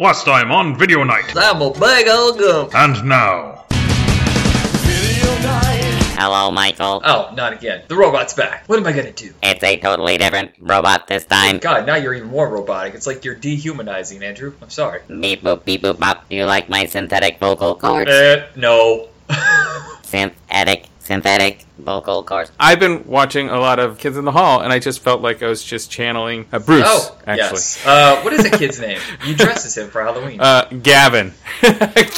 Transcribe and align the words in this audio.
Last 0.00 0.24
time 0.24 0.50
on 0.50 0.78
Video 0.78 1.04
Night. 1.04 1.36
I'm 1.36 1.60
a 1.60 1.70
big 1.70 2.08
old 2.08 2.38
gump. 2.38 2.74
And 2.74 3.04
now. 3.04 3.66
Video 3.68 5.28
night. 5.42 5.82
Hello, 6.16 6.50
Michael. 6.50 7.02
Oh, 7.04 7.30
not 7.36 7.52
again. 7.52 7.82
The 7.86 7.96
robot's 7.96 8.32
back. 8.32 8.66
What 8.66 8.78
am 8.78 8.86
I 8.86 8.92
gonna 8.92 9.12
do? 9.12 9.34
It's 9.42 9.62
a 9.62 9.76
totally 9.76 10.16
different 10.16 10.52
robot 10.58 11.06
this 11.06 11.26
time. 11.26 11.58
God, 11.58 11.84
now 11.84 11.96
you're 11.96 12.14
even 12.14 12.28
more 12.28 12.48
robotic. 12.48 12.94
It's 12.94 13.06
like 13.06 13.26
you're 13.26 13.34
dehumanizing, 13.34 14.22
Andrew. 14.22 14.54
I'm 14.62 14.70
sorry. 14.70 15.02
Beep 15.06 15.42
boop 15.42 15.66
beep 15.66 15.82
boop 15.82 15.98
bop. 15.98 16.26
Do 16.30 16.36
you 16.36 16.46
like 16.46 16.70
my 16.70 16.86
synthetic 16.86 17.38
vocal 17.38 17.74
cords? 17.74 18.10
Eh, 18.10 18.46
no. 18.56 19.10
synthetic, 20.02 20.86
synthetic 21.00 21.66
vocal 21.80 22.22
cords. 22.22 22.50
I've 22.58 22.78
been 22.80 23.06
watching 23.06 23.48
a 23.48 23.58
lot 23.58 23.78
of 23.78 23.98
Kids 23.98 24.16
in 24.16 24.24
the 24.24 24.32
Hall, 24.32 24.60
and 24.60 24.72
I 24.72 24.78
just 24.78 25.00
felt 25.00 25.20
like 25.22 25.42
I 25.42 25.46
was 25.48 25.62
just 25.64 25.90
channeling 25.90 26.46
uh, 26.52 26.58
Bruce. 26.58 26.84
oh, 26.86 27.16
actually, 27.26 27.36
yes. 27.58 27.86
Uh, 27.86 28.20
what 28.22 28.32
is 28.32 28.42
the 28.48 28.56
kid's 28.56 28.80
name? 28.80 29.00
You 29.26 29.34
dress 29.36 29.64
as 29.66 29.76
him 29.76 29.88
for 29.90 30.02
Halloween. 30.02 30.40
uh, 30.40 30.68
Gavin. 30.82 31.32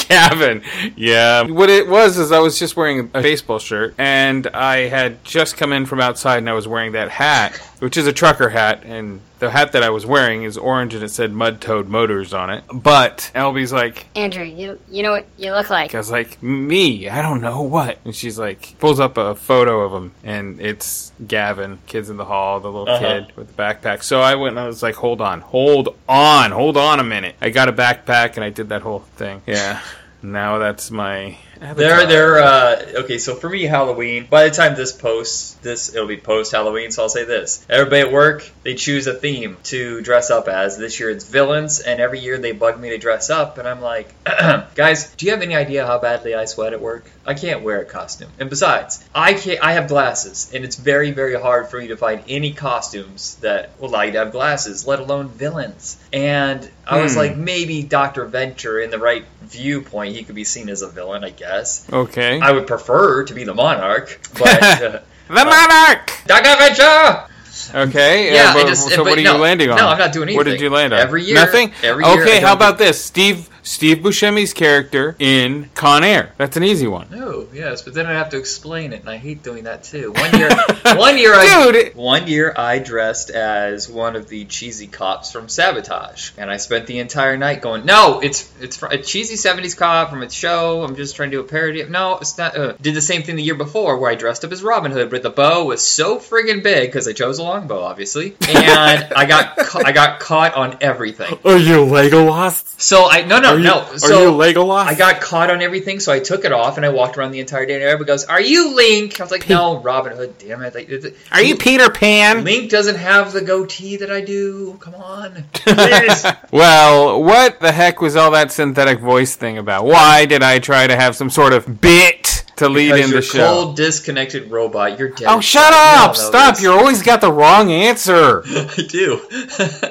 Gavin. 0.08 0.62
Yeah. 0.96 1.42
What 1.42 1.70
it 1.70 1.88
was 1.88 2.18
is 2.18 2.32
I 2.32 2.38
was 2.38 2.58
just 2.58 2.76
wearing 2.76 3.00
a 3.00 3.22
baseball 3.22 3.58
shirt, 3.58 3.94
and 3.98 4.46
I 4.48 4.88
had 4.88 5.22
just 5.24 5.56
come 5.56 5.72
in 5.72 5.86
from 5.86 6.00
outside, 6.00 6.38
and 6.38 6.48
I 6.48 6.52
was 6.52 6.66
wearing 6.68 6.92
that 6.92 7.10
hat, 7.10 7.56
which 7.80 7.96
is 7.96 8.06
a 8.06 8.12
trucker 8.12 8.48
hat, 8.50 8.84
and 8.84 9.20
the 9.38 9.50
hat 9.50 9.72
that 9.72 9.82
I 9.82 9.90
was 9.90 10.06
wearing 10.06 10.44
is 10.44 10.56
orange, 10.56 10.94
and 10.94 11.02
it 11.02 11.08
said 11.10 11.32
Mud 11.32 11.60
Toad 11.60 11.88
Motors 11.88 12.32
on 12.32 12.50
it. 12.50 12.62
But 12.72 13.30
Albie's 13.34 13.72
like, 13.72 14.06
Andrew, 14.14 14.44
you 14.44 14.78
you 14.88 15.02
know 15.02 15.10
what 15.10 15.26
you 15.36 15.50
look 15.52 15.68
like. 15.68 15.92
I 15.94 15.98
was 15.98 16.10
like, 16.10 16.40
me? 16.42 17.08
I 17.08 17.20
don't 17.22 17.40
know 17.40 17.62
what. 17.62 17.98
And 18.04 18.14
she's 18.14 18.38
like, 18.38 18.76
pulls 18.78 19.00
up 19.00 19.16
a 19.16 19.34
photo 19.34 19.51
of 19.60 19.92
him, 19.92 20.12
and 20.24 20.60
it's 20.60 21.12
Gavin, 21.26 21.78
kids 21.86 22.10
in 22.10 22.16
the 22.16 22.24
hall, 22.24 22.60
the 22.60 22.68
little 22.70 22.88
Uh-huh. 22.88 22.98
kid 22.98 23.32
with 23.36 23.54
the 23.54 23.62
backpack. 23.62 24.02
So 24.02 24.20
I 24.20 24.34
went 24.34 24.52
and 24.56 24.60
I 24.60 24.66
was 24.66 24.82
like, 24.82 24.94
hold 24.96 25.20
on, 25.20 25.40
hold 25.40 25.94
on, 26.08 26.50
hold 26.50 26.76
on 26.76 26.98
a 27.00 27.04
minute. 27.04 27.36
I 27.40 27.50
got 27.50 27.68
a 27.68 27.72
backpack, 27.72 28.34
and 28.36 28.44
I 28.44 28.50
did 28.50 28.68
that 28.70 28.82
whole 28.82 29.00
thing. 29.16 29.42
Yeah. 29.46 29.80
Now 30.24 30.58
that's 30.58 30.90
my. 30.92 31.36
They're 31.74 32.06
they're 32.06 32.38
uh, 32.40 32.82
okay. 33.04 33.18
So 33.18 33.34
for 33.36 33.48
me, 33.48 33.62
Halloween. 33.62 34.26
By 34.28 34.48
the 34.48 34.54
time 34.54 34.74
this 34.74 34.92
posts, 34.92 35.54
this 35.62 35.94
it'll 35.94 36.08
be 36.08 36.16
post 36.16 36.52
Halloween. 36.52 36.90
So 36.90 37.02
I'll 37.02 37.08
say 37.08 37.24
this: 37.24 37.64
everybody 37.68 38.00
at 38.02 38.12
work 38.12 38.48
they 38.64 38.74
choose 38.74 39.06
a 39.06 39.14
theme 39.14 39.56
to 39.64 40.00
dress 40.02 40.30
up 40.30 40.48
as. 40.48 40.76
This 40.76 40.98
year 40.98 41.10
it's 41.10 41.24
villains, 41.28 41.80
and 41.80 42.00
every 42.00 42.20
year 42.20 42.38
they 42.38 42.52
bug 42.52 42.80
me 42.80 42.90
to 42.90 42.98
dress 42.98 43.30
up, 43.30 43.58
and 43.58 43.68
I'm 43.68 43.80
like, 43.80 44.12
guys, 44.74 45.14
do 45.14 45.26
you 45.26 45.32
have 45.32 45.42
any 45.42 45.54
idea 45.54 45.86
how 45.86 45.98
badly 45.98 46.34
I 46.34 46.46
sweat 46.46 46.72
at 46.72 46.80
work? 46.80 47.10
I 47.24 47.34
can't 47.34 47.62
wear 47.62 47.80
a 47.80 47.84
costume, 47.84 48.30
and 48.40 48.50
besides, 48.50 49.02
I 49.14 49.34
can't. 49.34 49.62
I 49.62 49.74
have 49.74 49.86
glasses, 49.88 50.50
and 50.52 50.64
it's 50.64 50.76
very 50.76 51.12
very 51.12 51.40
hard 51.40 51.68
for 51.68 51.78
me 51.78 51.88
to 51.88 51.96
find 51.96 52.22
any 52.28 52.52
costumes 52.52 53.36
that 53.36 53.70
will 53.78 53.88
allow 53.90 54.02
you 54.02 54.12
to 54.12 54.18
have 54.18 54.32
glasses, 54.32 54.86
let 54.86 54.98
alone 54.98 55.28
villains. 55.28 55.96
And 56.12 56.68
I 56.86 57.00
was 57.00 57.12
Hmm. 57.12 57.18
like, 57.18 57.36
maybe 57.36 57.82
Doctor 57.84 58.24
Venture 58.24 58.80
in 58.80 58.90
the 58.90 58.98
right 58.98 59.24
viewpoint, 59.42 60.16
he 60.16 60.24
could 60.24 60.34
be 60.34 60.44
seen 60.44 60.68
as 60.68 60.82
a 60.82 60.88
villain, 60.88 61.22
I 61.24 61.30
guess. 61.30 61.51
Okay. 61.92 62.40
I 62.40 62.50
would 62.52 62.66
prefer 62.66 63.24
to 63.24 63.34
be 63.34 63.44
the 63.44 63.54
monarch, 63.54 64.20
but 64.38 64.62
uh, 64.82 65.00
the 65.28 65.44
monarch! 65.44 66.10
Dr. 66.26 66.56
Venture! 66.58 67.28
Okay. 67.74 68.34
Yeah, 68.34 68.50
uh, 68.50 68.54
but- 68.54 68.66
just- 68.68 68.88
so 68.88 68.96
but 68.98 69.04
what 69.10 69.18
are 69.18 69.22
no, 69.22 69.36
you 69.36 69.40
landing 69.42 69.70
on? 69.70 69.76
no, 69.76 69.88
I'm 69.88 69.98
not 69.98 70.12
doing 70.12 70.34
What 70.34 70.46
anything. 70.46 70.52
did 70.52 70.60
you 70.64 70.70
land 70.70 70.92
on? 70.92 71.00
Every 71.00 71.22
year- 71.24 71.34
Nothing. 71.36 71.72
every 71.82 72.04
year 72.04 72.22
okay. 72.22 72.40
How 72.40 72.52
about 72.52 72.78
this, 72.78 73.02
Steve? 73.02 73.48
Steve 73.62 73.98
Buscemi's 73.98 74.52
character 74.52 75.14
in 75.18 75.70
Con 75.74 76.02
Air. 76.04 76.32
That's 76.36 76.56
an 76.56 76.64
easy 76.64 76.86
one. 76.86 77.08
No, 77.10 77.46
yes, 77.52 77.82
but 77.82 77.94
then 77.94 78.06
I 78.06 78.12
have 78.12 78.30
to 78.30 78.38
explain 78.38 78.92
it, 78.92 79.00
and 79.00 79.08
I 79.08 79.16
hate 79.16 79.42
doing 79.42 79.64
that 79.64 79.84
too. 79.84 80.12
One 80.12 80.36
year, 80.38 80.50
one 80.96 81.16
year, 81.18 81.32
I, 81.34 81.70
Dude! 81.72 81.94
one 81.94 82.26
year 82.26 82.52
I 82.56 82.78
dressed 82.78 83.30
as 83.30 83.88
one 83.88 84.16
of 84.16 84.28
the 84.28 84.44
cheesy 84.46 84.86
cops 84.88 85.30
from 85.30 85.48
Sabotage, 85.48 86.32
and 86.36 86.50
I 86.50 86.56
spent 86.56 86.86
the 86.86 86.98
entire 86.98 87.36
night 87.36 87.62
going, 87.62 87.84
"No, 87.86 88.20
it's 88.20 88.50
it's 88.60 88.76
fr- 88.76 88.86
a 88.86 88.98
cheesy 88.98 89.36
'70s 89.36 89.76
cop 89.76 90.10
from 90.10 90.22
a 90.22 90.30
show. 90.30 90.82
I'm 90.82 90.96
just 90.96 91.14
trying 91.16 91.30
to 91.30 91.36
do 91.36 91.40
a 91.40 91.44
parody. 91.44 91.80
of 91.82 91.90
No, 91.90 92.18
it's 92.18 92.36
not." 92.36 92.56
Uh. 92.56 92.72
Did 92.80 92.94
the 92.94 93.00
same 93.00 93.22
thing 93.22 93.36
the 93.36 93.42
year 93.42 93.54
before, 93.54 93.98
where 93.98 94.10
I 94.10 94.14
dressed 94.16 94.44
up 94.44 94.52
as 94.52 94.62
Robin 94.62 94.90
Hood, 94.90 95.10
but 95.10 95.22
the 95.22 95.30
bow 95.30 95.64
was 95.66 95.86
so 95.86 96.18
friggin' 96.18 96.62
big 96.62 96.88
because 96.88 97.06
I 97.06 97.12
chose 97.12 97.38
a 97.38 97.42
long 97.44 97.68
bow, 97.68 97.82
obviously, 97.82 98.34
and 98.48 99.12
I 99.16 99.24
got 99.26 99.56
ca- 99.56 99.82
I 99.84 99.92
got 99.92 100.18
caught 100.20 100.54
on 100.54 100.78
everything. 100.80 101.38
Are 101.44 101.56
you 101.58 101.84
Legolas? 101.86 102.80
So 102.80 103.08
I 103.08 103.22
no 103.24 103.38
no 103.38 103.51
Are 103.52 103.58
you, 103.58 103.64
no. 103.64 103.80
Are 103.82 103.98
so 103.98 104.22
you 104.22 104.54
Legolas? 104.54 104.86
I 104.86 104.94
got 104.94 105.20
caught 105.20 105.50
on 105.50 105.62
everything, 105.62 106.00
so 106.00 106.12
I 106.12 106.20
took 106.20 106.44
it 106.44 106.52
off 106.52 106.76
and 106.76 106.84
I 106.86 106.90
walked 106.90 107.16
around 107.16 107.32
the 107.32 107.40
entire 107.40 107.66
day. 107.66 107.74
And 107.74 107.82
everybody 107.82 108.06
goes, 108.08 108.24
"Are 108.24 108.40
you 108.40 108.74
Link?" 108.74 109.20
I 109.20 109.24
was 109.24 109.30
like, 109.30 109.48
"No, 109.48 109.78
Robin 109.80 110.16
Hood." 110.16 110.38
Damn 110.38 110.62
it! 110.62 110.74
Like, 110.74 110.88
it- 110.88 111.16
Are 111.30 111.42
you 111.42 111.56
Peter 111.56 111.90
Pan? 111.90 112.44
Link 112.44 112.70
doesn't 112.70 112.96
have 112.96 113.32
the 113.32 113.40
goatee 113.40 113.96
that 113.98 114.10
I 114.10 114.20
do. 114.20 114.76
Come 114.80 114.94
on. 114.94 115.44
Well, 116.50 117.22
what 117.22 117.60
the 117.60 117.72
heck 117.72 118.00
was 118.00 118.14
all 118.16 118.30
that 118.32 118.52
synthetic 118.52 119.00
voice 119.00 119.36
thing 119.36 119.58
about? 119.58 119.84
Why 119.86 120.26
did 120.26 120.42
I 120.42 120.58
try 120.58 120.86
to 120.86 120.94
have 120.96 121.16
some 121.16 121.30
sort 121.30 121.52
of 121.52 121.80
bit 121.80 122.44
to 122.56 122.68
lead 122.68 122.94
in 122.96 123.10
the 123.10 123.22
show? 123.22 123.46
cold, 123.46 123.76
disconnected 123.76 124.50
robot. 124.50 124.98
You're 124.98 125.08
dead. 125.10 125.26
Oh, 125.28 125.40
shut 125.40 125.72
up! 125.72 126.08
know 126.08 126.14
Stop! 126.14 126.54
this. 126.54 126.62
You 126.64 126.72
always 126.72 127.02
got 127.02 127.20
the 127.20 127.32
wrong 127.32 127.70
answer. 127.70 128.42
I 128.46 128.86
do. 128.88 129.18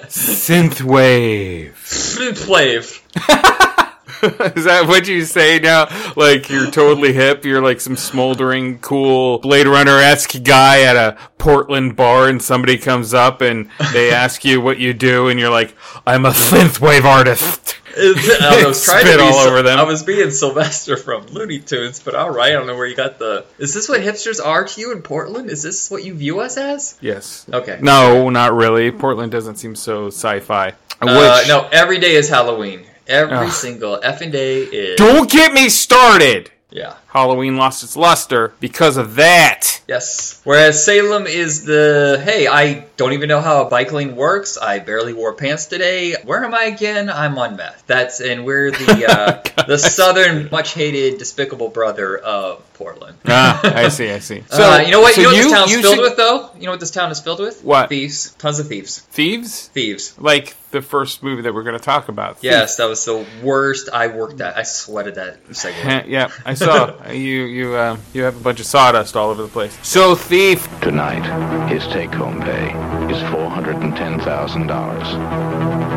Synthwave. 0.10 1.74
Flave. 1.74 3.02
Is 4.56 4.66
that 4.66 4.88
what 4.88 5.08
you 5.08 5.26
say 5.26 5.58
now? 5.58 5.88
Like 6.16 6.48
you're 6.48 6.70
totally 6.70 7.12
hip. 7.12 7.44
You're 7.44 7.62
like 7.62 7.82
some 7.82 7.96
smoldering, 7.96 8.78
cool 8.78 9.40
Blade 9.40 9.66
Runner 9.66 9.98
esque 9.98 10.44
guy 10.44 10.82
at 10.82 10.96
a 10.96 11.18
Portland 11.40 11.96
bar, 11.96 12.30
and 12.30 12.40
somebody 12.40 12.78
comes 12.78 13.16
up 13.16 13.42
and 13.42 13.68
they 13.94 14.12
ask 14.12 14.46
you 14.46 14.62
what 14.62 14.78
you 14.78 14.94
do, 14.94 15.28
and 15.28 15.40
you're 15.40 15.50
like, 15.50 15.76
"I'm 16.06 16.26
a 16.26 16.32
synthwave 16.32 17.04
artist." 17.04 17.78
I 17.98 18.64
was 18.66 18.84
trying 18.84 19.06
Spit 19.06 19.20
to 19.20 19.26
be 19.26 19.30
all 19.30 19.48
over 19.48 19.62
them. 19.62 19.80
I 19.80 19.84
was 19.84 20.04
being 20.04 20.32
Sylvester 20.32 20.98
from 20.98 21.28
Looney 21.28 21.60
Tunes, 21.60 22.00
but 22.00 22.16
all 22.16 22.30
right. 22.30 22.50
I 22.50 22.54
don't 22.54 22.68
know 22.68 22.76
where 22.76 22.88
you 22.88 22.96
got 22.96 23.20
the. 23.20 23.46
Is 23.58 23.74
this 23.74 23.90
what 23.90 24.02
hipsters 24.02 24.44
are 24.44 24.66
to 24.66 24.82
you 24.82 24.92
in 24.92 25.02
Portland? 25.02 25.50
Is 25.50 25.64
this 25.64 25.90
what 25.92 26.04
you 26.04 26.14
view 26.14 26.40
us 26.40 26.58
as? 26.58 26.98
Yes. 27.02 27.46
Okay. 27.52 27.80
No, 27.82 28.30
not 28.30 28.54
really. 28.54 28.92
Portland 28.92 29.32
doesn't 29.32 29.58
seem 29.58 29.76
so 29.76 30.08
sci-fi. 30.08 30.74
Uh, 31.02 31.44
no, 31.48 31.68
every 31.72 32.00
day 32.00 32.16
is 32.16 32.30
Halloween. 32.30 32.86
Every 33.08 33.36
Ugh. 33.36 33.52
single 33.52 34.00
effing 34.00 34.32
day 34.32 34.62
is. 34.62 34.98
don't 34.98 35.30
get 35.30 35.54
me 35.54 35.70
started. 35.70 36.52
Yeah. 36.70 36.96
Halloween 37.12 37.58
lost 37.58 37.84
its 37.84 37.98
luster 37.98 38.54
because 38.62 38.96
of 38.98 39.16
that. 39.16 39.82
Yes. 39.88 40.40
Whereas 40.46 40.84
Salem 40.86 41.28
is 41.28 41.66
the 41.66 42.22
hey, 42.24 42.48
I 42.48 42.86
don't 42.96 43.12
even 43.12 43.28
know 43.28 43.42
how 43.42 43.66
a 43.66 43.70
bike 43.70 43.92
lane 43.92 44.16
works. 44.16 44.58
I 44.58 44.80
barely 44.80 45.12
wore 45.12 45.34
pants 45.34 45.66
today. 45.66 46.16
Where 46.24 46.44
am 46.46 46.54
I 46.54 46.66
again? 46.66 47.10
I'm 47.10 47.38
on 47.38 47.58
meth. 47.58 47.84
That's 47.88 48.22
and 48.22 48.46
we're 48.46 48.72
the 48.72 49.44
uh, 49.58 49.64
the 49.66 49.78
southern, 49.78 50.48
much 50.52 50.74
hated, 50.74 51.18
despicable 51.20 51.68
brother 51.68 52.18
of 52.18 52.64
Portland. 52.76 53.18
Ah, 53.28 53.60
I 53.76 53.90
see. 53.90 54.10
I 54.10 54.20
see. 54.20 54.44
uh, 54.50 54.82
you 54.86 54.92
know 54.92 55.02
what? 55.02 55.14
so 55.16 55.22
you 55.22 55.28
know 55.28 55.34
what 55.34 55.44
this 55.44 55.52
town's 55.52 55.72
you 55.72 55.82
filled 55.82 55.96
should- 55.96 56.02
with, 56.02 56.16
though. 56.18 56.50
You 56.58 56.66
know 56.68 56.72
what 56.72 56.80
this 56.80 56.92
town 56.92 57.12
is 57.12 57.20
filled 57.20 57.40
with? 57.42 57.62
What? 57.64 57.90
Thieves. 57.90 58.32
Tons 58.36 58.60
of 58.60 58.68
thieves. 58.70 59.00
Thieves, 59.00 59.68
Thieves. 59.68 60.18
like 60.18 60.56
the 60.72 60.82
first 60.82 61.22
movie 61.22 61.42
that 61.42 61.54
we're 61.54 61.64
going 61.64 61.78
to 61.78 61.84
talk 61.84 62.08
about. 62.08 62.38
Yes, 62.42 62.78
that 62.78 62.86
was 62.86 63.04
the 63.04 63.26
worst 63.44 63.90
I 63.92 64.08
worked 64.08 64.40
at. 64.40 64.56
I 64.58 64.64
sweated 64.64 65.16
that 65.16 65.54
segment. 65.54 66.08
yeah, 66.08 66.32
I 66.46 66.54
saw 66.54 66.96
you. 67.10 67.46
You 67.46 67.76
uh, 67.76 67.98
you 68.14 68.24
have 68.24 68.36
a 68.36 68.40
bunch 68.44 68.60
of 68.60 68.66
sawdust 68.66 69.16
all 69.16 69.30
over 69.30 69.42
the 69.42 69.48
place. 69.48 69.78
So 69.82 70.16
thief. 70.16 70.68
Tonight, 70.82 71.24
his 71.70 71.86
take-home 71.88 72.42
pay 72.42 72.70
is 73.14 73.22
four 73.32 73.50
hundred 73.50 73.78
and 73.78 73.96
ten 73.96 74.20
thousand 74.20 74.68
dollars, 74.68 75.08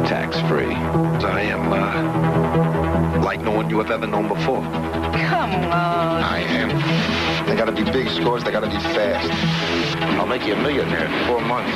tax-free. 0.09 0.75
I 0.75 1.41
am, 1.43 1.73
uh, 1.73 3.23
like 3.25 3.41
no 3.41 3.51
one 3.53 3.71
you 3.71 3.79
have 3.79 3.91
ever 3.91 4.07
known 4.07 4.29
before. 4.29 4.61
Come 4.61 5.55
on. 5.73 6.23
I 6.23 6.41
am. 6.41 7.47
They 7.47 7.57
gotta 7.57 7.73
be 7.73 7.85
big 7.85 8.09
scores, 8.09 8.43
they 8.45 8.51
gotta 8.51 8.69
be 8.69 8.79
fast. 8.79 9.31
I'll 10.19 10.27
make 10.27 10.45
you 10.47 10.55
a 10.55 10.57
millionaire 10.63 11.07
in 11.07 11.27
four 11.27 11.41
months. 11.41 11.73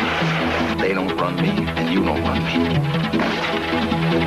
They 0.80 0.94
don't 0.94 1.14
run 1.16 1.36
me, 1.36 1.50
and 1.50 1.92
you 1.92 2.04
don't 2.04 2.22
run 2.22 2.44
me. 2.44 3.47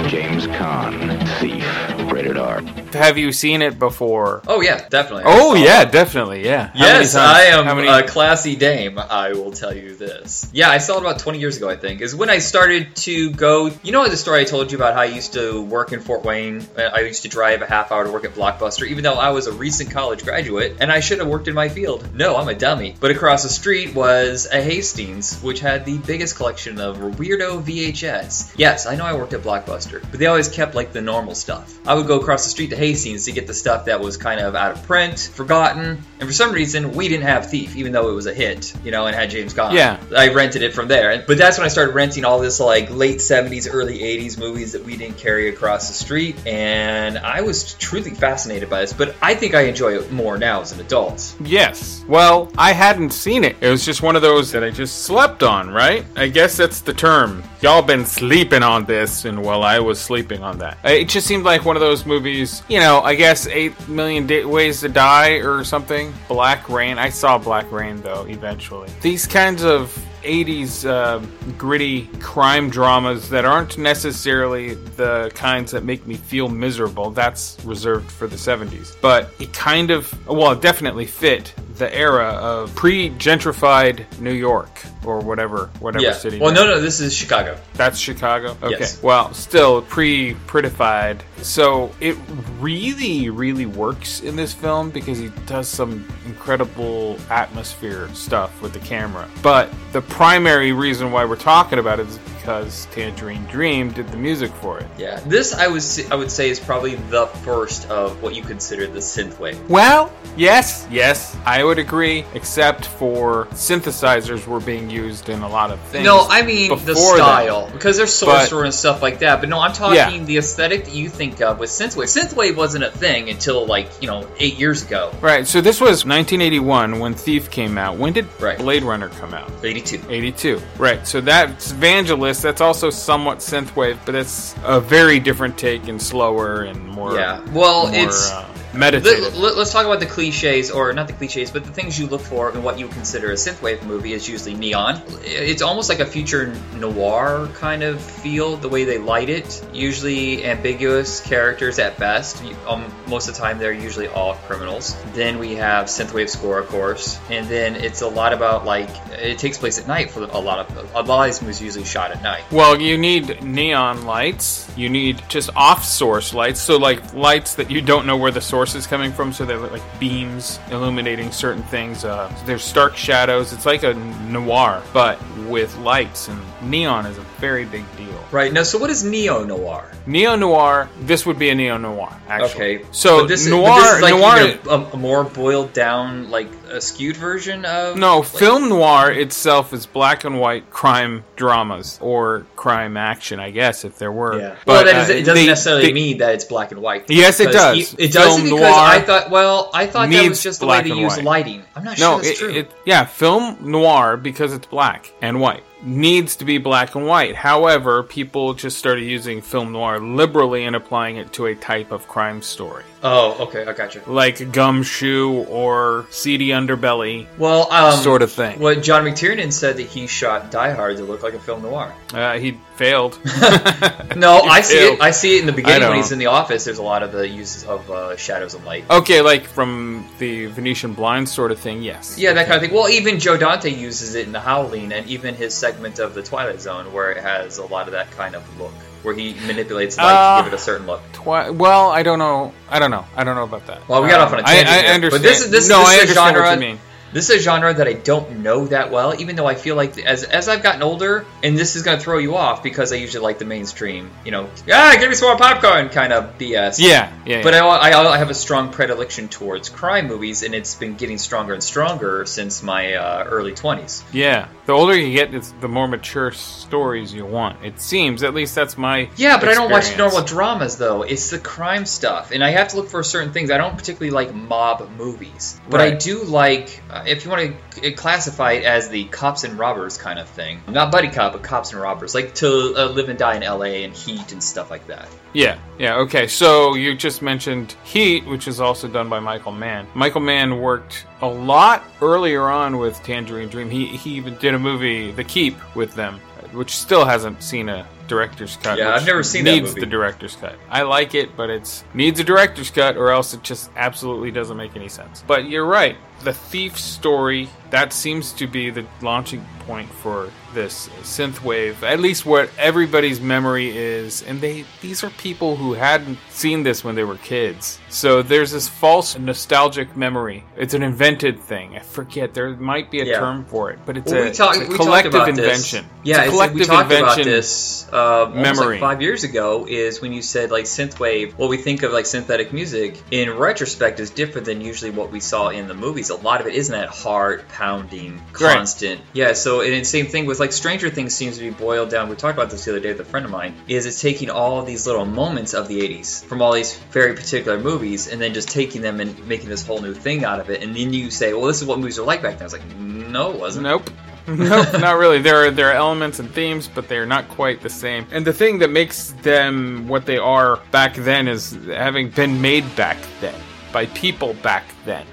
James 0.07 0.47
Caan, 0.47 1.27
Thief, 1.39 2.11
rated 2.11 2.37
R. 2.37 2.61
Have 2.93 3.17
you 3.17 3.31
seen 3.31 3.61
it 3.61 3.79
before? 3.79 4.41
Oh 4.47 4.61
yeah, 4.61 4.87
definitely. 4.89 5.23
Oh 5.25 5.55
yeah, 5.55 5.85
definitely. 5.85 6.43
Yeah. 6.43 6.71
Yes. 6.75 7.15
I 7.15 7.43
am 7.43 7.65
many? 7.65 7.87
a 7.87 8.07
classy 8.07 8.55
dame. 8.55 8.97
I 8.99 9.33
will 9.33 9.51
tell 9.51 9.75
you 9.75 9.95
this. 9.95 10.49
Yeah, 10.53 10.69
I 10.69 10.77
saw 10.77 10.97
it 10.97 11.01
about 11.01 11.19
20 11.19 11.39
years 11.39 11.57
ago. 11.57 11.69
I 11.69 11.75
think 11.75 12.01
is 12.01 12.15
when 12.15 12.29
I 12.29 12.39
started 12.39 12.95
to 12.97 13.31
go. 13.31 13.71
You 13.83 13.91
know 13.91 14.07
the 14.07 14.17
story 14.17 14.41
I 14.41 14.43
told 14.43 14.71
you 14.71 14.77
about 14.77 14.93
how 14.93 15.01
I 15.01 15.05
used 15.05 15.33
to 15.33 15.61
work 15.61 15.93
in 15.93 16.01
Fort 16.01 16.23
Wayne. 16.23 16.65
I 16.77 17.01
used 17.01 17.23
to 17.23 17.29
drive 17.29 17.61
a 17.61 17.65
half 17.65 17.91
hour 17.91 18.03
to 18.05 18.11
work 18.11 18.25
at 18.25 18.33
Blockbuster, 18.33 18.87
even 18.87 19.03
though 19.03 19.13
I 19.13 19.29
was 19.29 19.47
a 19.47 19.53
recent 19.53 19.91
college 19.91 20.23
graduate 20.23 20.77
and 20.79 20.91
I 20.91 20.99
should 20.99 21.19
have 21.19 21.27
worked 21.27 21.47
in 21.47 21.53
my 21.53 21.69
field. 21.69 22.13
No, 22.15 22.35
I'm 22.35 22.47
a 22.47 22.55
dummy. 22.55 22.95
But 22.99 23.11
across 23.11 23.43
the 23.43 23.49
street 23.49 23.95
was 23.95 24.47
a 24.51 24.61
Hastings, 24.61 25.41
which 25.41 25.59
had 25.59 25.85
the 25.85 25.97
biggest 25.97 26.35
collection 26.35 26.79
of 26.79 26.97
weirdo 26.97 27.63
VHS. 27.63 28.53
Yes, 28.57 28.85
I 28.85 28.95
know 28.95 29.05
I 29.05 29.13
worked 29.13 29.33
at 29.33 29.41
Blockbuster, 29.41 29.80
but 29.89 30.19
they 30.19 30.25
always 30.27 30.49
kept 30.49 30.75
like 30.75 30.93
the 30.93 31.01
normal 31.01 31.35
stuff. 31.35 31.77
I 31.85 31.95
would 31.95 32.07
go 32.07 32.19
across 32.19 32.43
the 32.43 32.49
street 32.49 32.69
to 32.71 32.75
Hastings 32.75 33.25
to 33.25 33.31
get 33.31 33.47
the 33.47 33.53
stuff 33.53 33.85
that 33.85 33.99
was 33.99 34.17
kind 34.17 34.39
of 34.39 34.55
out 34.55 34.71
of 34.73 34.83
print, 34.83 35.31
forgotten, 35.33 36.01
and 36.19 36.27
for 36.27 36.33
some 36.33 36.51
reason 36.51 36.93
we 36.93 37.07
didn't 37.07 37.25
have 37.25 37.49
Thief, 37.49 37.75
even 37.75 37.91
though 37.91 38.09
it 38.09 38.13
was 38.13 38.27
a 38.27 38.33
hit, 38.33 38.73
you 38.83 38.91
know, 38.91 39.07
and 39.07 39.15
had 39.15 39.29
James 39.29 39.53
Caan. 39.53 39.73
Yeah. 39.73 39.99
I 40.15 40.33
rented 40.33 40.61
it 40.61 40.73
from 40.73 40.87
there, 40.87 41.23
but 41.27 41.37
that's 41.37 41.57
when 41.57 41.65
I 41.65 41.69
started 41.69 41.95
renting 41.95 42.25
all 42.25 42.39
this 42.39 42.59
like 42.59 42.89
late 42.89 43.17
'70s, 43.17 43.67
early 43.71 43.99
'80s 43.99 44.37
movies 44.37 44.73
that 44.73 44.83
we 44.83 44.97
didn't 44.97 45.17
carry 45.17 45.49
across 45.49 45.87
the 45.87 45.93
street, 45.93 46.35
and 46.45 47.17
I 47.17 47.41
was 47.41 47.73
truly 47.75 48.11
fascinated 48.11 48.69
by 48.69 48.81
this. 48.81 48.93
But 48.93 49.15
I 49.21 49.33
think 49.35 49.55
I 49.55 49.61
enjoy 49.61 49.97
it 49.97 50.11
more 50.11 50.37
now 50.37 50.61
as 50.61 50.71
an 50.71 50.79
adult. 50.79 51.35
Yes. 51.43 52.03
Well, 52.07 52.51
I 52.57 52.73
hadn't 52.73 53.11
seen 53.11 53.43
it. 53.43 53.55
It 53.61 53.69
was 53.69 53.85
just 53.85 54.01
one 54.01 54.15
of 54.15 54.21
those 54.21 54.51
that 54.51 54.63
I 54.63 54.69
just 54.69 55.03
slept 55.03 55.43
on, 55.43 55.69
right? 55.69 56.05
I 56.15 56.27
guess 56.27 56.57
that's 56.57 56.81
the 56.81 56.93
term. 56.93 57.43
Y'all 57.61 57.81
been 57.81 58.05
sleeping 58.05 58.63
on 58.63 58.85
this, 58.85 59.25
and 59.25 59.43
well, 59.43 59.60
I 59.61 59.79
was 59.79 59.99
sleeping 59.99 60.43
on 60.43 60.57
that. 60.59 60.77
It 60.83 61.09
just 61.09 61.27
seemed 61.27 61.43
like 61.43 61.65
one 61.65 61.75
of 61.75 61.81
those 61.81 62.05
movies, 62.05 62.63
you 62.67 62.79
know, 62.79 63.01
I 63.01 63.15
guess 63.15 63.47
8 63.47 63.87
Million 63.87 64.27
Di- 64.27 64.45
Ways 64.45 64.81
to 64.81 64.89
Die 64.89 65.29
or 65.39 65.63
something. 65.63 66.13
Black 66.27 66.67
Rain. 66.69 66.97
I 66.97 67.09
saw 67.09 67.37
Black 67.37 67.71
Rain, 67.71 68.01
though, 68.01 68.25
eventually. 68.27 68.89
These 69.01 69.27
kinds 69.27 69.63
of 69.63 69.95
80s 70.23 70.85
uh, 70.87 71.19
gritty 71.57 72.07
crime 72.19 72.69
dramas 72.69 73.29
that 73.29 73.45
aren't 73.45 73.77
necessarily 73.77 74.75
the 74.75 75.31
kinds 75.35 75.71
that 75.71 75.83
make 75.83 76.05
me 76.07 76.15
feel 76.15 76.47
miserable. 76.49 77.11
That's 77.11 77.57
reserved 77.63 78.11
for 78.11 78.27
the 78.27 78.35
70s. 78.35 78.95
But 79.01 79.29
it 79.39 79.53
kind 79.53 79.91
of, 79.91 80.11
well, 80.27 80.51
it 80.51 80.61
definitely 80.61 81.05
fit 81.05 81.53
the 81.77 81.93
era 81.95 82.27
of 82.33 82.73
pre-gentrified 82.75 84.05
New 84.19 84.33
York 84.33 84.69
or 85.03 85.19
whatever, 85.19 85.69
whatever 85.79 86.03
Yeah. 86.05 86.13
city. 86.13 86.39
Well, 86.39 86.49
that- 86.53 86.55
no, 86.55 86.65
no, 86.75 86.81
this 86.81 86.99
is 86.99 87.13
Chicago. 87.15 87.57
that's 87.73 87.97
Chicago. 87.97 88.55
Okay. 88.61 88.75
Yes. 88.79 89.01
Well, 89.01 89.33
still 89.33 89.81
pre 89.81 90.35
prettified. 90.45 91.23
So 91.41 91.91
it 91.99 92.15
really, 92.59 93.29
really 93.31 93.65
works 93.65 94.19
in 94.21 94.35
this 94.35 94.53
film 94.53 94.91
because 94.91 95.17
he 95.17 95.31
does 95.47 95.67
some 95.67 96.05
incredible 96.27 97.17
atmosphere 97.31 98.09
stuff 98.13 98.61
with 98.61 98.73
the 98.73 98.79
camera. 98.79 99.27
But 99.41 99.69
the 99.91 100.01
primary 100.11 100.71
reason 100.71 101.11
why 101.11 101.25
we're 101.25 101.35
talking 101.35 101.79
about 101.79 101.99
it 101.99 102.07
is 102.07 102.17
because 102.17 102.87
Tangerine 102.87 103.43
Dream 103.45 103.91
did 103.91 104.07
the 104.09 104.17
music 104.17 104.51
for 104.55 104.79
it. 104.79 104.87
Yeah, 104.97 105.19
this 105.27 105.53
I 105.53 105.67
was 105.67 106.09
I 106.11 106.15
would 106.15 106.31
say 106.31 106.49
is 106.49 106.59
probably 106.59 106.95
the 106.95 107.27
first 107.27 107.87
of 107.89 108.21
what 108.23 108.33
you 108.35 108.41
consider 108.41 108.87
the 108.87 108.99
synthwave. 108.99 109.57
Well, 109.69 110.11
yes, 110.35 110.87
yes, 110.89 111.37
I 111.45 111.63
would 111.63 111.77
agree, 111.77 112.25
except 112.33 112.85
for 112.87 113.45
synthesizers 113.51 114.47
were 114.47 114.59
being 114.59 114.89
used 114.89 115.29
in 115.29 115.41
a 115.43 115.47
lot 115.47 115.69
of 115.71 115.79
things. 115.91 116.03
No, 116.03 116.25
I 116.29 116.41
mean 116.41 116.69
the 116.69 116.75
before 116.77 117.17
that. 117.17 117.23
style 117.23 117.69
because 117.71 117.97
there's 117.97 118.11
sorcerer 118.13 118.63
and 118.63 118.73
stuff 118.73 119.03
like 119.03 119.19
that. 119.19 119.39
But 119.39 119.49
no, 119.49 119.59
I'm 119.59 119.73
talking 119.73 119.95
Yeah. 119.97 120.23
the 120.25 120.37
aesthetic 120.37 120.85
that 120.85 120.95
you 120.95 121.09
think 121.09 121.41
of 121.41 121.59
with 121.59 121.69
synthwave. 121.69 122.05
Synthwave 122.05 122.55
wasn't 122.55 122.83
a 122.83 122.91
thing 122.91 123.29
until 123.29 123.65
like 123.67 123.87
you 124.01 124.07
know 124.07 124.27
eight 124.39 124.55
years 124.57 124.83
ago. 124.83 125.13
Right, 125.21 125.45
so 125.45 125.61
this 125.61 125.79
was 125.79 126.05
1981 126.05 126.99
when 126.99 127.13
Thief 127.13 127.51
came 127.51 127.77
out. 127.77 127.97
When 127.97 128.13
did 128.13 128.25
Right. 128.39 128.57
Blade 128.57 128.81
Runner 128.83 129.09
come 129.09 129.35
out? 129.35 129.51
82. 129.63 130.00
82. 130.09 130.61
Right. 130.77 131.05
So 131.07 131.21
that's 131.21 131.71
Vangelis. 131.73 132.41
That's 132.41 132.61
also 132.61 132.89
somewhat 132.89 133.39
synthwave, 133.39 133.97
but 134.05 134.15
it's 134.15 134.55
a 134.63 134.79
very 134.79 135.19
different 135.19 135.57
take 135.57 135.87
and 135.87 136.01
slower 136.01 136.63
and 136.63 136.87
more. 136.87 137.15
Yeah. 137.15 137.39
Well, 137.51 137.87
more, 137.87 137.95
it's 137.95 138.31
uh, 138.31 138.47
meditative. 138.73 139.37
Let, 139.37 139.57
us 139.57 139.71
talk 139.71 139.85
about 139.85 139.99
the 139.99 140.05
cliches, 140.05 140.71
or 140.71 140.93
not 140.93 141.07
the 141.07 141.13
cliches, 141.13 141.51
but 141.51 141.63
the 141.63 141.71
things 141.71 141.99
you 141.99 142.07
look 142.07 142.21
for 142.21 142.51
in 142.51 142.63
what 142.63 142.79
you 142.79 142.87
consider 142.87 143.31
a 143.31 143.35
synthwave 143.35 143.83
movie 143.83 144.13
is 144.13 144.27
usually 144.27 144.55
neon. 144.55 145.01
It's 145.23 145.61
almost 145.61 145.89
like 145.89 145.99
a 145.99 146.05
future 146.05 146.53
noir 146.75 147.49
kind 147.55 147.83
of 147.83 148.01
feel, 148.01 148.57
the 148.57 148.69
way 148.69 148.83
they 148.83 148.97
light 148.97 149.29
it. 149.29 149.65
Usually 149.73 150.45
ambiguous 150.45 151.19
characters 151.19 151.79
at 151.79 151.97
best. 151.97 152.43
Um, 152.67 152.91
most 153.07 153.27
of 153.27 153.35
the 153.35 153.41
time, 153.41 153.57
they're 153.57 153.73
usually 153.73 154.07
all 154.07 154.35
criminals. 154.35 154.95
Then 155.13 155.39
we 155.39 155.55
have 155.55 155.87
synthwave 155.87 156.29
score, 156.29 156.59
of 156.59 156.67
course, 156.67 157.19
and 157.29 157.47
then 157.47 157.75
it's 157.75 158.01
a 158.01 158.07
lot 158.07 158.33
about 158.33 158.65
like 158.65 158.89
it 159.11 159.37
takes 159.39 159.57
place 159.57 159.79
at 159.79 159.87
night 159.87 160.11
for 160.11 160.23
a 160.23 160.39
lot 160.39 160.59
of 160.59 160.95
a 160.95 161.01
lot 161.01 161.27
of 161.27 161.33
these 161.33 161.41
movies 161.41 161.61
usually 161.61 161.85
shot 161.85 162.11
at 162.11 162.21
night. 162.21 162.43
well, 162.51 162.79
you 162.79 162.97
need 162.97 163.43
neon 163.43 164.05
lights. 164.05 164.69
You 164.77 164.89
need 164.89 165.21
just 165.27 165.49
off-source 165.55 166.33
lights, 166.33 166.61
so 166.61 166.77
like 166.77 167.13
lights 167.13 167.55
that 167.55 167.69
you 167.69 167.81
don't 167.81 168.05
know 168.05 168.17
where 168.17 168.31
the 168.31 168.41
source 168.41 168.60
is 168.75 168.87
coming 168.87 169.11
from. 169.11 169.33
So 169.33 169.45
they're 169.45 169.57
like 169.57 169.81
beams 169.99 170.59
illuminating 170.69 171.31
certain 171.31 171.63
things. 171.63 172.05
Uh, 172.05 172.33
there's 172.45 172.63
stark 172.63 172.95
shadows. 172.95 173.53
It's 173.53 173.65
like 173.65 173.83
a 173.83 173.93
noir, 174.29 174.81
but 174.93 175.19
with 175.47 175.75
lights 175.79 176.27
and 176.27 176.39
neon 176.61 177.05
is 177.05 177.17
a 177.17 177.25
very 177.39 177.65
big 177.65 177.83
deal. 177.97 178.07
Right. 178.31 178.53
Now, 178.53 178.63
so 178.63 178.77
what 178.77 178.89
is 178.89 179.03
neo 179.03 179.43
noir? 179.43 179.91
Neo 180.05 180.35
noir. 180.35 180.89
This 181.01 181.25
would 181.25 181.37
be 181.37 181.49
a 181.49 181.55
neo 181.55 181.77
noir, 181.77 182.15
actually. 182.27 182.77
Okay. 182.77 182.85
So 182.91 183.21
But 183.21 183.27
this 183.27 183.41
is, 183.45 183.51
noir, 183.51 183.67
but 183.67 183.81
this 183.81 183.95
is 183.95 184.01
like 184.01 184.65
noir. 184.65 184.79
a, 184.79 184.93
a 184.93 184.97
more 184.97 185.23
boiled 185.23 185.73
down, 185.73 186.29
like 186.29 186.47
a 186.71 186.81
skewed 186.81 187.17
version 187.17 187.65
of. 187.65 187.97
No, 187.97 188.19
like- 188.19 188.27
film 188.27 188.69
noir 188.69 189.11
itself 189.11 189.73
is 189.73 189.85
black 189.85 190.23
and 190.23 190.39
white 190.39 190.69
crime 190.71 191.23
dramas 191.35 191.97
or 192.01 192.45
crime 192.55 192.97
action, 192.97 193.39
I 193.39 193.51
guess, 193.51 193.83
if 193.85 193.97
there 193.97 194.11
were. 194.11 194.39
Yeah. 194.39 194.55
But 194.65 194.85
well, 194.85 194.85
that 194.85 195.09
uh, 195.09 195.13
it 195.13 195.19
doesn't 195.19 195.35
they- 195.35 195.45
necessarily 195.47 195.83
they- 195.87 195.93
mean 195.93 196.17
that 196.19 196.33
it's 196.35 196.45
black 196.45 196.71
and 196.71 196.81
white. 196.81 197.05
Yes, 197.09 197.39
it 197.39 197.47
Because 197.47 197.89
does. 197.89 197.93
It 197.99 198.11
does 198.13 198.27
Film 198.27 198.43
because 198.45 198.59
noir 198.61 198.71
I 198.73 199.01
thought. 199.01 199.29
Well, 199.29 199.69
I 199.73 199.85
thought 199.87 200.09
that 200.09 200.29
was 200.29 200.41
just 200.43 200.59
the 200.59 200.65
way 200.67 200.81
black 200.81 200.83
they 200.85 200.95
use 200.95 201.15
white. 201.17 201.23
lighting. 201.25 201.63
I'm 201.75 201.83
not 201.83 201.99
No, 201.99 202.13
sure 202.13 202.21
that's 202.21 202.29
it, 202.29 202.37
true. 202.37 202.49
it, 202.53 202.71
yeah, 202.85 203.05
film 203.05 203.57
noir 203.61 204.17
because 204.17 204.53
it's 204.53 204.67
black 204.67 205.11
and 205.21 205.39
white 205.39 205.63
needs 205.83 206.35
to 206.37 206.45
be 206.45 206.57
black 206.57 206.95
and 206.95 207.05
white. 207.05 207.35
However, 207.35 208.03
people 208.03 208.53
just 208.53 208.77
started 208.77 209.03
using 209.03 209.41
film 209.41 209.71
noir 209.71 209.99
liberally 209.99 210.65
and 210.65 210.75
applying 210.75 211.17
it 211.17 211.33
to 211.33 211.47
a 211.47 211.55
type 211.55 211.91
of 211.91 212.07
crime 212.07 212.41
story, 212.41 212.83
oh, 213.03 213.47
okay, 213.47 213.65
I 213.65 213.73
got 213.73 213.95
you. 213.95 214.01
like 214.07 214.51
Gumshoe 214.51 215.45
or 215.45 216.05
Seedy 216.09 216.49
Underbelly 216.49 217.27
Well, 217.37 217.71
um, 217.71 217.99
sort 218.01 218.21
of 218.21 218.31
thing. 218.31 218.59
What 218.59 218.83
John 218.83 219.03
McTiernan 219.03 219.51
said 219.51 219.77
that 219.77 219.87
he 219.87 220.07
shot 220.07 220.51
Die 220.51 220.71
Hard 220.71 220.97
to 220.97 221.03
look 221.03 221.23
like 221.23 221.33
a 221.33 221.39
film 221.39 221.63
noir. 221.63 221.93
Uh, 222.13 222.37
he 222.37 222.59
failed. 222.81 223.19
No, 224.15 224.41
I 224.57 224.59
see 224.61 224.75
failed. 224.75 224.95
it. 224.95 225.01
I 225.01 225.11
see 225.11 225.37
it 225.37 225.41
in 225.41 225.45
the 225.45 225.53
beginning 225.53 225.87
when 225.87 225.97
he's 225.97 226.11
in 226.11 226.19
the 226.19 226.25
office. 226.25 226.65
There's 226.65 226.79
a 226.79 226.83
lot 226.83 227.01
of 227.01 227.11
the 227.13 227.25
uses 227.27 227.63
of 227.63 227.89
uh, 227.89 228.17
shadows 228.17 228.53
and 228.55 228.65
light. 228.65 228.83
okay, 228.89 229.21
like 229.21 229.45
from 229.45 230.05
the 230.19 230.47
Venetian 230.47 230.93
Blind 230.93 231.29
sort 231.29 231.51
of 231.51 231.59
thing. 231.59 231.81
Yes. 231.81 232.17
Yeah, 232.17 232.33
that 232.33 232.47
kind 232.47 232.57
of 232.57 232.61
thing. 232.67 232.75
Well, 232.75 232.89
even 232.89 233.19
Joe 233.19 233.37
Dante 233.37 233.69
uses 233.69 234.15
it 234.15 234.25
in 234.27 234.33
The 234.33 234.39
Howling, 234.41 234.91
and 234.91 235.07
even 235.07 235.35
his 235.35 235.53
segment 235.53 235.99
of 235.99 236.13
The 236.13 236.21
Twilight 236.23 236.59
Zone, 236.59 236.91
where 236.91 237.11
it 237.11 237.21
has 237.23 237.57
a 237.57 237.65
lot 237.65 237.87
of 237.87 237.93
that 237.93 238.11
kind 238.11 238.35
of 238.35 238.43
look, 238.59 238.73
where 239.03 239.13
he 239.13 239.33
manipulates 239.47 239.97
light 239.97 240.11
Uh, 240.13 240.37
to 240.39 240.43
give 240.43 240.53
it 240.53 240.55
a 240.57 240.59
certain 240.61 240.87
look. 240.87 241.01
Twi- 241.13 241.51
well, 241.51 241.89
I 241.89 242.03
don't 242.03 242.19
know. 242.19 242.53
I 242.69 242.79
don't 242.79 242.91
know. 242.91 243.05
I 243.15 243.23
don't 243.23 243.35
know 243.35 243.43
about 243.43 243.65
that. 243.67 243.87
Well, 243.87 244.03
we 244.03 244.09
got 244.09 244.19
Um, 244.19 244.27
off 244.27 244.33
on 244.33 244.39
a 244.39 244.43
I- 244.43 244.53
tangent 244.55 244.69
I, 244.69 244.81
here, 244.81 244.93
understand. 244.93 245.23
but 245.23 245.29
this 245.29 245.39
is- 245.41 245.51
this- 245.51 245.69
no, 245.69 245.79
this 245.79 245.87
I 245.87 245.93
is 245.93 245.97
a 245.97 246.01
understand 246.01 246.35
genre- 246.35 246.49
what 246.49 246.53
you 246.55 246.59
mean. 246.59 246.79
This 247.13 247.29
is 247.29 247.37
a 247.37 247.39
genre 247.39 247.73
that 247.73 247.87
I 247.87 247.93
don't 247.93 248.39
know 248.39 248.67
that 248.67 248.91
well, 248.91 249.19
even 249.19 249.35
though 249.35 249.47
I 249.47 249.55
feel 249.55 249.75
like 249.75 249.97
as 249.99 250.23
as 250.23 250.47
I've 250.47 250.63
gotten 250.63 250.81
older, 250.81 251.25
and 251.43 251.57
this 251.57 251.75
is 251.75 251.83
going 251.83 251.97
to 251.97 252.03
throw 252.03 252.17
you 252.17 252.35
off 252.35 252.63
because 252.63 252.93
I 252.93 252.95
usually 252.95 253.23
like 253.23 253.39
the 253.39 253.45
mainstream, 253.45 254.09
you 254.25 254.31
know, 254.31 254.49
ah, 254.71 254.95
give 254.99 255.09
me 255.09 255.15
some 255.15 255.29
more 255.29 255.37
popcorn 255.37 255.89
kind 255.89 256.13
of 256.13 256.37
BS. 256.37 256.77
Yeah, 256.79 257.11
yeah. 257.25 257.43
But 257.43 257.53
yeah. 257.53 257.65
I, 257.65 257.89
I, 257.91 258.13
I 258.13 258.17
have 258.17 258.29
a 258.29 258.33
strong 258.33 258.71
predilection 258.71 259.27
towards 259.27 259.69
crime 259.69 260.07
movies, 260.07 260.43
and 260.43 260.55
it's 260.55 260.75
been 260.75 260.95
getting 260.95 261.17
stronger 261.17 261.53
and 261.53 261.63
stronger 261.63 262.25
since 262.25 262.63
my 262.63 262.93
uh, 262.93 263.23
early 263.25 263.53
20s. 263.53 264.03
yeah, 264.13 264.47
the 264.65 264.73
older 264.73 264.97
you 264.97 265.13
get, 265.13 265.33
it's 265.33 265.53
the 265.59 265.67
more 265.67 265.87
mature 265.87 266.31
stories 266.31 267.13
you 267.13 267.25
want. 267.25 267.63
It 267.65 267.81
seems, 267.81 268.23
at 268.23 268.33
least 268.33 268.55
that's 268.55 268.77
my 268.77 269.09
Yeah, 269.17 269.39
but 269.39 269.49
I 269.49 269.53
don't 269.53 269.71
watch 269.71 269.97
normal 269.97 270.21
dramas 270.21 270.77
though. 270.77 271.03
It's 271.03 271.29
the 271.29 271.39
crime 271.39 271.85
stuff, 271.85 272.31
and 272.31 272.43
I 272.43 272.51
have 272.51 272.69
to 272.69 272.77
look 272.77 272.89
for 272.89 273.03
certain 273.03 273.33
things. 273.33 273.51
I 273.51 273.57
don't 273.57 273.77
particularly 273.77 274.11
like 274.11 274.33
mob 274.33 274.89
movies, 274.97 275.59
but 275.69 275.81
I 275.81 275.91
do 275.91 276.23
like 276.23 276.81
uh, 276.89 277.00
if 277.05 277.23
you 277.23 277.31
want 277.31 277.55
to 277.71 277.91
classify 277.93 278.53
it 278.53 278.63
as 278.63 278.89
the 278.89 279.05
cops 279.05 279.43
and 279.43 279.57
robbers 279.57 279.97
kind 279.97 280.19
of 280.19 280.27
thing. 280.29 280.61
Not 280.67 280.91
buddy 280.91 281.09
cop, 281.09 281.33
but 281.33 281.43
cops 281.43 281.73
and 281.73 281.81
robbers, 281.81 282.15
like 282.15 282.35
to 282.35 282.73
uh, 282.77 282.85
live 282.89 283.09
and 283.09 283.17
die 283.17 283.35
in 283.35 283.43
L.A. 283.43 283.83
and 283.83 283.95
Heat 283.95 284.31
and 284.31 284.43
stuff 284.43 284.69
like 284.69 284.87
that. 284.87 285.07
Yeah, 285.33 285.57
yeah, 285.77 285.95
okay. 285.97 286.27
So 286.27 286.75
you 286.75 286.95
just 286.95 287.21
mentioned 287.21 287.75
Heat, 287.83 288.25
which 288.25 288.47
is 288.47 288.59
also 288.59 288.87
done 288.87 289.09
by 289.09 289.19
Michael 289.19 289.51
Mann. 289.51 289.87
Michael 289.93 290.21
Mann 290.21 290.59
worked 290.59 291.05
a 291.21 291.27
lot 291.27 291.83
earlier 292.01 292.49
on 292.49 292.77
with 292.77 293.01
Tangerine 293.03 293.49
Dream. 293.49 293.69
He 293.69 293.87
he 293.87 294.11
even 294.11 294.35
did 294.37 294.53
a 294.53 294.59
movie, 294.59 295.11
The 295.11 295.23
Keep, 295.23 295.75
with 295.75 295.93
them, 295.95 296.19
which 296.51 296.75
still 296.75 297.05
hasn't 297.05 297.41
seen 297.43 297.69
a 297.69 297.87
director's 298.11 298.57
cut. 298.57 298.77
Yeah, 298.77 298.93
I've 298.93 299.05
never 299.05 299.23
seen 299.23 299.45
that 299.45 299.51
needs 299.51 299.69
movie. 299.69 299.79
the 299.79 299.85
director's 299.87 300.35
cut. 300.35 300.55
I 300.69 300.81
like 300.83 301.15
it, 301.15 301.35
but 301.37 301.49
it's 301.49 301.83
needs 301.93 302.19
a 302.19 302.23
director's 302.23 302.69
cut, 302.69 302.97
or 302.97 303.09
else 303.09 303.33
it 303.33 303.41
just 303.41 303.71
absolutely 303.77 304.31
doesn't 304.31 304.57
make 304.57 304.75
any 304.75 304.89
sense. 304.89 305.23
But 305.25 305.47
you're 305.49 305.65
right. 305.65 305.95
The 306.23 306.33
thief 306.33 306.77
story 306.77 307.49
that 307.71 307.93
seems 307.93 308.31
to 308.33 308.45
be 308.47 308.69
the 308.69 308.85
launching 309.01 309.43
point 309.65 309.89
for 309.89 310.29
this 310.53 310.89
synthwave. 311.01 311.81
At 311.83 311.99
least 311.99 312.25
what 312.25 312.49
everybody's 312.59 313.19
memory 313.21 313.75
is, 313.75 314.21
and 314.23 314.39
they 314.41 314.65
these 314.81 315.03
are 315.03 315.09
people 315.11 315.55
who 315.55 315.73
hadn't 315.73 316.19
seen 316.29 316.61
this 316.63 316.83
when 316.83 316.93
they 316.95 317.03
were 317.03 317.15
kids. 317.17 317.79
So 317.89 318.21
there's 318.21 318.51
this 318.51 318.67
false 318.67 319.17
nostalgic 319.17 319.95
memory. 319.97 320.43
It's 320.57 320.73
an 320.75 320.83
invented 320.83 321.39
thing. 321.39 321.75
I 321.75 321.79
forget 321.79 322.33
there 322.35 322.49
might 322.55 322.91
be 322.91 323.01
a 323.01 323.05
Yeah. 323.05 323.19
term 323.19 323.45
for 323.45 323.71
it, 323.71 323.79
but 323.85 323.97
it's 323.97 324.11
Well, 324.11 324.27
a, 324.27 324.31
talk, 324.33 324.57
it's 324.57 324.73
a 324.73 324.77
collective 324.77 325.27
invention. 325.27 325.85
This. 325.85 325.99
Yeah, 326.03 326.19
it's 326.21 326.27
a 326.27 326.31
collective 326.31 326.59
we 326.59 326.65
talked 326.65 326.91
invention. 326.91 327.21
about 327.21 327.25
this 327.25 327.87
uh, 327.91 327.95
uh, 328.01 328.29
Memory. 328.29 328.79
like 328.79 328.79
five 328.79 329.01
years 329.01 329.23
ago 329.23 329.65
is 329.67 330.01
when 330.01 330.13
you 330.13 330.21
said 330.21 330.51
like 330.51 330.65
synthwave. 330.65 331.33
What 331.33 331.49
we 331.49 331.57
think 331.57 331.83
of 331.83 331.91
like 331.91 332.05
synthetic 332.05 332.53
music 332.53 333.01
in 333.11 333.31
retrospect 333.37 333.99
is 333.99 334.09
different 334.09 334.45
than 334.45 334.61
usually 334.61 334.91
what 334.91 335.11
we 335.11 335.19
saw 335.19 335.49
in 335.49 335.67
the 335.67 335.73
movies. 335.73 336.09
A 336.09 336.15
lot 336.15 336.41
of 336.41 336.47
it 336.47 336.55
isn't 336.55 336.73
that 336.73 336.89
heart 336.89 337.47
pounding, 337.49 338.21
constant. 338.33 338.99
Right. 338.99 339.07
Yeah. 339.13 339.33
So 339.33 339.61
and 339.61 339.85
same 339.85 340.07
thing 340.07 340.25
with 340.25 340.39
like 340.39 340.51
Stranger 340.51 340.89
Things 340.89 341.13
seems 341.13 341.37
to 341.37 341.43
be 341.43 341.51
boiled 341.51 341.89
down. 341.89 342.09
We 342.09 342.15
talked 342.15 342.37
about 342.37 342.49
this 342.49 342.65
the 342.65 342.71
other 342.71 342.79
day 342.79 342.91
with 342.91 343.01
a 343.01 343.05
friend 343.05 343.25
of 343.25 343.31
mine. 343.31 343.55
Is 343.67 343.85
it's 343.85 344.01
taking 344.01 344.29
all 344.29 344.59
of 344.59 344.65
these 344.65 344.87
little 344.87 345.05
moments 345.05 345.53
of 345.53 345.67
the 345.67 345.81
'80s 345.81 346.23
from 346.25 346.41
all 346.41 346.53
these 346.53 346.75
very 346.91 347.13
particular 347.15 347.59
movies 347.59 348.07
and 348.07 348.21
then 348.21 348.33
just 348.33 348.49
taking 348.49 348.81
them 348.81 348.99
and 348.99 349.27
making 349.27 349.49
this 349.49 349.65
whole 349.65 349.81
new 349.81 349.93
thing 349.93 350.25
out 350.25 350.39
of 350.39 350.49
it. 350.49 350.63
And 350.63 350.75
then 350.75 350.93
you 350.93 351.11
say, 351.11 351.33
well, 351.33 351.45
this 351.45 351.61
is 351.61 351.67
what 351.67 351.79
movies 351.79 351.99
are 351.99 352.05
like 352.05 352.21
back 352.21 352.33
then. 352.33 352.43
I 352.43 352.45
was 352.45 352.53
like, 352.53 352.65
no, 352.75 353.31
it 353.31 353.39
wasn't. 353.39 353.63
Nope. 353.63 353.89
nope, 354.49 354.73
not 354.73 354.97
really. 354.97 355.19
There 355.19 355.45
are 355.45 355.51
there 355.51 355.69
are 355.69 355.73
elements 355.73 356.19
and 356.19 356.29
themes, 356.31 356.67
but 356.67 356.87
they're 356.87 357.05
not 357.05 357.27
quite 357.29 357.61
the 357.61 357.69
same. 357.69 358.05
And 358.11 358.25
the 358.25 358.33
thing 358.33 358.59
that 358.59 358.69
makes 358.69 359.11
them 359.23 359.87
what 359.87 360.05
they 360.05 360.17
are 360.17 360.57
back 360.71 360.95
then 360.95 361.27
is 361.27 361.57
having 361.67 362.09
been 362.09 362.41
made 362.41 362.75
back 362.75 362.97
then 363.19 363.39
by 363.71 363.85
people 363.87 364.33
back 364.35 364.63
then. 364.85 365.05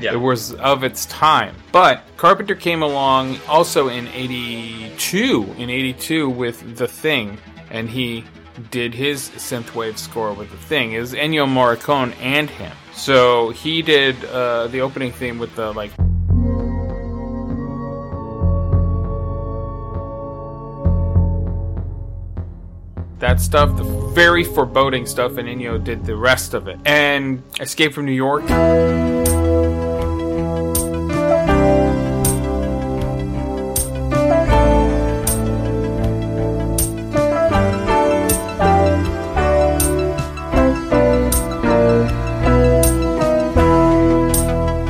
Yeah. 0.00 0.12
It 0.12 0.16
was 0.16 0.52
of 0.54 0.84
its 0.84 1.06
time. 1.06 1.54
But 1.72 2.02
Carpenter 2.16 2.54
came 2.54 2.82
along 2.82 3.38
also 3.48 3.88
in 3.88 4.08
82, 4.08 5.54
in 5.56 5.70
82 5.70 6.28
with 6.28 6.76
The 6.76 6.86
Thing, 6.86 7.38
and 7.70 7.88
he 7.88 8.24
did 8.70 8.94
his 8.94 9.30
synthwave 9.30 9.96
score 9.96 10.32
with 10.34 10.50
The 10.50 10.56
Thing. 10.58 10.92
It 10.92 11.00
was 11.00 11.14
Ennio 11.14 11.46
Morricone 11.46 12.14
and 12.20 12.50
him. 12.50 12.72
So 12.92 13.50
he 13.50 13.82
did 13.82 14.22
uh, 14.26 14.66
the 14.68 14.80
opening 14.80 15.12
theme 15.12 15.38
with 15.38 15.54
the 15.56 15.72
like 15.72 15.92
that 23.18 23.40
stuff, 23.40 23.76
the 23.76 23.84
very 23.84 24.44
foreboding 24.44 25.06
stuff, 25.06 25.36
and 25.38 25.48
Ennio 25.48 25.82
did 25.82 26.04
the 26.04 26.16
rest 26.16 26.54
of 26.54 26.68
it. 26.68 26.78
And 26.84 27.42
Escape 27.60 27.94
from 27.94 28.04
New 28.06 28.12
York. 28.12 28.44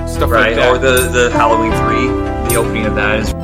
Stuff 0.09 0.31
like 0.31 0.41
Right, 0.41 0.57
that. 0.57 0.71
or 0.71 0.79
the 0.79 1.09
the 1.13 1.31
Halloween 1.31 1.73
three, 1.83 2.07
the 2.49 2.57
opening 2.57 2.87
of 2.87 2.95
that 2.95 3.19
is 3.21 3.35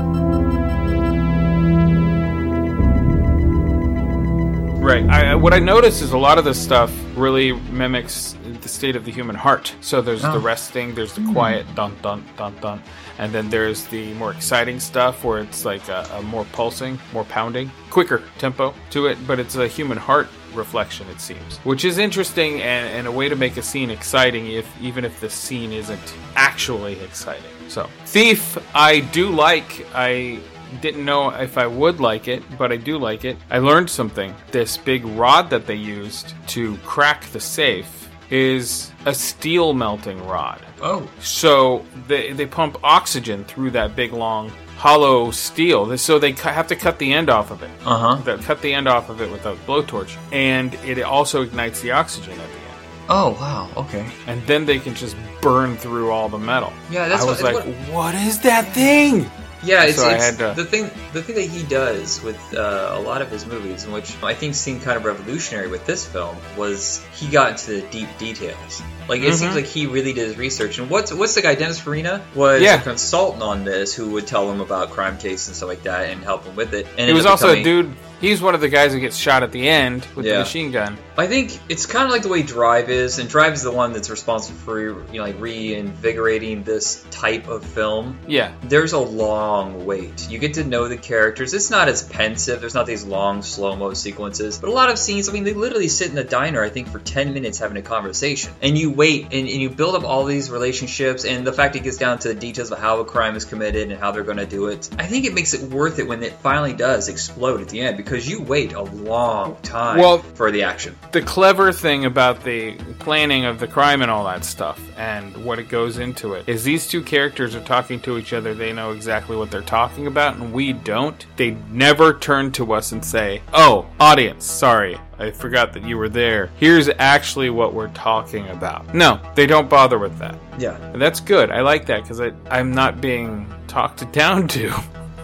Right. 4.83 5.09
I, 5.09 5.37
what 5.37 5.55
I 5.55 5.61
notice 5.61 6.03
is 6.03 6.11
a 6.11 6.19
lot 6.19 6.39
of 6.39 6.45
this 6.45 6.61
stuff 6.61 6.93
really 7.17 7.53
mimics 7.53 8.35
the 8.63 8.69
state 8.69 8.97
of 8.97 9.05
the 9.05 9.13
human 9.13 9.37
heart. 9.37 9.77
So 9.81 10.03
there's 10.03 10.23
the 10.23 10.33
oh. 10.33 10.41
resting, 10.41 10.97
there's 10.97 11.13
the 11.13 11.21
hmm. 11.21 11.33
quiet 11.33 11.67
dun 11.77 11.97
dun 12.03 12.25
dun 12.37 12.57
dun, 12.61 12.83
and 13.19 13.33
then 13.33 13.49
there's 13.49 13.87
the 13.87 14.13
more 14.15 14.33
exciting 14.33 14.81
stuff 14.81 15.23
where 15.23 15.39
it's 15.39 15.65
like 15.65 15.89
a, 15.89 16.09
a 16.15 16.23
more 16.23 16.45
pulsing, 16.47 16.99
more 17.13 17.23
pounding, 17.25 17.71
quicker 17.91 18.25
tempo 18.39 18.75
to 18.91 19.07
it, 19.07 19.19
but 19.25 19.39
it's 19.39 19.55
a 19.55 19.69
human 19.69 19.99
heart 19.99 20.27
reflection 20.53 21.09
it 21.09 21.19
seems 21.19 21.57
which 21.61 21.83
is 21.83 21.97
interesting 21.97 22.61
and, 22.61 22.87
and 22.89 23.07
a 23.07 23.11
way 23.11 23.27
to 23.27 23.35
make 23.35 23.57
a 23.57 23.63
scene 23.63 23.89
exciting 23.89 24.49
if 24.49 24.69
even 24.83 25.03
if 25.03 25.19
the 25.19 25.31
scene 25.31 25.73
isn't 25.73 26.15
actually 26.35 26.99
exciting. 27.01 27.51
So 27.69 27.89
thief 28.05 28.59
i 28.75 29.01
do 29.01 29.31
like. 29.31 29.87
I 29.95 30.41
didn't 30.81 31.05
know 31.05 31.31
if 31.31 31.59
I 31.59 31.67
would 31.67 32.01
like 32.01 32.29
it, 32.29 32.43
but 32.59 32.73
I 32.73 32.77
do 32.77 32.99
like 32.99 33.25
it. 33.25 33.37
I 33.51 33.59
learned 33.59 33.91
something. 33.91 34.35
This 34.51 34.77
big 34.77 35.05
rod 35.05 35.51
that 35.51 35.67
they 35.67 35.75
used 35.75 36.35
to 36.49 36.77
crack 36.79 37.25
the 37.27 37.41
safe 37.41 38.09
is 38.31 38.91
a 39.05 39.13
steel 39.15 39.75
melting 39.75 40.25
rod. 40.27 40.61
oh 40.81 41.07
So 41.21 41.85
they, 42.09 42.33
they 42.33 42.47
pump 42.47 42.79
oxygen 42.83 43.45
through 43.45 43.73
that 43.73 43.95
big 43.95 44.13
long 44.13 44.51
hollow 44.79 45.31
steel. 45.31 45.97
So 45.99 46.19
they 46.19 46.33
cu- 46.33 46.49
have 46.49 46.67
to 46.69 46.77
cut 46.77 46.99
the 46.99 47.13
end 47.13 47.29
off 47.29 47.51
of 47.51 47.63
it. 47.63 47.71
uh 47.85 47.99
huh 47.99 48.23
They 48.23 48.37
cut 48.43 48.63
the 48.63 48.73
end 48.73 48.89
off 48.89 49.11
of 49.11 49.21
it 49.21 49.31
with 49.31 49.45
a 49.47 49.55
blowtorch, 49.67 50.17
and 50.33 50.73
it 50.87 51.01
also 51.03 51.43
ignites 51.43 51.81
the 51.83 51.91
oxygen 51.93 52.33
at 52.33 52.49
the 52.49 52.55
end. 52.55 52.81
oh 53.11 53.31
wow 53.41 53.69
okay 53.77 54.07
And 54.27 54.41
then 54.47 54.65
they 54.65 54.79
can 54.79 54.95
just 54.95 55.15
burn 55.43 55.77
through 55.77 56.11
all 56.11 56.29
the 56.31 56.39
metal. 56.39 56.73
Yeah, 56.91 57.09
that's 57.09 57.23
I 57.23 57.25
what- 57.27 57.33
was 57.33 57.43
like, 57.43 57.55
what- 57.57 57.93
what 57.93 58.15
is 58.15 58.39
that 58.41 58.73
thing? 58.73 59.31
Yeah 59.65 59.85
it's, 59.85 59.97
So 59.97 60.09
it's 60.11 60.37
to- 60.37 60.55
the 60.57 60.65
thing 60.65 60.91
the 61.13 61.23
thing 61.23 61.37
that 61.37 61.49
he 61.49 61.63
does 61.63 62.23
with 62.23 62.39
uh, 62.55 62.91
a 62.95 63.01
lot 63.01 63.23
of 63.23 63.31
his 63.31 63.47
movies 63.47 63.87
which 63.87 64.21
I 64.23 64.35
think 64.35 64.55
seemed 64.55 64.83
kind 64.83 64.97
of 64.97 65.05
revolutionary 65.05 65.69
with 65.69 65.87
this 65.87 66.07
film 66.07 66.37
was 66.57 67.05
he 67.15 67.29
got 67.29 67.53
into 67.53 67.81
the 67.81 67.87
deep 67.91 68.09
details 68.19 68.83
like 69.09 69.21
it 69.21 69.25
Mm-hmm. 69.27 69.35
seems 69.37 69.55
like 69.55 69.65
he 69.67 69.87
really 69.87 70.13
did 70.13 70.27
his 70.29 70.37
research 70.39 70.79
and 70.79 70.91
what's 70.91 71.13
what's 71.13 71.35
the 71.35 71.43
guy 71.43 71.55
Dennis 71.55 71.79
Farina 71.79 72.25
was 72.35 72.63
Yeah. 72.63 72.81
a 72.81 72.83
consultant 72.83 73.43
on 73.43 73.65
this 73.65 73.95
who 73.95 74.11
would 74.13 74.27
tell 74.27 74.51
him 74.51 74.61
about 74.61 74.91
crime 74.91 75.19
cases 75.19 75.49
and 75.49 75.57
stuff 75.57 75.69
like 75.69 75.83
that 75.85 76.11
and 76.11 76.23
help 76.23 76.45
him 76.45 76.57
with 76.57 76.75
it 76.75 76.87
and 76.99 77.07
He 77.09 77.13
was 77.13 77.25
ended 77.25 77.27
up 77.27 77.31
also 77.33 77.51
a 77.53 77.63
dude. 77.63 77.95
He's 78.23 78.41
one 78.41 78.55
of 78.55 78.61
the 78.61 78.69
guys 78.69 78.93
who 78.93 79.01
gets 79.01 79.17
shot 79.17 79.43
at 79.43 79.51
the 79.51 79.69
end 79.69 80.07
with 80.15 80.25
the 80.25 80.39
machine 80.39 80.71
gun. 80.71 80.97
I 81.19 81.27
think 81.27 81.59
it's 81.69 81.87
kind 81.87 82.05
of 82.05 82.13
like 82.13 82.23
the 82.23 82.29
way 82.29 82.45
Drive 82.45 82.89
is, 82.89 83.19
and 83.19 83.29
Drive 83.29 83.53
is 83.53 83.63
the 83.63 83.73
one 83.73 83.93
that's 83.93 84.09
responsible 84.09 84.59
for 84.61 84.81
you 84.81 85.19
know 85.19 85.25
like 85.25 85.41
reinvigorating 85.41 86.63
this 86.63 87.05
type 87.11 87.49
of 87.49 87.65
film. 87.65 88.21
Yeah, 88.29 88.55
There's 88.63 88.93
a 88.93 89.01
long 89.01 89.85
wait. 89.85 90.31
You 90.31 90.39
get 90.39 90.55
to 90.55 90.65
know 90.65 90.87
the 90.87 90.97
characters. 90.97 91.53
It's 91.53 91.69
not 91.69 91.89
as 91.89 92.05
pensive. 92.05 92.61
There's 92.61 92.75
not 92.75 92.87
these 92.87 93.05
long 93.05 93.43
slow 93.43 93.75
mo 93.75 93.93
sequences, 93.95 94.57
but 94.59 94.71
a 94.71 94.73
lot 94.73 94.89
of 94.89 94.99
scenes. 94.99 95.29
I 95.29 95.33
mean, 95.33 95.43
they 95.43 95.53
literally 95.53 95.89
sit 95.89 96.09
in 96.09 96.15
the 96.15 96.25
diner. 96.25 96.63
I 96.63 96.69
think 96.69 96.89
for 96.89 97.01
ten 97.01 97.35
minutes 97.35 97.59
having 97.59 97.77
a 97.77 97.83
conversation, 97.83 98.53
and 98.63 98.79
you 98.79 98.93
wait 98.93 99.25
and, 99.25 99.49
and 99.49 99.49
you 99.49 99.69
build 99.69 99.97
up 99.97 100.05
all 100.05 100.25
these 100.25 100.49
relationships, 100.49 101.25
and 101.25 101.45
the 101.45 101.53
fact 101.53 101.75
it 101.75 101.83
gets 101.83 101.97
down 101.97 102.21
to 102.21 102.29
the 102.29 102.35
details 102.35 102.71
of 102.71 102.79
how 102.79 103.01
a 103.01 103.05
crime 103.05 103.35
is 103.35 103.45
committed 103.45 103.91
and 103.91 103.99
how 103.99 104.13
they're 104.13 104.23
going 104.23 104.37
to 104.37 104.47
do 104.47 104.69
it. 104.69 104.89
I 104.97 105.07
think 105.07 105.25
it 105.25 105.35
makes 105.35 105.55
it 105.55 105.73
worth 105.73 105.99
it 105.99 106.07
when 106.07 106.23
it 106.23 106.35
finally 106.35 106.73
does 106.73 107.09
explode 107.09 107.61
at 107.61 107.69
the 107.69 107.81
end 107.81 107.97
because 107.97 108.12
you 108.17 108.41
wait 108.43 108.73
a 108.73 108.83
long 108.83 109.57
time 109.63 109.99
Well- 109.99 110.19
for 110.19 110.51
the 110.51 110.63
action. 110.63 110.97
the 111.13 111.23
clever 111.23 111.73
thing 111.73 112.05
about 112.05 112.43
the 112.45 112.75
planning 112.99 113.45
of 113.45 113.59
the 113.59 113.67
crime 113.67 114.03
and 114.03 114.11
all 114.11 114.25
that 114.25 114.45
stuff 114.45 114.81
and 114.97 115.37
what 115.45 115.59
it 115.59 115.69
goes 115.69 115.99
into 115.99 116.35
it 116.35 116.45
is 116.49 116.65
these 116.65 116.87
two 116.87 117.03
characters 117.03 117.55
are 117.55 117.61
talking 117.61 118.01
to 118.01 118.19
each 118.19 118.33
other. 118.33 118.55
They 118.55 118.73
know 118.73 118.93
exactly 118.93 119.37
what 119.37 119.51
they're 119.51 119.61
talking 119.63 120.07
about 120.07 120.37
and 120.37 120.53
we 120.53 120.73
don't. 120.73 121.25
They 121.37 121.57
never 121.71 122.15
turn 122.15 122.53
to 122.53 122.73
us 122.73 122.93
and 122.93 123.05
say 123.05 123.43
oh 123.53 123.87
audience 124.01 124.45
sorry 124.45 124.99
i 125.19 125.31
forgot 125.31 125.73
that 125.73 125.85
you 125.85 125.97
were 125.99 126.09
there. 126.09 126.51
Here's 126.59 126.89
actually 126.99 127.51
what 127.51 127.75
we're 127.75 127.89
talking 127.89 128.49
about. 128.49 128.95
No 128.95 129.21
they 129.35 129.47
don't 129.47 129.69
bother 129.69 129.99
with 129.99 130.19
that. 130.19 130.39
Yeah. 130.59 130.77
and 130.93 131.01
that's 131.01 131.21
good. 131.21 131.51
I 131.51 131.61
like 131.63 131.87
that 131.87 132.03
because 132.03 132.21
i'm 132.51 132.73
not 132.73 133.01
being 133.01 133.53
talked 133.69 134.11
down 134.13 134.49
to 134.49 134.73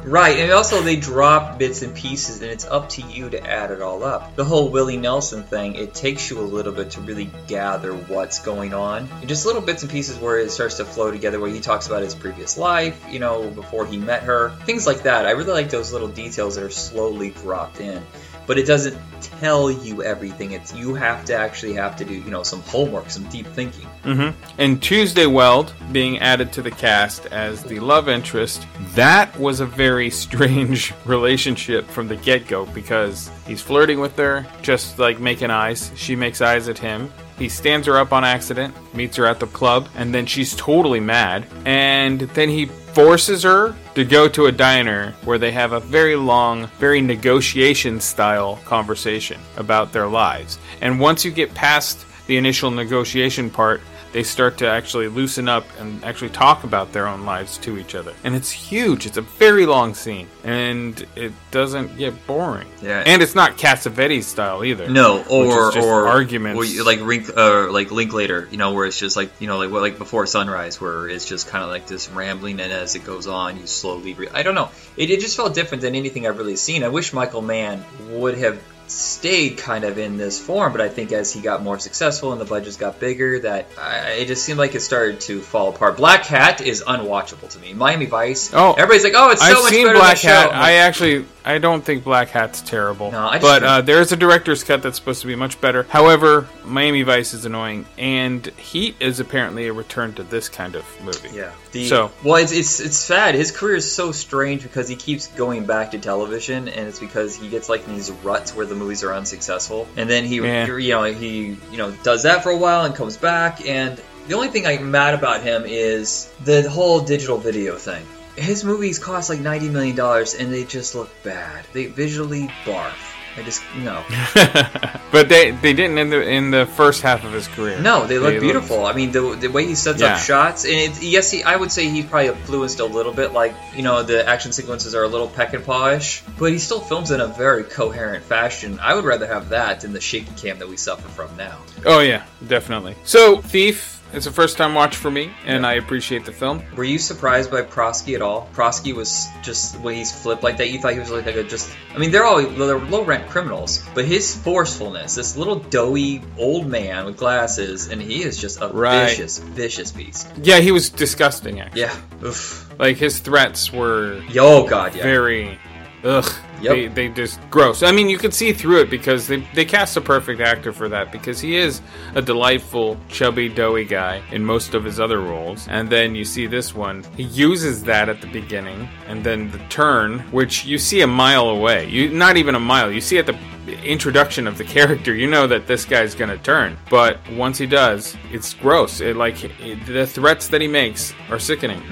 Right, 0.08 0.38
and 0.38 0.50
also 0.52 0.80
they 0.80 0.96
drop 0.96 1.58
bits 1.58 1.82
and 1.82 1.94
pieces, 1.94 2.40
and 2.40 2.50
it's 2.50 2.64
up 2.64 2.88
to 2.90 3.02
you 3.02 3.28
to 3.28 3.46
add 3.46 3.70
it 3.70 3.82
all 3.82 4.02
up. 4.04 4.36
The 4.36 4.44
whole 4.44 4.70
Willie 4.70 4.96
Nelson 4.96 5.42
thing, 5.42 5.74
it 5.74 5.92
takes 5.92 6.30
you 6.30 6.40
a 6.40 6.48
little 6.48 6.72
bit 6.72 6.92
to 6.92 7.02
really 7.02 7.30
gather 7.46 7.92
what's 7.92 8.38
going 8.38 8.72
on. 8.72 9.06
Just 9.26 9.44
little 9.44 9.60
bits 9.60 9.82
and 9.82 9.92
pieces 9.92 10.16
where 10.16 10.38
it 10.38 10.50
starts 10.50 10.78
to 10.78 10.86
flow 10.86 11.10
together, 11.10 11.38
where 11.38 11.50
he 11.50 11.60
talks 11.60 11.88
about 11.88 12.00
his 12.00 12.14
previous 12.14 12.56
life, 12.56 13.04
you 13.10 13.18
know, 13.18 13.50
before 13.50 13.84
he 13.84 13.98
met 13.98 14.22
her, 14.22 14.48
things 14.64 14.86
like 14.86 15.02
that. 15.02 15.26
I 15.26 15.32
really 15.32 15.52
like 15.52 15.68
those 15.68 15.92
little 15.92 16.08
details 16.08 16.54
that 16.54 16.64
are 16.64 16.70
slowly 16.70 17.28
dropped 17.28 17.78
in. 17.80 18.02
But 18.48 18.58
it 18.58 18.66
doesn't 18.66 18.96
tell 19.20 19.70
you 19.70 20.02
everything. 20.02 20.52
It's 20.52 20.74
you 20.74 20.94
have 20.94 21.24
to 21.26 21.34
actually 21.34 21.74
have 21.74 21.94
to 21.96 22.04
do, 22.04 22.14
you 22.14 22.30
know, 22.30 22.42
some 22.42 22.62
homework, 22.62 23.10
some 23.10 23.24
deep 23.24 23.46
thinking. 23.46 23.86
hmm 24.02 24.30
And 24.56 24.82
Tuesday 24.82 25.26
Weld 25.26 25.74
being 25.92 26.18
added 26.18 26.50
to 26.54 26.62
the 26.62 26.70
cast 26.70 27.26
as 27.26 27.62
the 27.62 27.78
love 27.78 28.08
interest, 28.08 28.66
that 28.94 29.38
was 29.38 29.60
a 29.60 29.66
very 29.66 30.08
strange 30.24 30.94
relationship 31.04 31.86
from 31.88 32.08
the 32.08 32.16
get 32.16 32.48
go 32.48 32.64
because 32.66 33.30
he's 33.46 33.60
flirting 33.60 34.00
with 34.00 34.16
her, 34.16 34.46
just 34.62 34.98
like 34.98 35.20
making 35.20 35.50
eyes. 35.50 35.92
She 35.94 36.16
makes 36.16 36.40
eyes 36.40 36.68
at 36.68 36.78
him. 36.78 37.12
He 37.38 37.48
stands 37.48 37.86
her 37.86 37.98
up 37.98 38.12
on 38.12 38.24
accident, 38.24 38.74
meets 38.94 39.16
her 39.16 39.26
at 39.26 39.38
the 39.38 39.46
club, 39.46 39.88
and 39.94 40.12
then 40.12 40.26
she's 40.26 40.56
totally 40.56 41.00
mad. 41.00 41.46
And 41.66 42.20
then 42.20 42.48
he 42.48 42.66
forces 42.66 43.44
her 43.44 43.76
to 43.98 44.04
go 44.04 44.28
to 44.28 44.46
a 44.46 44.52
diner 44.52 45.12
where 45.24 45.38
they 45.38 45.50
have 45.50 45.72
a 45.72 45.80
very 45.80 46.14
long, 46.14 46.68
very 46.78 47.00
negotiation 47.00 47.98
style 47.98 48.60
conversation 48.64 49.40
about 49.56 49.92
their 49.92 50.06
lives. 50.06 50.56
And 50.80 51.00
once 51.00 51.24
you 51.24 51.32
get 51.32 51.52
past 51.52 52.06
the 52.28 52.36
initial 52.36 52.70
negotiation 52.70 53.50
part, 53.50 53.80
they 54.12 54.22
start 54.22 54.58
to 54.58 54.66
actually 54.68 55.08
loosen 55.08 55.48
up 55.48 55.64
and 55.78 56.02
actually 56.04 56.30
talk 56.30 56.64
about 56.64 56.92
their 56.92 57.06
own 57.06 57.24
lives 57.26 57.58
to 57.58 57.76
each 57.78 57.94
other. 57.94 58.14
And 58.24 58.34
it's 58.34 58.50
huge. 58.50 59.04
It's 59.06 59.16
a 59.18 59.22
very 59.22 59.66
long 59.66 59.94
scene. 59.94 60.28
And 60.44 61.04
it 61.14 61.32
doesn't 61.50 61.96
get 61.98 62.26
boring. 62.26 62.68
Yeah. 62.82 63.02
And 63.04 63.22
it's 63.22 63.34
not 63.34 63.58
Cassavetes 63.58 64.24
style 64.24 64.64
either. 64.64 64.88
No, 64.88 65.22
or 65.24 65.76
or 65.78 66.08
arguments. 66.08 66.58
or 66.60 66.64
you- 66.64 66.84
like 66.84 67.00
Rink, 67.02 67.28
uh, 67.36 67.70
like 67.70 67.90
Linklater, 67.90 68.48
you 68.50 68.56
know, 68.56 68.72
where 68.72 68.86
it's 68.86 68.98
just 68.98 69.16
like 69.16 69.30
you 69.40 69.46
know, 69.46 69.58
like 69.58 69.70
like 69.70 69.98
before 69.98 70.26
sunrise, 70.26 70.80
where 70.80 71.08
it's 71.08 71.26
just 71.26 71.48
kind 71.48 71.62
of 71.62 71.70
like 71.70 71.86
this 71.86 72.08
rambling, 72.10 72.60
and 72.60 72.72
as 72.72 72.94
it 72.94 73.04
goes 73.04 73.26
on, 73.26 73.58
you 73.58 73.66
slowly. 73.66 74.14
Re- 74.14 74.28
I 74.32 74.42
don't 74.42 74.54
know. 74.54 74.70
It, 74.96 75.10
it 75.10 75.20
just 75.20 75.36
felt 75.36 75.54
different 75.54 75.82
than 75.82 75.94
anything 75.94 76.26
I've 76.26 76.38
really 76.38 76.56
seen. 76.56 76.82
I 76.82 76.88
wish 76.88 77.12
Michael 77.12 77.42
Mann 77.42 77.84
would 78.10 78.38
have 78.38 78.58
stayed 78.90 79.58
kind 79.58 79.84
of 79.84 79.98
in 79.98 80.16
this 80.16 80.38
form, 80.38 80.72
but 80.72 80.80
I 80.80 80.88
think 80.88 81.12
as 81.12 81.32
he 81.32 81.40
got 81.40 81.62
more 81.62 81.78
successful 81.78 82.32
and 82.32 82.40
the 82.40 82.44
budgets 82.44 82.76
got 82.76 82.98
bigger, 83.00 83.40
that 83.40 83.66
uh, 83.78 84.06
it 84.10 84.26
just 84.26 84.44
seemed 84.44 84.58
like 84.58 84.74
it 84.74 84.80
started 84.80 85.20
to 85.22 85.40
fall 85.40 85.68
apart. 85.70 85.96
Black 85.96 86.24
Hat 86.24 86.60
is 86.60 86.82
unwatchable 86.86 87.48
to 87.50 87.58
me. 87.58 87.74
Miami 87.74 88.06
Vice. 88.06 88.52
Oh, 88.54 88.72
everybody's 88.72 89.04
like, 89.04 89.14
oh, 89.16 89.30
it's 89.30 89.40
so 89.40 89.46
I've 89.48 89.62
much 89.62 89.72
seen 89.72 89.86
better 89.86 89.98
Black 89.98 90.18
than 90.20 90.30
show. 90.30 90.50
Hat. 90.50 90.52
I 90.54 90.72
actually, 90.74 91.26
I 91.44 91.58
don't 91.58 91.84
think 91.84 92.04
Black 92.04 92.28
Hat's 92.28 92.60
terrible. 92.62 93.10
No, 93.12 93.18
I 93.26 93.38
but 93.38 93.62
uh, 93.62 93.80
there's 93.82 94.12
a 94.12 94.16
director's 94.16 94.64
cut 94.64 94.82
that's 94.82 94.96
supposed 94.96 95.20
to 95.22 95.26
be 95.26 95.34
much 95.34 95.60
better. 95.60 95.82
However, 95.84 96.46
Miami 96.64 97.02
Vice 97.02 97.34
is 97.34 97.44
annoying, 97.44 97.86
and 97.96 98.46
Heat 98.46 98.96
is 99.00 99.20
apparently 99.20 99.66
a 99.68 99.72
return 99.72 100.14
to 100.14 100.22
this 100.22 100.48
kind 100.48 100.74
of 100.74 100.84
movie. 101.02 101.30
Yeah. 101.34 101.52
The, 101.72 101.86
So- 101.86 102.10
well, 102.24 102.36
it's, 102.36 102.52
it's 102.52 102.80
it's 102.80 102.96
sad. 102.96 103.34
His 103.34 103.50
career 103.50 103.76
is 103.76 103.90
so 103.90 104.12
strange 104.12 104.62
because 104.62 104.88
he 104.88 104.96
keeps 104.96 105.26
going 105.28 105.66
back 105.66 105.90
to 105.92 105.98
television, 105.98 106.68
and 106.68 106.88
it's 106.88 106.98
because 106.98 107.36
he 107.36 107.48
gets 107.48 107.68
like 107.68 107.86
in 107.86 107.94
these 107.94 108.10
ruts 108.10 108.54
where 108.54 108.66
the 108.66 108.74
movies 108.78 109.02
are 109.04 109.12
unsuccessful, 109.12 109.86
and 109.96 110.08
then 110.08 110.24
he 110.24 110.36
Yeah. 110.36 110.66
you 110.66 110.90
know 110.92 111.04
he 111.04 111.56
you 111.70 111.76
know 111.78 111.90
does 112.02 112.22
that 112.22 112.42
for 112.42 112.50
a 112.50 112.56
while 112.56 112.84
and 112.84 112.94
comes 112.94 113.16
back. 113.16 113.66
And 113.66 114.00
the 114.28 114.34
only 114.34 114.48
thing 114.48 114.66
I'm 114.66 114.90
mad 114.90 115.14
about 115.14 115.42
him 115.42 115.64
is 115.66 116.30
the 116.44 116.68
whole 116.68 117.00
digital 117.00 117.38
video 117.38 117.76
thing. 117.76 118.04
His 118.36 118.64
movies 118.64 118.98
cost 118.98 119.30
like 119.30 119.40
ninety 119.40 119.68
million 119.68 119.96
dollars, 119.96 120.34
and 120.34 120.52
they 120.52 120.64
just 120.64 120.94
look 120.94 121.10
bad. 121.22 121.64
They 121.72 121.86
visually 121.86 122.50
barf. 122.64 122.94
I 123.38 123.42
just 123.44 123.62
no. 123.76 124.02
but 125.12 125.28
they 125.28 125.52
they 125.52 125.72
didn't 125.72 125.96
in 125.98 126.10
the 126.10 126.22
in 126.28 126.50
the 126.50 126.66
first 126.66 127.02
half 127.02 127.24
of 127.24 127.32
his 127.32 127.46
career. 127.48 127.80
No, 127.80 128.06
they 128.06 128.18
look 128.18 128.32
looked- 128.32 128.40
beautiful. 128.40 128.84
I 128.84 128.92
mean, 128.92 129.12
the, 129.12 129.36
the 129.36 129.48
way 129.48 129.64
he 129.66 129.74
sets 129.74 130.00
Yeah. 130.00 130.14
up 130.14 130.18
shots, 130.20 130.64
and 130.64 130.74
it, 130.74 131.02
yes, 131.02 131.30
he, 131.30 131.42
I 131.44 131.54
would 131.56 131.70
say 131.70 131.88
he 131.88 132.02
probably 132.02 132.28
influenced 132.28 132.80
a 132.80 132.84
little 132.84 133.12
bit. 133.12 133.32
Like 133.32 133.54
you 133.76 133.82
know, 133.82 134.02
the 134.02 134.26
action 134.28 134.52
sequences 134.52 134.94
are 134.94 135.04
a 135.04 135.08
little 135.08 135.28
peck 135.28 135.54
and 135.54 135.64
polish, 135.64 136.22
but 136.38 136.50
he 136.52 136.58
still 136.58 136.80
films 136.80 137.10
in 137.12 137.20
a 137.20 137.28
very 137.28 137.62
coherent 137.64 138.24
fashion. 138.24 138.78
I 138.82 138.94
would 138.94 139.04
rather 139.04 139.26
have 139.26 139.50
that 139.50 139.82
than 139.82 139.92
the 139.92 140.00
shaky 140.00 140.32
cam 140.36 140.58
that 140.58 140.68
we 140.68 140.76
suffer 140.76 141.08
from 141.08 141.36
now. 141.36 141.58
Oh 141.86 142.00
yeah, 142.00 142.24
definitely. 142.46 142.96
So 143.04 143.40
Thief 143.40 143.97
is 144.12 144.26
a 144.26 144.32
first 144.32 144.56
time 144.56 144.74
watch 144.74 144.96
for 144.96 145.10
me, 145.10 145.30
and 145.44 145.66
I 145.66 145.74
appreciate 145.74 146.24
the 146.24 146.32
film. 146.32 146.62
Were 146.76 146.84
you 146.84 146.98
surprised 146.98 147.50
by 147.50 147.62
Prosky 147.62 148.14
at 148.14 148.22
all? 148.22 148.48
Prosky 148.54 148.94
was 148.94 149.26
just 149.42 149.78
when 149.80 149.94
he's 149.96 150.10
flipped 150.10 150.42
like 150.42 150.56
that. 150.58 150.70
You 150.70 150.80
thought 150.80 150.94
he 150.94 150.98
was 150.98 151.10
like 151.10 151.26
a 151.26 151.44
just. 151.44 151.70
I 151.94 151.98
mean, 151.98 152.10
they're 152.10 152.24
all 152.24 152.42
they're 152.42 152.78
low 152.78 153.04
rent 153.04 153.28
criminals, 153.28 153.84
but 153.94 154.04
his 154.04 154.34
forcefulness, 154.34 155.14
this 155.14 155.36
little 155.36 155.56
doughy 155.56 156.22
old 156.38 156.66
man 156.66 157.04
with 157.06 157.16
glasses, 157.16 157.88
and 157.88 158.00
he 158.00 158.22
is 158.22 158.36
just 158.38 158.60
a 158.62 158.68
Right. 158.68 159.08
vicious, 159.10 159.38
vicious 159.38 159.92
beast. 159.92 160.28
Yeah, 160.42 160.58
he 160.60 160.72
was 160.72 160.88
disgusting. 160.90 161.60
Actually, 161.60 161.80
Yeah. 161.82 161.96
Oof. 162.24 162.68
like 162.78 162.96
his 162.96 163.18
threats 163.18 163.72
were 163.72 164.22
Yo, 164.30 164.66
God, 164.66 164.94
yeah. 164.94 165.02
very 165.02 165.58
ugh. 166.04 166.30
Yep. 166.60 166.72
They, 166.74 166.88
they 166.88 167.08
just 167.08 167.40
gross. 167.50 167.82
I 167.82 167.92
mean, 167.92 168.08
you 168.08 168.18
could 168.18 168.34
see 168.34 168.52
through 168.52 168.80
it 168.80 168.90
because 168.90 169.26
they 169.26 169.46
they 169.54 169.64
cast 169.64 169.96
a 169.96 170.00
perfect 170.00 170.40
actor 170.40 170.72
for 170.72 170.88
that 170.88 171.12
because 171.12 171.40
he 171.40 171.56
is 171.56 171.80
a 172.14 172.22
delightful, 172.22 172.98
chubby, 173.08 173.48
doughy 173.48 173.84
guy 173.84 174.22
in 174.32 174.44
most 174.44 174.74
of 174.74 174.84
his 174.84 174.98
other 174.98 175.20
roles. 175.20 175.68
And 175.68 175.88
then 175.88 176.14
you 176.14 176.24
see 176.24 176.46
this 176.46 176.74
one, 176.74 177.04
he 177.16 177.24
uses 177.24 177.82
that 177.84 178.08
at 178.08 178.20
the 178.20 178.26
beginning, 178.28 178.88
and 179.06 179.22
then 179.24 179.50
the 179.50 179.58
turn, 179.68 180.20
which 180.30 180.64
you 180.64 180.78
see 180.78 181.00
a 181.02 181.06
mile 181.06 181.48
away. 181.48 181.88
You 181.88 182.10
not 182.10 182.36
even 182.36 182.54
a 182.54 182.60
mile. 182.60 182.90
You 182.90 183.00
see 183.00 183.18
at 183.18 183.26
the 183.26 183.38
introduction 183.84 184.46
of 184.46 184.58
the 184.58 184.64
character, 184.64 185.14
you 185.14 185.26
know 185.28 185.46
that 185.46 185.66
this 185.66 185.84
guy's 185.84 186.14
gonna 186.14 186.38
turn. 186.38 186.76
But 186.90 187.18
once 187.32 187.58
he 187.58 187.66
does, 187.66 188.16
it's 188.32 188.54
gross. 188.54 189.00
It 189.00 189.16
like 189.16 189.42
it, 189.44 189.84
the 189.86 190.06
threats 190.06 190.48
that 190.48 190.60
he 190.60 190.68
makes 190.68 191.12
are 191.30 191.38
sickening. 191.38 191.82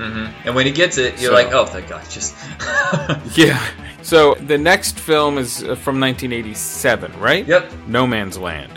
And 0.44 0.54
when 0.54 0.66
he 0.66 0.72
gets 0.72 0.98
it, 0.98 1.20
you're 1.20 1.30
So- 1.30 1.34
like, 1.34 1.52
oh, 1.52 1.66
thank 1.66 1.88
God, 1.88 2.02
just. 2.10 2.34
Yeah. 3.36 3.60
So 4.02 4.34
the 4.34 4.56
next 4.58 4.98
film 5.00 5.36
is 5.38 5.62
uh, 5.62 5.74
from 5.74 6.00
1987, 6.00 7.18
right? 7.18 7.44
Yep. 7.46 7.72
No 7.88 8.06
Man's 8.06 8.38
Land. 8.38 8.72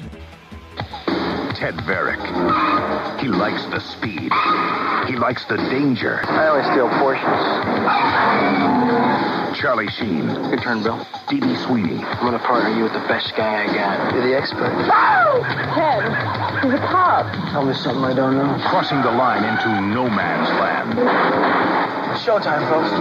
Ted 1.56 1.75
Varrick. 1.86 2.20
He 3.22 3.27
likes 3.27 3.63
the 3.65 3.79
speed. 3.79 4.32
He 5.12 5.15
likes 5.18 5.46
the 5.46 5.58
danger. 5.58 6.22
I 6.25 6.48
only 6.48 6.63
steal 6.72 6.89
portions. 7.00 7.36
Charlie 9.60 9.89
Sheen. 9.89 10.25
Good 10.50 10.62
turn, 10.62 10.84
Bill. 10.84 11.06
D.B. 11.28 11.54
Sweeney. 11.58 12.01
I'm 12.01 12.24
gonna 12.24 12.39
partner 12.39 12.70
you 12.78 12.84
with 12.84 12.94
the 12.94 13.06
best 13.10 13.36
guy 13.36 13.66
I 13.66 13.68
got. 13.68 14.13
You're 14.13 14.25
the 14.25 14.38
expert. 14.38 14.72
Ted, 15.75 16.63
he's 16.63 16.74
a 16.74 16.78
cop. 16.88 17.30
Tell 17.51 17.66
me 17.66 17.74
something 17.74 18.06
I 18.06 18.13
don't 18.13 18.38
know. 18.38 18.58
Crossing 18.70 19.01
the 19.01 19.12
line 19.12 19.44
into 19.44 19.68
no 19.94 20.10
man's 20.10 20.48
land. 20.62 21.89
Showtime, 22.25 22.70
folks. 22.70 22.92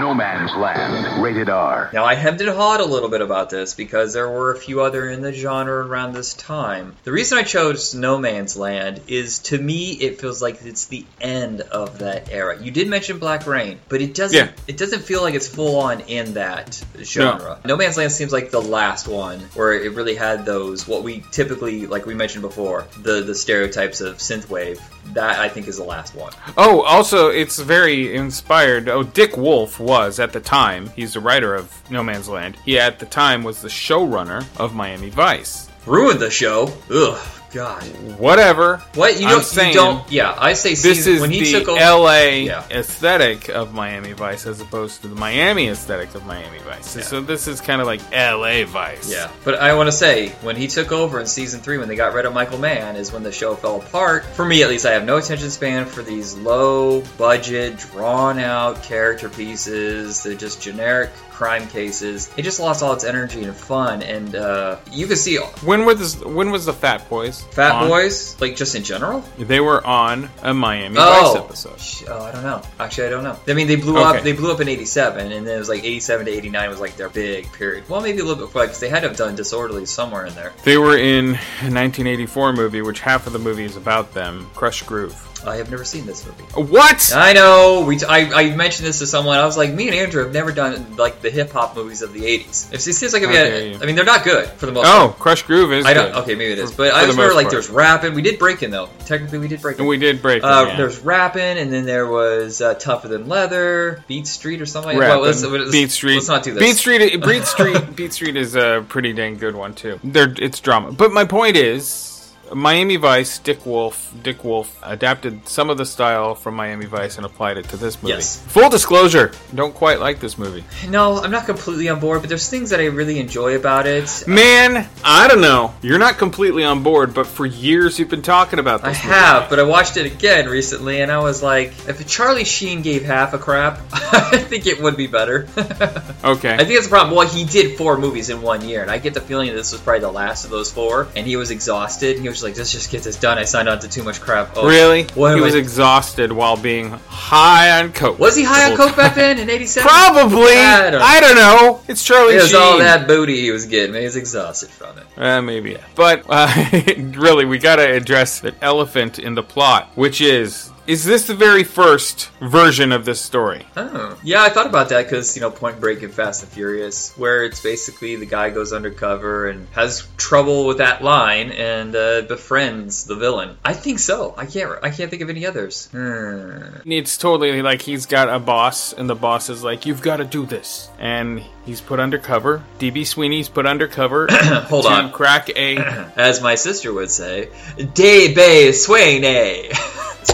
No 0.00 0.12
man's 0.14 0.52
land. 0.54 1.22
Rated 1.22 1.48
R. 1.48 1.90
Now, 1.92 2.04
I 2.04 2.14
hemmed 2.14 2.40
and 2.40 2.50
hawed 2.50 2.80
a 2.80 2.84
little 2.84 3.08
bit 3.08 3.20
about 3.20 3.48
this 3.48 3.74
because 3.74 4.12
there 4.12 4.28
were 4.28 4.52
a 4.52 4.58
few 4.58 4.80
other 4.82 5.08
in 5.08 5.22
the 5.22 5.32
genre 5.32 5.86
around 5.86 6.12
this 6.12 6.34
time. 6.34 6.96
The 7.04 7.12
reason 7.12 7.38
I 7.38 7.42
chose 7.44 7.94
No 7.94 8.18
Man's 8.18 8.56
Land 8.56 9.00
is 9.06 9.38
to 9.40 9.58
me 9.58 9.92
it 9.92 10.20
feels 10.20 10.42
like 10.42 10.64
it's 10.64 10.86
the 10.86 11.06
end 11.20 11.60
of 11.60 12.00
that 12.00 12.30
era. 12.32 12.60
You 12.60 12.70
did 12.72 12.88
mention 12.88 13.18
Black 13.18 13.46
Rain, 13.46 13.78
but 13.88 14.00
it 14.02 14.14
doesn't 14.14 14.36
Yeah. 14.36 14.48
it 14.66 14.76
doesn't 14.76 15.02
feel 15.02 15.22
like 15.22 15.34
it's 15.34 15.48
full 15.48 15.78
on 15.80 16.00
in 16.00 16.34
that 16.34 16.82
genre. 17.00 17.58
No. 17.64 17.76
Man's 17.76 17.96
Land 17.96 18.12
seems 18.12 18.32
like 18.32 18.50
the 18.50 18.62
last 18.62 19.06
one 19.06 19.38
where 19.54 19.72
it 19.72 19.92
really 19.94 20.16
had 20.16 20.44
those 20.44 20.86
what 20.88 21.02
we 21.04 21.24
typically 21.30 21.86
like 21.86 22.06
we 22.06 22.14
mentioned 22.14 22.42
before, 22.42 22.86
the 23.02 23.22
the 23.22 23.34
stereotypes 23.34 24.00
of 24.00 24.16
synthwave. 24.16 24.80
That 25.12 25.38
I 25.38 25.48
think 25.50 25.68
is 25.68 25.76
the 25.76 25.84
last 25.84 26.14
one. 26.14 26.32
Oh, 26.56 26.80
also, 26.80 27.28
it's 27.28 27.58
very 27.58 28.16
inspired. 28.16 28.63
Oh, 28.64 29.02
Dick 29.02 29.36
Wolf 29.36 29.78
was 29.78 30.18
at 30.18 30.32
the 30.32 30.40
time. 30.40 30.88
He's 30.96 31.12
the 31.12 31.20
writer 31.20 31.54
of 31.54 31.70
No 31.90 32.02
Man's 32.02 32.28
Land. 32.30 32.56
He 32.64 32.78
at 32.78 32.98
the 32.98 33.04
time 33.06 33.42
was 33.42 33.60
the 33.60 33.68
showrunner 33.68 34.46
of 34.58 34.74
Miami 34.74 35.10
Vice. 35.10 35.68
Ruined 35.84 36.20
the 36.20 36.30
show. 36.30 36.72
Ugh, 36.90 37.18
God. 37.54 37.82
Whatever. 38.18 38.82
What 38.94 39.18
you 39.20 39.26
I'm 39.26 39.34
don't? 39.36 39.44
saying 39.44 39.68
you 39.70 39.74
don't? 39.74 40.12
Yeah, 40.12 40.34
I 40.38 40.52
say 40.54 40.70
This 40.70 40.82
season, 40.82 41.12
is 41.14 41.20
when 41.20 41.30
he 41.30 41.40
the 41.44 41.52
took 41.60 41.68
over. 41.68 41.80
LA 41.80 42.22
Yeah. 42.44 42.64
aesthetic 42.70 43.48
of 43.48 43.72
Miami 43.72 44.12
Vice 44.12 44.44
as 44.46 44.60
opposed 44.60 45.00
to 45.02 45.08
the 45.08 45.14
Miami 45.14 45.68
aesthetic 45.68 46.14
of 46.14 46.26
Miami 46.26 46.58
Vice. 46.58 47.06
So 47.06 47.20
this 47.20 47.46
is 47.48 47.60
kind 47.60 47.80
of 47.80 47.86
like 47.86 48.00
LA 48.12 48.64
Vice. 48.64 49.10
Yeah, 49.10 49.30
but 49.44 49.54
I 49.60 49.74
want 49.74 49.86
to 49.86 49.92
say 49.92 50.30
when 50.42 50.56
he 50.56 50.66
took 50.66 50.90
over 50.92 51.20
in 51.20 51.26
season 51.26 51.60
three, 51.60 51.78
when 51.78 51.88
they 51.88 51.96
got 51.96 52.12
rid 52.12 52.26
of 52.26 52.34
Michael 52.34 52.58
Mann, 52.58 52.96
is 52.96 53.12
when 53.12 53.22
the 53.22 53.32
show 53.32 53.54
fell 53.54 53.76
apart. 53.80 54.24
For 54.34 54.44
me, 54.44 54.62
at 54.62 54.68
least, 54.68 54.84
I 54.84 54.90
have 54.92 55.04
no 55.04 55.16
attention 55.18 55.50
span 55.50 55.86
for 55.86 56.02
these 56.02 56.34
low 56.34 57.02
budget, 57.16 57.78
drawn 57.78 58.38
out 58.40 58.82
character 58.82 59.28
pieces. 59.28 60.22
They're 60.22 60.34
just 60.34 60.60
generic 60.60 61.10
crime 61.34 61.66
cases. 61.68 62.30
It 62.36 62.42
just 62.42 62.60
lost 62.60 62.82
all 62.82 62.92
its 62.92 63.04
energy 63.04 63.42
and 63.44 63.54
fun, 63.54 64.02
and 64.02 64.34
uh, 64.36 64.76
you 64.92 65.06
can 65.06 65.16
see 65.16 65.36
When 65.62 65.84
was 65.84 66.24
when 66.24 66.50
was 66.50 66.64
the 66.64 66.72
Fat 66.72 67.08
Boys? 67.10 67.42
Fat 67.50 67.72
on? 67.72 67.88
Boys, 67.88 68.40
like 68.40 68.56
just 68.56 68.74
in 68.76 68.84
general. 68.84 69.24
They 69.38 69.60
were 69.60 69.84
on 69.86 70.30
a 70.42 70.54
Miami 70.54 70.94
Vice 70.94 71.06
Oh, 71.24 71.44
episode. 71.44 72.08
oh, 72.08 72.22
I 72.22 72.32
don't 72.32 72.42
know. 72.44 72.62
Actually, 72.78 73.08
I 73.08 73.10
don't 73.10 73.24
know. 73.24 73.36
I 73.48 73.54
mean, 73.54 73.66
they 73.66 73.76
blew 73.76 73.98
Okay. 73.98 74.18
up. 74.18 74.24
They 74.24 74.32
blew 74.32 74.52
up 74.52 74.60
in 74.60 74.68
'87, 74.68 75.32
and 75.32 75.46
then 75.46 75.56
it 75.56 75.58
was 75.58 75.68
like 75.68 75.84
'87 75.84 76.26
to 76.26 76.32
'89 76.32 76.70
was 76.70 76.80
like 76.80 76.96
their 76.96 77.08
big 77.08 77.52
period. 77.52 77.88
Well, 77.88 78.00
maybe 78.00 78.20
a 78.20 78.24
little 78.24 78.36
bit 78.36 78.46
before 78.46 78.62
because 78.62 78.80
they 78.80 78.88
had 78.88 79.00
to 79.02 79.08
have 79.08 79.16
done 79.16 79.34
Disorderly 79.36 79.86
somewhere 79.86 80.26
in 80.26 80.34
there. 80.34 80.52
They 80.62 80.78
were 80.78 80.96
in 80.96 81.30
a 81.62 81.70
1984 81.70 82.52
movie, 82.52 82.80
which 82.82 83.00
half 83.00 83.26
of 83.26 83.32
the 83.32 83.38
movie 83.38 83.64
is 83.64 83.76
about 83.76 84.14
them. 84.14 84.48
Krush 84.54 84.86
Groove. 84.86 85.14
I 85.46 85.56
have 85.56 85.70
never 85.70 85.84
seen 85.84 86.06
this 86.06 86.26
movie. 86.26 86.42
What? 86.72 87.12
I 87.14 87.32
know. 87.32 87.84
We 87.86 87.98
t- 87.98 88.06
I, 88.06 88.20
I 88.50 88.56
mentioned 88.56 88.86
this 88.86 88.98
to 89.00 89.06
someone. 89.06 89.38
I 89.38 89.44
was 89.44 89.56
like, 89.56 89.72
me 89.72 89.86
and 89.88 89.96
Andrew 89.96 90.22
have 90.22 90.32
never 90.32 90.52
done 90.52 90.96
like 90.96 91.20
the 91.22 91.30
hip 91.30 91.50
hop 91.52 91.76
movies 91.76 92.02
of 92.02 92.12
the 92.12 92.20
'80s. 92.20 92.72
It 92.72 92.80
seems 92.80 93.12
like 93.12 93.22
if 93.22 93.28
we 93.30 93.36
had. 93.36 93.82
I 93.82 93.86
mean, 93.86 93.94
they're 93.96 94.04
not 94.04 94.24
good 94.24 94.48
for 94.48 94.66
the 94.66 94.72
most. 94.72 94.86
Oh, 94.86 95.14
part. 95.18 95.38
Krush 95.38 95.46
Groove 95.46 95.72
is. 95.72 95.84
I 95.86 95.94
don't. 95.94 96.12
good. 96.12 96.22
Okay, 96.22 96.34
maybe 96.34 96.52
it 96.52 96.58
is, 96.58 96.70
For- 96.70 96.76
but 96.78 96.90
for 96.90 96.96
I 96.96 97.00
the 97.02 97.06
just 97.06 97.16
remember 97.18 97.34
most 97.34 97.36
like 97.36 97.44
part. 97.44 97.52
there's 97.52 97.70
rapping. 97.70 98.14
We 98.14 98.22
did 98.22 98.38
breaking 98.38 98.70
though. 98.70 98.88
Technically, 99.06 99.38
we 99.38 99.48
did 99.48 99.60
break 99.62 99.76
breaking. 99.76 99.86
We 99.88 99.98
did 99.98 100.22
break. 100.22 100.42
Uh, 100.42 100.60
them, 100.60 100.68
yeah. 100.70 100.76
There's 100.76 100.98
rapping, 101.00 101.58
and 101.58 101.72
then 101.72 101.84
there 101.86 102.06
was 102.06 102.60
uh, 102.60 102.74
tougher 102.74 103.08
than 103.08 103.28
leather, 103.28 104.02
Beat 104.06 104.26
Street 104.26 104.60
or 104.60 104.66
something. 104.66 104.96
like 104.96 105.00
that. 105.00 105.08
Well, 105.16 105.20
let's, 105.22 105.42
let's- 105.44 105.70
Beat 105.70 105.90
Street. 105.90 106.14
Let's 106.14 106.28
not 106.28 106.42
do 106.42 106.54
this. 106.54 106.62
Beat 106.62 106.76
Street. 106.76 107.22
Beat 107.24 107.44
Street. 107.46 107.96
Beat 107.96 108.12
Street 108.12 108.36
is 108.36 108.54
a 108.56 108.84
pretty 108.88 109.12
dang 109.12 109.36
good 109.36 109.54
one 109.54 109.74
too. 109.74 109.98
There, 110.04 110.32
it's 110.38 110.60
drama. 110.60 110.92
But 110.92 111.12
my 111.12 111.24
point 111.24 111.56
is, 111.56 112.13
Miami 112.52 112.96
Vice. 112.96 113.38
Dick 113.38 113.64
Wolf. 113.64 114.12
Dick 114.22 114.44
Wolf 114.44 114.78
adapted 114.82 115.46
some 115.48 115.70
of 115.70 115.78
the 115.78 115.86
style 115.86 116.34
from 116.34 116.54
Miami 116.54 116.86
Vice 116.86 117.16
and 117.16 117.24
applied 117.26 117.56
it 117.58 117.68
to 117.70 117.76
this 117.76 118.02
movie. 118.02 118.14
Yes. 118.14 118.40
Full 118.48 118.68
disclosure, 118.70 119.32
don't 119.54 119.74
quite 119.74 120.00
like 120.00 120.20
this 120.20 120.36
movie. 120.38 120.64
No, 120.88 121.18
I'm 121.18 121.30
not 121.30 121.46
completely 121.46 121.88
on 121.88 122.00
board, 122.00 122.20
but 122.20 122.28
there's 122.28 122.48
things 122.48 122.70
that 122.70 122.80
I 122.80 122.86
really 122.86 123.18
enjoy 123.18 123.56
about 123.56 123.86
it. 123.86 124.24
Man, 124.26 124.88
I 125.04 125.28
don't 125.28 125.40
know. 125.40 125.74
You're 125.82 125.98
not 125.98 126.18
completely 126.18 126.64
on 126.64 126.82
board, 126.82 127.14
but 127.14 127.26
for 127.26 127.46
years 127.46 127.98
you've 127.98 128.08
been 128.10 128.22
talking 128.22 128.58
about 128.58 128.82
this. 128.82 128.98
I 128.98 129.02
movie. 129.02 129.14
have, 129.14 129.50
but 129.50 129.58
I 129.58 129.62
watched 129.64 129.96
it 129.96 130.06
again 130.06 130.48
recently, 130.48 131.00
and 131.00 131.10
I 131.10 131.18
was 131.18 131.42
like, 131.42 131.72
if 131.88 132.06
Charlie 132.06 132.44
Sheen 132.44 132.82
gave 132.82 133.04
half 133.04 133.34
a 133.34 133.38
crap, 133.38 133.80
I 133.92 134.38
think 134.38 134.66
it 134.66 134.80
would 134.80 134.96
be 134.96 135.06
better. 135.06 135.48
Okay. 136.24 136.54
I 136.54 136.58
think 136.58 136.70
that's 136.70 136.86
the 136.86 136.90
problem. 136.90 137.14
Well, 137.14 137.28
he 137.28 137.44
did 137.44 137.76
four 137.76 137.98
movies 137.98 138.30
in 138.30 138.40
one 138.40 138.66
year, 138.66 138.80
and 138.80 138.90
I 138.90 138.96
get 138.96 139.12
the 139.12 139.20
feeling 139.20 139.48
that 139.50 139.56
this 139.56 139.72
was 139.72 139.80
probably 139.82 140.00
the 140.00 140.10
last 140.10 140.46
of 140.46 140.50
those 140.50 140.72
four, 140.72 141.06
and 141.14 141.26
he 141.26 141.36
was 141.36 141.50
exhausted. 141.50 142.18
He 142.18 142.28
was 142.30 142.33
was 142.34 142.42
like, 142.42 142.56
let's 142.56 142.72
just 142.72 142.90
get 142.90 143.02
this 143.02 143.16
done. 143.16 143.38
I 143.38 143.44
signed 143.44 143.68
on 143.68 143.78
to 143.80 143.88
too 143.88 144.02
much 144.02 144.20
crap. 144.20 144.50
Oh, 144.56 144.66
Really? 144.68 145.04
What 145.14 145.34
he 145.36 145.40
was 145.40 145.54
I- 145.54 145.58
exhausted 145.58 146.30
while 146.32 146.56
being 146.56 146.90
high 147.08 147.80
on 147.80 147.92
coke. 147.92 148.18
Was 148.18 148.36
he 148.36 148.42
high 148.44 148.70
on 148.70 148.76
coke 148.76 148.96
back 148.96 149.14
then 149.16 149.38
in 149.38 149.48
'87? 149.50 149.88
Probably. 149.88 150.52
I 150.54 150.82
don't 150.82 150.92
know. 150.92 151.00
I 151.00 151.20
don't 151.20 151.34
know. 151.36 151.80
It's 151.88 152.04
Charlie 152.04 152.34
It 152.34 152.42
was 152.42 152.50
Sheen. 152.50 152.60
all 152.60 152.78
that 152.78 153.06
booty 153.06 153.40
he 153.40 153.50
was 153.50 153.66
getting. 153.66 153.94
He 153.94 154.04
was 154.04 154.16
exhausted 154.16 154.70
from 154.70 154.98
it. 154.98 155.06
Uh, 155.16 155.40
maybe. 155.42 155.76
But 155.94 156.24
uh, 156.28 156.52
really, 157.16 157.44
we 157.44 157.58
got 157.58 157.76
to 157.76 157.90
address 157.90 158.40
the 158.40 158.54
elephant 158.62 159.18
in 159.18 159.34
the 159.34 159.42
plot, 159.42 159.90
which 159.94 160.20
is 160.20 160.70
is 160.86 161.04
this 161.04 161.26
the 161.26 161.34
very 161.34 161.64
first 161.64 162.30
version 162.40 162.92
of 162.92 163.04
this 163.04 163.20
story? 163.20 163.66
Oh. 163.76 164.18
Yeah, 164.22 164.42
I 164.42 164.50
thought 164.50 164.66
about 164.66 164.90
that 164.90 165.04
because, 165.04 165.34
you 165.36 165.40
know, 165.40 165.50
Point 165.50 165.80
Break 165.80 166.02
and 166.02 166.12
Fast 166.12 166.42
and 166.42 166.52
Furious, 166.52 167.16
where 167.16 167.44
it's 167.44 167.60
basically 167.62 168.16
the 168.16 168.26
guy 168.26 168.50
goes 168.50 168.72
undercover 168.72 169.48
and 169.48 169.66
has 169.72 170.06
trouble 170.16 170.66
with 170.66 170.78
that 170.78 171.02
line 171.02 171.50
and 171.52 171.94
uh, 171.96 172.22
befriends 172.22 173.04
the 173.04 173.16
villain. 173.16 173.56
I 173.64 173.72
think 173.72 173.98
so. 173.98 174.34
I 174.36 174.46
can't. 174.46 174.78
I 174.82 174.90
can't 174.90 175.10
think 175.10 175.22
of 175.22 175.30
any 175.30 175.46
others. 175.46 175.88
Hmm. 175.92 176.90
It's 176.90 177.16
totally 177.16 177.62
like 177.62 177.82
he's 177.82 178.06
got 178.06 178.28
a 178.28 178.38
boss, 178.38 178.92
and 178.92 179.08
the 179.08 179.14
boss 179.14 179.48
is 179.48 179.64
like, 179.64 179.86
"You've 179.86 180.02
got 180.02 180.16
to 180.18 180.24
do 180.24 180.46
this," 180.46 180.88
and 180.98 181.42
he's 181.64 181.80
put 181.80 182.00
undercover. 182.00 182.62
DB 182.78 183.06
Sweeney's 183.06 183.48
put 183.48 183.66
undercover 183.66 184.28
Hold 184.30 184.86
on. 184.86 185.12
crack 185.12 185.50
a. 185.56 185.76
As 186.16 186.42
my 186.42 186.54
sister 186.54 186.92
would 186.92 187.10
say, 187.10 187.48
"De 187.76 188.34
be 188.34 188.72
Sweeney." 188.72 189.70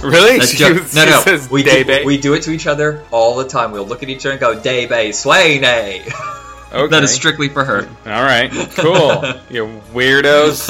Really? 0.03 0.40
That's 0.41 0.51
She 0.53 0.59
jo- 0.59 0.75
was- 0.75 0.95
no, 0.95 1.05
she 1.05 1.11
no. 1.11 1.21
says 1.25 1.51
we 1.51 1.63
"Day 1.63 1.83
do, 1.83 1.87
Bay." 1.87 2.05
we 2.05 2.19
do 2.19 2.35
it 2.35 2.43
to 2.45 2.51
each 2.51 2.67
other 2.67 3.05
all 3.11 3.37
the 3.37 3.49
time. 3.49 3.71
We'll 3.73 3.87
look 3.87 4.03
at 4.03 4.09
each 4.09 4.25
other 4.27 4.33
and 4.33 4.41
go, 4.41 4.59
"De 4.61 4.87
be 4.87 5.13
Sweeney." 5.13 6.03
Okay. 6.73 6.87
that 6.91 7.03
is 7.03 7.13
strictly 7.13 7.49
for 7.49 7.65
her. 7.65 7.89
All 8.07 8.23
right, 8.23 8.51
cool. 8.77 9.23
you 9.51 9.81
weirdos. 9.93 10.67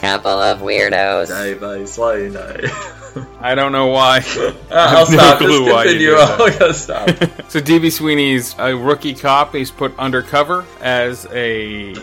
Couple 0.00 0.30
of 0.30 0.60
weirdos. 0.60 1.28
De 1.28 1.54
be 1.80 1.86
Sweeney. 1.86 2.70
I 3.40 3.54
don't 3.56 3.72
know 3.72 3.86
why. 3.88 4.18
I'll 4.70 5.06
have 5.06 5.10
no 5.10 5.16
stop. 5.16 5.38
clue 5.38 5.64
Just 5.66 5.72
why 5.72 5.84
you 5.84 5.88
continue. 5.90 6.14
I'm 6.16 6.58
gonna 6.58 6.74
stop. 6.74 7.08
So 7.50 7.60
DB 7.60 7.90
Sweeney's 7.90 8.54
a 8.58 8.76
rookie 8.76 9.14
cop. 9.14 9.54
He's 9.54 9.70
put 9.72 9.98
undercover 9.98 10.64
as 10.80 11.26
a 11.32 11.94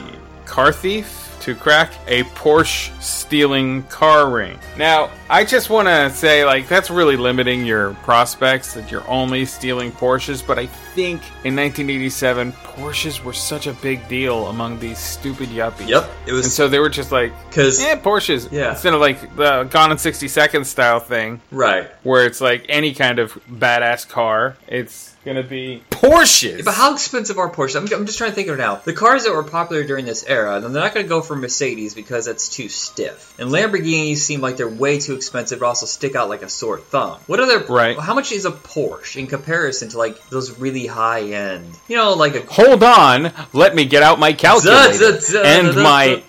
car 0.46 0.74
thief 0.74 1.25
to 1.46 1.56
crack 1.56 1.92
a 2.08 2.24
Porsche 2.24 2.90
stealing 3.02 3.84
car 3.84 4.30
ring. 4.30 4.58
Now, 4.78 5.10
I 5.30 5.46
just 5.46 5.70
want 5.70 5.88
to 5.88 6.10
say, 6.10 6.44
like, 6.44 6.68
that's 6.68 6.90
really 6.90 7.18
limiting 7.18 7.66
your 7.66 7.94
prospects 8.04 8.74
that 8.74 8.92
you're 8.92 9.08
only 9.08 9.46
stealing 9.46 9.92
Porsches. 9.92 10.46
But 10.46 10.58
I 10.60 10.66
think 10.66 11.22
in 11.44 11.56
1987, 11.56 12.52
Porsches 12.52 13.24
were 13.24 13.34
such 13.34 13.68
a 13.68 13.74
big 13.74 14.08
deal 14.08 14.48
among 14.48 14.80
these 14.80 14.98
stupid 15.00 15.50
yuppies. 15.50 15.88
Yep, 15.88 16.10
it 16.28 16.32
was- 16.34 16.46
And 16.46 16.54
so 16.54 16.68
they 16.68 16.80
were 16.80 16.90
just 16.90 17.12
like, 17.12 17.32
because 17.50 17.80
yeah, 17.82 17.96
Porsches. 17.96 18.52
Yeah. 18.52 18.72
Instead 18.72 18.94
of 18.94 19.00
like 19.00 19.36
the 19.36 19.64
Gone 19.70 19.92
in 19.92 19.98
60 19.98 20.28
Seconds 20.28 20.70
style 20.70 21.00
thing 21.00 21.42
Right. 21.52 21.90
where 22.04 22.26
it's 22.26 22.42
like 22.42 22.66
any 22.70 22.94
kind 22.94 23.20
of 23.20 23.34
badass 23.50 24.08
car. 24.08 24.58
It's 24.68 25.15
gonna 25.26 25.44
be 25.44 25.84
Porsches. 25.90 26.64
But 26.64 26.76
how 26.76 26.94
expensive 26.94 27.38
are 27.40 27.50
Porsches? 27.50 27.76
I'm, 27.76 28.00
I'm 28.00 28.06
just 28.06 28.18
trying 28.18 28.30
to 28.30 28.36
think 28.36 28.48
of 28.48 28.56
it 28.56 28.62
now. 28.62 28.76
The 28.76 28.94
cars 28.94 29.24
that 29.26 29.34
were 29.34 29.44
popular 29.44 29.84
during 29.84 30.06
this 30.06 30.24
era, 30.28 30.60
then 30.60 30.72
they're 30.72 30.84
not 30.84 30.94
going 30.94 31.06
to 31.06 31.10
go 31.10 31.22
for 31.22 31.36
Mercedes 31.36 31.96
because 31.96 32.26
that's 32.26 32.48
too 32.50 32.70
stiff. 32.70 33.34
And 33.40 33.50
Lamborghinis 33.50 34.18
seem 34.18 34.40
like 34.42 34.58
they're 34.58 34.70
way 34.70 35.00
too 35.00 35.16
expensive, 35.16 35.60
but 35.60 35.66
also 35.66 35.86
stick 35.88 36.16
out 36.16 36.30
like 36.30 36.44
a 36.44 36.50
sore 36.50 36.80
thumb. 36.80 37.20
What 37.28 37.40
other? 37.40 37.60
Right. 37.66 37.98
How 37.98 38.14
much 38.14 38.32
is 38.32 38.46
a 38.46 38.52
Porsche 38.52 39.18
in 39.18 39.28
comparison 39.28 39.90
to 39.90 39.98
like 39.98 40.30
those 40.30 40.60
really 40.60 40.86
high 40.86 41.22
end? 41.24 41.74
You 41.88 41.98
know, 41.98 42.14
like 42.14 42.36
a 42.36 42.42
Hold 42.54 42.84
on, 42.84 43.32
let 43.54 43.74
me 43.76 43.86
get 43.86 44.04
out 44.04 44.20
my 44.20 44.32
calculator 44.34 45.18
and 45.44 45.76
my 45.76 46.22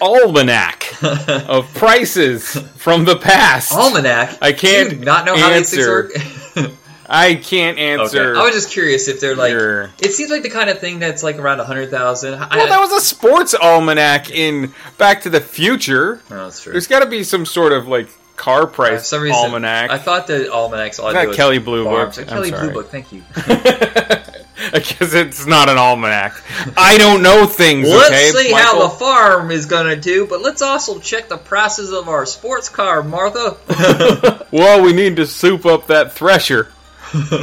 almanac 0.00 1.02
of 1.02 1.72
prices 1.74 2.56
from 2.76 3.04
the 3.04 3.16
past. 3.16 3.72
almanac. 3.72 4.38
I 4.40 4.52
can't 4.52 4.90
Do 4.90 4.96
you 4.96 5.04
not 5.04 5.24
know 5.26 5.36
how 5.36 5.50
these 5.50 5.70
things 5.70 5.86
answer. 5.86 5.90
work. 6.04 6.12
I 7.08 7.34
can't 7.34 7.78
Okay. 7.78 7.92
answer. 8.00 8.36
I 8.36 8.42
was 8.44 8.54
just 8.54 8.70
curious 8.70 9.08
if 9.08 9.20
they're 9.20 9.36
like. 9.36 9.52
your- 9.52 9.90
It 10.00 10.12
seems 10.14 10.30
like 10.30 10.42
the 10.42 10.50
kind 10.50 10.70
of 10.70 10.78
thing 10.78 10.98
that's 10.98 11.22
like 11.22 11.38
around 11.38 11.60
a 11.60 11.64
hundred 11.64 11.90
thousand. 11.90 12.38
well, 12.38 12.48
that 12.68 12.80
was 12.80 12.92
a 12.92 13.00
sports 13.00 13.54
almanac 13.54 14.30
in 14.30 14.72
Back 14.98 15.22
to 15.22 15.30
the 15.30 15.40
Future. 15.40 16.20
Oh, 16.30 16.44
that's 16.44 16.62
true. 16.62 16.72
There's 16.72 16.86
got 16.86 17.00
to 17.00 17.06
be 17.06 17.22
some 17.24 17.44
sort 17.46 17.72
of 17.72 17.86
like 17.88 18.08
car 18.36 18.66
price 18.66 19.06
some 19.08 19.22
reason, 19.22 19.38
almanac. 19.38 19.90
I 19.90 19.98
thought 19.98 20.26
that 20.26 20.48
almanacs 20.50 20.98
all 20.98 21.08
I 21.08 21.24
Not 21.24 21.34
Kelley 21.34 21.58
Blue. 21.58 21.84
Book. 21.84 22.14
Kelley 22.14 22.28
I'm 22.28 22.38
Blue 22.38 22.50
sorry. 22.50 22.72
Book. 22.72 22.90
Thank 22.90 23.12
you. 23.12 23.22
I 24.72 24.78
guess 24.78 25.12
it's 25.12 25.46
not 25.46 25.68
an 25.68 25.76
almanac. 25.76 26.40
I 26.76 26.96
don't 26.96 27.22
know 27.22 27.44
things. 27.46 27.88
Let's 27.88 28.08
okay, 28.10 28.30
see 28.30 28.52
how 28.52 28.80
the 28.82 28.88
farm 28.88 29.50
is 29.50 29.66
gonna 29.66 29.94
do, 29.96 30.26
but 30.26 30.40
let's 30.42 30.62
also 30.62 30.98
check 31.00 31.28
the 31.28 31.36
prices 31.36 31.92
of 31.92 32.08
our 32.08 32.24
sports 32.24 32.68
car, 32.68 33.02
Martha. 33.02 33.56
Well, 34.54 34.82
we 34.84 34.92
need 34.92 35.16
to 35.16 35.26
soup 35.26 35.66
up 35.66 35.88
that 35.88 36.12
thresher. 36.12 36.68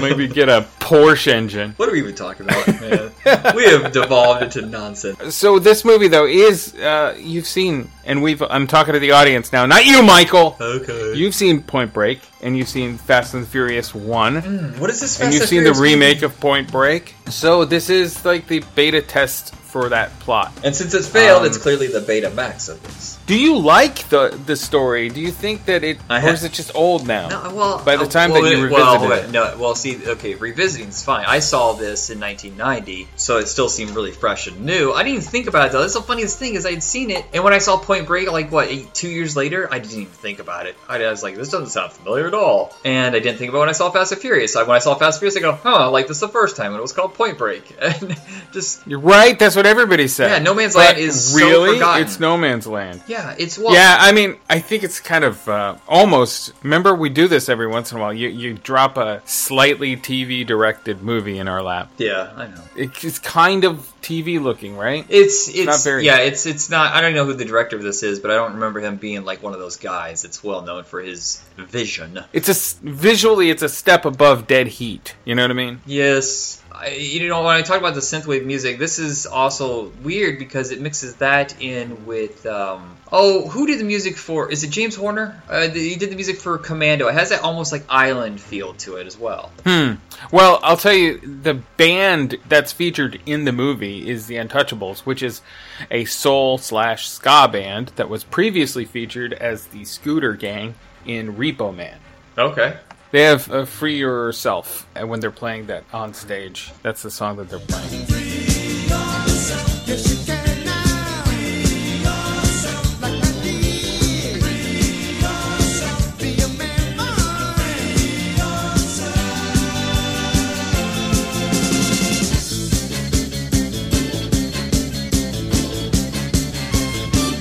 Maybe 0.02 0.28
get 0.28 0.50
a 0.50 0.68
Porsche 0.92 1.32
engine. 1.32 1.74
what 1.78 1.88
are 1.88 1.94
we 1.94 2.00
even 2.00 2.16
talking 2.16 2.46
about, 2.46 2.68
man? 2.68 3.12
we 3.56 3.64
have 3.66 3.92
devolved 3.94 4.44
into 4.44 4.62
nonsense. 4.64 5.34
So 5.34 5.58
this 5.58 5.86
movie, 5.86 6.08
though, 6.10 6.26
is 6.26 6.76
uh, 6.76 7.16
you've 7.18 7.48
seen, 7.48 7.90
and 8.06 8.22
we've. 8.22 8.42
I'm 8.42 8.68
talking 8.68 8.94
to 8.94 9.00
the 9.00 9.12
audience 9.12 9.54
now, 9.54 9.66
not 9.66 9.86
you, 9.86 10.04
Michael. 10.04 10.58
Okay. 10.60 11.14
You've 11.16 11.36
seen 11.36 11.64
Point 11.64 11.94
Break, 11.94 12.20
and 12.42 12.58
you've 12.58 12.68
seen 12.68 12.98
Fast 12.98 13.34
and 13.34 13.44
the 13.44 13.48
Furious 13.48 13.96
One, 13.96 14.42
what 14.80 14.90
is 14.90 15.00
this? 15.00 15.22
and 15.22 15.34
you've 15.34 15.48
seen 15.48 15.64
the 15.64 15.74
remake 15.74 16.18
movie? 16.18 16.26
of 16.26 16.40
Point 16.40 16.72
Break. 16.72 17.16
So 17.30 17.64
this 17.66 17.90
is 17.90 18.26
like 18.26 18.48
the 18.48 18.64
beta 18.76 19.02
test 19.02 19.56
for 19.72 19.88
that 19.90 20.12
plot. 20.20 20.52
And 20.64 20.76
since 20.76 20.94
it's 20.94 21.08
failed, 21.08 21.42
Um, 21.42 21.48
it's 21.48 21.58
clearly 21.58 21.88
the 21.88 22.02
beta 22.02 22.30
max 22.30 22.68
of 22.68 22.84
this. 22.84 23.18
Do 23.26 23.40
you 23.40 23.58
like 23.58 24.10
the 24.10 24.38
the 24.46 24.58
story? 24.58 25.08
Do 25.10 25.22
you 25.22 25.32
think 25.32 25.66
that 25.66 25.84
it, 25.84 25.98
I 26.10 26.26
or 26.26 26.34
is 26.34 26.44
it 26.44 26.52
just 26.52 26.76
old 26.76 27.08
now? 27.08 27.30
No, 27.30 27.56
well, 27.56 27.84
by 27.86 27.96
the 27.96 28.04
uh, 28.04 28.10
time 28.10 28.32
well, 28.32 28.42
that 28.44 28.52
you 28.52 28.64
wait, 28.64 28.72
well, 28.72 28.96
revisited 29.00 29.10
wait, 29.10 29.30
it. 29.30 29.32
no, 29.32 29.58
well, 29.58 29.76
see, 29.76 30.06
okay, 30.06 30.36
revisiting's 30.82 31.04
fine. 31.04 31.26
I 31.26 31.40
saw 31.40 31.74
this 31.74 32.10
in 32.10 32.20
1990, 32.20 33.08
so 33.16 33.38
it 33.38 33.48
still 33.48 33.70
seemed 33.70 33.92
really 33.92 34.12
fresh 34.12 34.48
and 34.48 34.66
new. 34.66 34.92
I 34.92 35.04
didn't 35.04 35.18
even 35.18 35.28
think 35.28 35.48
about 35.48 35.68
it 35.68 35.72
though. 35.72 35.82
That's 35.82 35.94
the 35.94 36.02
funniest 36.02 36.40
thing 36.40 36.56
is 36.56 36.66
I'd 36.66 36.84
seen 36.84 37.12
it, 37.12 37.26
and 37.34 37.44
when 37.44 37.54
I 37.54 37.60
saw 37.60 37.78
Point 37.78 38.08
Break, 38.08 38.32
like 38.32 38.52
what, 38.52 38.68
eight, 38.68 38.94
two 38.94 39.10
years 39.10 39.36
later, 39.36 39.68
I 39.72 39.80
didn't 39.80 40.02
even 40.02 40.06
think 40.08 40.40
about 40.40 40.66
it. 40.66 40.76
I, 40.88 40.98
was 41.10 41.24
like, 41.24 41.36
this 41.36 41.50
doesn't 41.50 41.70
sound 41.70 41.92
familiar 41.92 42.28
at 42.28 42.34
all, 42.34 42.76
and 42.84 43.16
I 43.16 43.20
didn't 43.20 43.38
think 43.38 43.50
about 43.50 43.60
it 43.60 43.62
when 43.62 43.70
I 43.70 43.74
saw 43.74 43.90
Fast 43.92 44.12
and 44.12 44.22
Furious. 44.22 44.54
So 44.54 44.66
when 44.66 44.76
I 44.76 44.80
saw 44.80 44.96
Fast 44.96 45.18
and 45.22 45.32
Furious, 45.32 45.38
I 45.38 45.40
go, 45.42 45.54
huh, 45.54 45.86
I 45.86 45.86
like 45.88 46.08
this 46.08 46.20
the 46.20 46.28
first 46.28 46.56
time, 46.56 46.68
and 46.68 46.78
it 46.78 46.82
was 46.82 46.94
called 46.94 47.14
Point 47.14 47.38
Break, 47.38 47.76
and 47.82 48.16
just 48.52 48.86
You're 48.88 49.00
right. 49.00 49.38
That's 49.38 49.56
what 49.56 49.66
everybody 49.66 50.08
said. 50.08 50.32
Yeah, 50.32 50.40
No 50.40 50.54
Man's 50.54 50.74
But 50.74 50.96
Land 50.96 50.98
is 50.98 51.32
so 51.32 51.38
really 51.38 51.76
forgotten. 51.76 52.04
it's 52.04 52.20
No 52.20 52.38
Man's 52.38 52.68
Land. 52.68 53.02
yeah, 53.08 53.36
it's 53.38 53.58
well, 53.58 53.74
yeah, 53.74 53.98
I 54.00 54.12
mean, 54.12 54.38
I 54.50 54.60
think 54.60 54.84
it's 54.84 55.00
kind 55.00 55.24
of 55.24 55.48
uh, 55.48 55.76
almost. 55.88 56.54
Remember, 56.64 56.94
we 56.96 57.10
do 57.10 57.28
this 57.28 57.50
every 57.50 57.68
once 57.68 57.92
in 57.92 57.98
a 57.98 58.02
while. 58.02 58.14
You 58.14 58.30
you 58.30 58.54
drop 58.54 58.98
a 58.98 59.22
slightly 59.26 59.96
TV 59.98 60.46
directed 60.62 61.02
movie 61.02 61.40
in 61.40 61.48
our 61.48 61.64
lap. 61.64 61.90
yeah, 61.98 62.32
I 62.36 62.46
know. 62.48 62.62
It's 62.76 63.18
kind 63.20 63.64
of 63.64 63.92
TV 64.04 64.40
looking, 64.42 64.78
right? 64.78 65.06
It's 65.10 65.50
it's 65.50 65.66
not 65.66 65.84
very- 65.84 66.06
yeah 66.06 66.20
it's 66.20 66.46
it's 66.46 66.70
not 66.70 66.94
I 66.94 67.02
don't 67.02 67.14
know 67.16 67.26
who 67.26 67.34
the 67.34 67.46
director 67.46 67.76
of 67.78 67.82
this 67.84 68.04
is 68.04 68.20
but 68.20 68.30
I 68.32 68.36
don't 68.36 68.54
remember 68.54 68.80
him 68.80 68.98
being 68.98 69.26
like 69.26 69.42
one 69.42 69.54
of 69.54 69.60
those 69.60 69.78
guys 69.78 70.22
that's 70.22 70.44
well 70.44 70.62
known 70.62 70.84
for 70.84 71.02
his 71.02 71.42
vision. 71.58 72.24
It's 72.32 72.50
a 72.50 72.80
visually, 72.88 73.50
it's 73.50 73.64
a 73.64 73.70
step 73.70 74.06
above 74.06 74.46
Dead 74.48 74.68
Heat. 74.68 75.16
You 75.26 75.34
know 75.36 75.42
what 75.44 75.52
I 75.52 75.56
mean? 75.56 75.82
Yes, 75.86 76.61
I, 76.74 76.90
you 76.90 77.28
know 77.28 77.44
when 77.44 77.56
I 77.56 77.62
talk 77.62 77.80
about 77.80 77.96
the 77.96 78.02
synthwave 78.02 78.46
music, 78.46 78.80
this 78.80 79.00
is 79.00 79.26
also 79.26 79.92
weird 80.04 80.40
because 80.40 80.72
it 80.72 80.82
mixes 80.82 81.16
that 81.16 81.62
in 81.62 82.06
with 82.06 82.46
um, 82.46 82.98
oh 83.12 83.48
who 83.48 83.68
did 83.68 83.80
the 83.80 83.84
music 83.84 84.18
for? 84.18 84.52
Is 84.52 84.64
it 84.64 84.70
James 84.70 84.96
Horner? 84.96 85.42
Uh, 85.50 85.68
the, 85.68 85.90
he 85.90 85.96
did 85.96 86.10
the 86.10 86.16
music 86.16 86.38
for 86.38 86.58
Commando. 86.58 87.08
It 87.08 87.14
has 87.14 87.30
that 87.30 87.42
almost 87.42 87.72
like 87.72 87.84
island 87.90 88.40
feel 88.40 88.74
to 88.76 88.96
it 88.96 89.08
as 89.08 89.18
well. 89.18 89.52
Hmm. 89.66 89.94
Well, 90.32 90.60
I'll 90.64 90.78
tell 90.78 90.94
you, 90.94 91.20
the 91.20 91.56
band 91.78 92.38
that's 92.48 92.72
featured 92.72 93.20
in 93.26 93.46
the 93.46 93.52
movie 93.52 94.10
is 94.10 94.28
the 94.28 94.36
Untouchables, 94.36 95.00
which 95.00 95.24
is 95.24 95.42
a 95.90 96.06
soul 96.06 96.58
slash 96.58 97.10
ska 97.10 97.50
band 97.52 97.90
that 97.96 98.10
was 98.10 98.24
previously 98.24 98.86
featured 98.86 99.34
as 99.34 99.68
the 99.68 99.84
Scooter 99.84 100.34
Gang 100.34 100.76
in 101.06 101.36
Repo 101.36 101.76
Man. 101.76 101.98
Okay. 102.38 102.78
They 103.12 103.24
have 103.24 103.52
uh, 103.52 103.66
"Free 103.66 103.98
Yourself" 103.98 104.88
and 104.96 105.10
when 105.10 105.20
they're 105.20 105.32
playing 105.32 105.68
that 105.68 105.84
on 105.92 106.14
stage. 106.14 106.72
That's 106.82 107.02
the 107.02 107.12
song 107.12 107.36
that 107.38 107.50
they're 107.50 107.60
playing. 107.60 108.08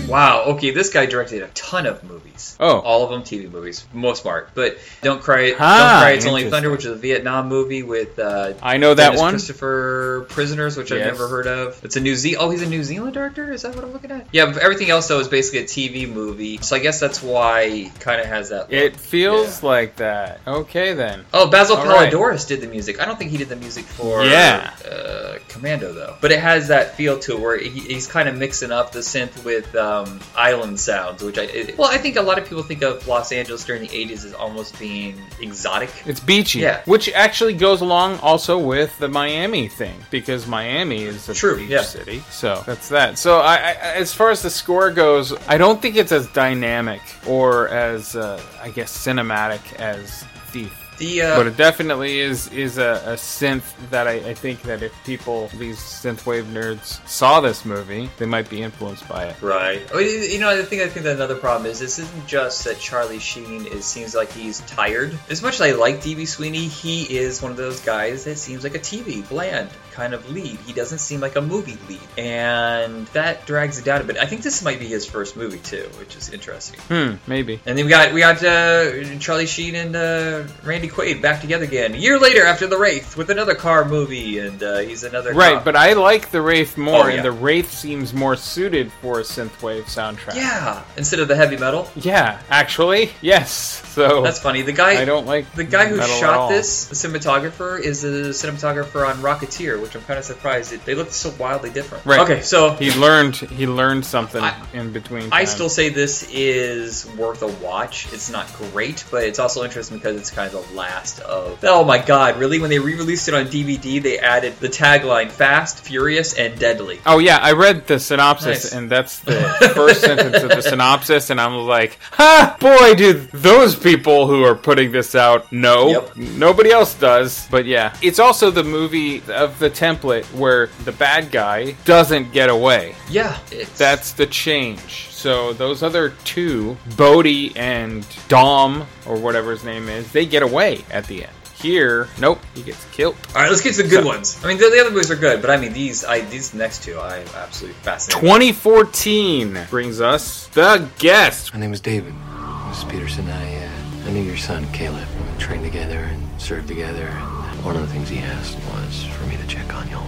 Wow. 0.08 0.42
okay, 0.46 0.72
this 0.72 0.90
guy 0.90 1.06
directed 1.06 1.40
a 1.40 1.48
ton 1.48 1.86
of 1.86 2.02
movies. 2.02 2.29
Oh. 2.60 2.78
all 2.80 3.04
of 3.04 3.10
them 3.10 3.22
TV 3.22 3.50
movies, 3.50 3.84
most 3.92 4.22
part. 4.22 4.50
But 4.54 4.76
Don't 5.02 5.22
Cry, 5.22 5.54
Ah, 5.58 5.78
Don't 5.94 6.00
Cry, 6.02 6.10
It's 6.12 6.26
Only. 6.26 6.50
Thunder, 6.50 6.70
which 6.70 6.84
is 6.84 6.92
a 6.92 6.96
Vietnam 6.96 7.48
movie 7.48 7.82
with 7.82 8.18
uh, 8.18 8.52
I 8.62 8.76
know 8.76 8.92
that 8.94 9.04
Dennis 9.06 9.20
one. 9.20 9.32
Christopher 9.32 10.26
Prisoners, 10.28 10.76
which 10.76 10.92
I've 10.92 11.00
never 11.00 11.26
heard 11.28 11.46
of. 11.46 11.82
It's 11.84 11.96
a 11.96 12.00
New 12.00 12.14
Zealand. 12.14 12.46
Oh, 12.46 12.50
he's 12.50 12.62
a 12.62 12.68
New 12.68 12.84
Zealand 12.84 13.14
director. 13.14 13.52
Is 13.52 13.62
that 13.62 13.74
what 13.74 13.84
I'm 13.84 13.92
looking 13.92 14.10
at? 14.10 14.26
Yeah. 14.32 14.46
But 14.52 14.58
everything 14.62 14.90
else 14.90 15.08
though 15.08 15.20
is 15.20 15.28
basically 15.28 15.60
a 15.60 15.64
TV 15.64 16.12
movie. 16.12 16.58
So 16.58 16.76
I 16.76 16.78
guess 16.80 17.00
that's 17.00 17.22
why 17.22 17.90
kind 18.00 18.20
of 18.20 18.26
has 18.26 18.50
that. 18.50 18.62
Look. 18.70 18.72
It 18.72 18.96
feels 18.96 19.62
like 19.62 19.96
that. 19.96 20.40
Okay 20.46 20.92
then. 20.94 21.24
Oh, 21.32 21.48
Basil 21.50 21.76
All 21.76 21.86
right. 21.86 22.12
Poledouris 22.12 22.46
did 22.46 22.60
the 22.60 22.66
music. 22.66 23.00
I 23.00 23.04
don't 23.06 23.18
think 23.18 23.30
he 23.30 23.36
did 23.38 23.48
the 23.48 23.56
music 23.56 23.84
for 23.84 24.22
Yeah. 24.24 24.70
uh, 24.90 25.38
Commando 25.48 25.92
though. 25.92 26.16
But 26.20 26.32
it 26.32 26.40
has 26.40 26.68
that 26.68 26.94
feel 26.96 27.18
to 27.20 27.32
it 27.36 27.40
where 27.40 27.58
he, 27.58 27.68
he's 27.80 28.06
kind 28.06 28.28
of 28.28 28.36
mixing 28.36 28.70
up 28.70 28.92
the 28.92 29.00
synth 29.00 29.44
with 29.44 29.74
um, 29.74 30.20
island 30.36 30.78
sounds, 30.78 31.22
which 31.22 31.38
I 31.38 31.42
it, 31.42 31.78
well, 31.78 31.88
I 31.90 31.98
think 31.98 32.16
a 32.16 32.22
lot 32.22 32.38
of 32.38 32.48
people 32.50 32.62
think 32.62 32.82
of 32.82 33.06
Los 33.08 33.32
Angeles 33.32 33.64
during 33.64 33.80
the 33.80 33.88
'80s 33.88 34.24
as 34.26 34.34
almost 34.34 34.78
being 34.78 35.18
exotic. 35.40 35.90
It's 36.04 36.20
beachy, 36.20 36.58
Yeah. 36.58 36.82
which 36.84 37.08
actually 37.12 37.54
goes 37.54 37.80
along 37.80 38.18
also 38.18 38.58
with 38.58 38.96
the 38.98 39.08
Miami 39.08 39.68
thing 39.68 39.98
because 40.10 40.46
Miami 40.46 41.04
is 41.04 41.28
a 41.28 41.34
True, 41.34 41.56
beach 41.56 41.70
yeah. 41.70 41.82
city. 41.82 42.22
So 42.30 42.62
that's 42.66 42.88
that. 42.90 43.16
So 43.16 43.38
I, 43.40 43.54
I, 43.54 43.72
as 43.94 44.12
far 44.12 44.30
as 44.30 44.42
the 44.42 44.50
score 44.50 44.90
goes, 44.90 45.32
I 45.48 45.56
don't 45.56 45.80
think 45.80 45.96
it's 45.96 46.12
as 46.12 46.26
dynamic 46.28 47.00
or 47.26 47.68
as 47.68 48.16
uh, 48.16 48.42
I 48.60 48.68
guess 48.70 48.94
cinematic 49.06 49.60
as 49.78 50.24
Thief. 50.48 50.76
The 51.00 51.22
uh, 51.22 51.36
but 51.36 51.46
it 51.46 51.56
definitely 51.56 52.20
is 52.20 52.52
is 52.52 52.76
a, 52.76 53.02
a 53.06 53.14
synth 53.14 53.72
that 53.88 54.06
I, 54.06 54.16
I 54.16 54.34
think 54.34 54.60
that 54.62 54.82
if 54.82 54.92
people 55.04 55.48
these 55.56 55.78
synthwave 55.78 56.44
nerds 56.44 57.06
saw 57.08 57.40
this 57.40 57.64
movie, 57.64 58.10
they 58.18 58.26
might 58.26 58.50
be 58.50 58.60
influenced 58.60 59.08
by 59.08 59.24
it. 59.24 59.40
Right. 59.40 59.80
You 59.94 60.00
you 60.00 60.38
know, 60.38 60.50
I 60.50 60.60
think 60.60 60.82
I 60.82 60.88
think 60.90 61.04
that 61.04 61.16
another 61.16 61.36
problem 61.36 61.70
is 61.70 61.78
this 61.78 61.98
isn't 61.98 62.26
just 62.26 62.64
that 62.64 62.78
Charlie 62.78 63.18
Sheen 63.18 63.64
is 63.64 63.86
seems 63.86 64.14
like 64.14 64.30
he's 64.30 64.60
tired. 64.60 65.18
As 65.30 65.42
much 65.42 65.54
as 65.54 65.62
I 65.62 65.70
like 65.72 66.02
DB 66.02 66.28
Sweeney, 66.28 66.66
he 66.66 67.04
is 67.16 67.40
one 67.40 67.50
of 67.50 67.56
those 67.56 67.80
guys 67.80 68.24
that 68.24 68.36
seems 68.36 68.62
like 68.62 68.74
a 68.74 68.78
TV 68.78 69.26
bland 69.26 69.70
kind 69.92 70.14
of 70.14 70.30
lead. 70.30 70.58
He 70.66 70.72
doesn't 70.72 70.98
seem 70.98 71.20
like 71.20 71.36
a 71.36 71.40
movie 71.40 71.78
lead, 71.88 72.00
and 72.18 73.06
that 73.08 73.46
drags 73.46 73.78
it 73.78 73.84
down 73.84 74.00
a 74.00 74.04
bit. 74.04 74.16
I 74.18 74.26
think 74.26 74.42
this 74.42 74.62
might 74.62 74.78
be 74.78 74.86
his 74.86 75.06
first 75.06 75.36
movie 75.36 75.58
too, 75.58 75.88
which 75.98 76.16
is 76.16 76.30
interesting. 76.32 76.80
Hmm, 76.88 77.14
maybe. 77.26 77.60
And 77.66 77.76
then 77.76 77.84
we 77.84 77.90
got 77.90 78.12
we 78.12 78.20
got 78.20 78.42
uh, 78.44 79.18
Charlie 79.18 79.46
Sheen 79.46 79.74
and 79.74 79.96
uh, 79.96 80.44
Randy 80.64 80.88
Quaid 80.88 81.20
back 81.22 81.40
together 81.40 81.64
again 81.64 81.94
a 81.94 81.98
year 81.98 82.18
later 82.18 82.44
after 82.44 82.66
the 82.66 82.78
Wraith 82.78 83.16
with 83.16 83.30
another 83.30 83.54
car 83.54 83.84
movie, 83.84 84.38
and 84.38 84.62
uh, 84.62 84.78
he's 84.78 85.04
another 85.04 85.32
Right, 85.34 85.54
cop. 85.54 85.64
but 85.64 85.76
I 85.76 85.92
like 85.94 86.30
the 86.30 86.40
Wraith 86.42 86.76
more, 86.76 87.04
Oh, 87.04 87.08
yeah. 87.08 87.16
and 87.16 87.24
the 87.24 87.32
Wraith 87.32 87.70
seems 87.72 88.12
more 88.14 88.36
suited 88.36 88.92
for 89.00 89.20
a 89.20 89.22
synthwave 89.22 89.84
soundtrack. 89.84 90.34
yeah, 90.34 90.82
instead 90.96 91.20
of 91.20 91.28
the 91.28 91.36
heavy 91.36 91.56
metal. 91.56 91.88
Yeah, 91.96 92.40
actually, 92.50 93.10
yes. 93.22 93.82
So 93.90 94.22
That's 94.22 94.38
funny. 94.38 94.62
The 94.62 94.72
guy 94.72 95.00
I 95.00 95.04
don't 95.04 95.26
like 95.26 95.52
The 95.54 95.64
guy 95.64 95.86
who 95.86 96.00
shot 96.00 96.48
this, 96.50 96.86
the 96.86 96.94
cinematographer, 96.94 97.80
is 97.80 98.02
the 98.02 98.30
cinematographer 98.30 99.06
on 99.08 99.16
Rocketeer, 99.16 99.79
which 99.80 99.94
I'm 99.94 100.02
kind 100.02 100.18
of 100.18 100.24
surprised. 100.24 100.72
It, 100.72 100.84
they 100.84 100.94
look 100.94 101.10
so 101.10 101.32
wildly 101.38 101.70
different. 101.70 102.04
Right. 102.06 102.20
Okay, 102.20 102.40
so 102.42 102.70
He 102.74 102.92
learned 102.92 103.36
he 103.36 103.66
learned 103.66 104.04
something 104.04 104.42
I- 104.42 104.54
in 104.72 104.92
between. 104.92 105.28
I 105.32 105.44
still 105.44 105.68
say 105.68 105.88
this 105.88 106.28
is 106.32 107.06
worth 107.16 107.42
a 107.42 107.46
watch. 107.64 108.12
It's 108.12 108.30
not 108.30 108.52
great, 108.54 109.04
but 109.10 109.24
it's 109.24 109.38
also 109.38 109.64
interesting 109.64 109.98
because 109.98 110.16
it's 110.20 110.30
kind 110.30 110.52
of 110.52 110.68
the 110.68 110.74
last 110.76 111.20
of. 111.20 111.58
Oh 111.64 111.84
my 111.84 111.98
god, 111.98 112.38
really? 112.38 112.58
When 112.60 112.70
they 112.70 112.78
re 112.78 112.94
released 112.94 113.28
it 113.28 113.34
on 113.34 113.46
DVD, 113.46 114.02
they 114.02 114.18
added 114.18 114.56
the 114.60 114.68
tagline 114.68 115.30
Fast, 115.30 115.80
Furious, 115.80 116.34
and 116.34 116.58
Deadly. 116.58 117.00
Oh 117.06 117.18
yeah, 117.18 117.38
I 117.38 117.52
read 117.52 117.86
the 117.86 117.98
synopsis, 117.98 118.64
Nice. 118.64 118.72
and 118.72 118.90
that's 118.90 119.20
the 119.20 119.40
first 119.74 120.02
sentence 120.02 120.42
of 120.42 120.50
the 120.50 120.60
synopsis, 120.60 121.30
and 121.30 121.40
I'm 121.40 121.54
like, 121.66 121.98
"Ha, 122.12 122.56
boy, 122.60 122.94
do 122.94 123.12
those 123.32 123.74
people 123.76 124.26
who 124.26 124.44
are 124.44 124.54
putting 124.54 124.92
this 124.92 125.14
out 125.14 125.50
know? 125.52 125.88
Yep. 125.88 126.16
Nobody 126.16 126.70
else 126.70 126.94
does." 126.94 127.46
But 127.50 127.64
yeah, 127.66 127.96
it's 128.02 128.18
also 128.18 128.50
the 128.50 128.64
movie 128.64 129.22
of 129.28 129.58
the 129.58 129.69
template 129.70 130.24
where 130.34 130.66
the 130.84 130.92
bad 130.92 131.30
guy 131.30 131.72
doesn't 131.84 132.32
get 132.32 132.50
away. 132.50 132.94
Yeah, 133.08 133.38
it's. 133.50 133.78
That's 133.78 134.12
the 134.12 134.26
change. 134.26 135.08
So 135.10 135.52
those 135.52 135.82
other 135.82 136.10
two, 136.24 136.76
Bodhi 136.96 137.54
and 137.56 138.06
Dom, 138.28 138.86
or 139.06 139.16
whatever 139.16 139.50
his 139.52 139.64
name 139.64 139.88
is, 139.88 140.10
they 140.12 140.26
get 140.26 140.42
away 140.42 140.84
at 140.90 141.06
the 141.06 141.24
end. 141.24 141.32
Here, 141.60 142.08
nope, 142.18 142.40
he 142.54 142.62
gets 142.62 142.82
killed. 142.86 143.16
All 143.34 143.42
right, 143.42 143.50
let's 143.50 143.60
get 143.60 143.74
to 143.74 143.82
the 143.82 143.88
good 143.90 144.02
So- 144.02 144.06
ones. 144.08 144.40
I 144.42 144.48
mean, 144.48 144.56
the, 144.56 144.70
the 144.70 144.80
other 144.80 144.90
movies 144.90 145.10
are 145.10 145.16
good, 145.16 145.42
but 145.42 145.50
I 145.50 145.58
mean 145.58 145.74
these. 145.74 146.04
I 146.06 146.22
these 146.22 146.54
next 146.54 146.82
two, 146.84 146.98
I'm 146.98 147.26
absolutely 147.36 147.78
fascinated. 147.82 148.22
2014 148.22 149.66
brings 149.68 150.00
us 150.00 150.46
the 150.48 150.88
guest. 150.98 151.52
My 151.52 151.60
name 151.60 151.72
is 151.74 151.80
David. 151.82 152.14
Mrs. 152.14 152.90
Peterson, 152.90 153.28
I, 153.28 153.56
uh, 153.66 153.68
I 154.06 154.10
knew 154.10 154.22
your 154.22 154.36
son, 154.38 154.66
Caleb. 154.72 155.06
We 155.34 155.38
trained 155.38 155.64
together 155.64 155.98
and 155.98 156.40
served 156.40 156.66
together. 156.68 157.08
And 157.08 157.49
one 157.64 157.76
of 157.76 157.82
the 157.82 157.88
things 157.88 158.08
he 158.08 158.18
asked 158.18 158.56
was 158.72 159.04
for 159.04 159.26
me 159.26 159.36
to 159.36 159.46
check 159.46 159.74
on 159.74 159.88
y'all. 159.88 160.06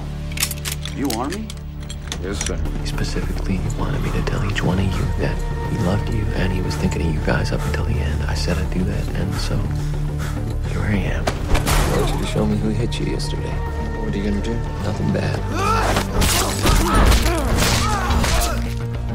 You 0.97 1.09
Army? 1.19 1.47
Yes, 2.23 2.47
sir. 2.47 2.57
He 2.81 2.87
specifically 2.87 3.61
wanted 3.79 4.01
me 4.03 4.11
to 4.13 4.23
tell 4.23 4.43
each 4.51 4.63
one 4.63 4.79
of 4.79 4.85
you 4.85 5.05
that 5.19 5.37
he 5.71 5.79
loved 5.85 6.09
you 6.09 6.25
and 6.37 6.53
he 6.53 6.63
was 6.63 6.75
thinking 6.77 7.03
of 7.03 7.15
you 7.15 7.21
guys 7.27 7.53
up 7.53 7.61
until 7.67 7.85
the 7.85 7.95
end. 7.95 8.23
I 8.25 8.35
said 8.35 8.57
I'd 8.57 8.71
do 8.73 8.83
that, 8.85 9.09
and 9.17 9.35
so 9.35 9.57
here 10.71 10.81
I 10.81 10.97
am. 11.13 11.25
I 11.27 12.01
want 12.01 12.15
you 12.15 12.21
to 12.21 12.27
show 12.27 12.47
me 12.47 12.57
who 12.57 12.71
hit 12.71 12.99
you 12.99 13.07
yesterday. 13.07 13.53
What 14.01 14.15
are 14.15 14.17
you 14.17 14.25
gonna 14.25 14.43
do? 14.43 14.55
Nothing 14.85 15.13
bad. 15.13 15.39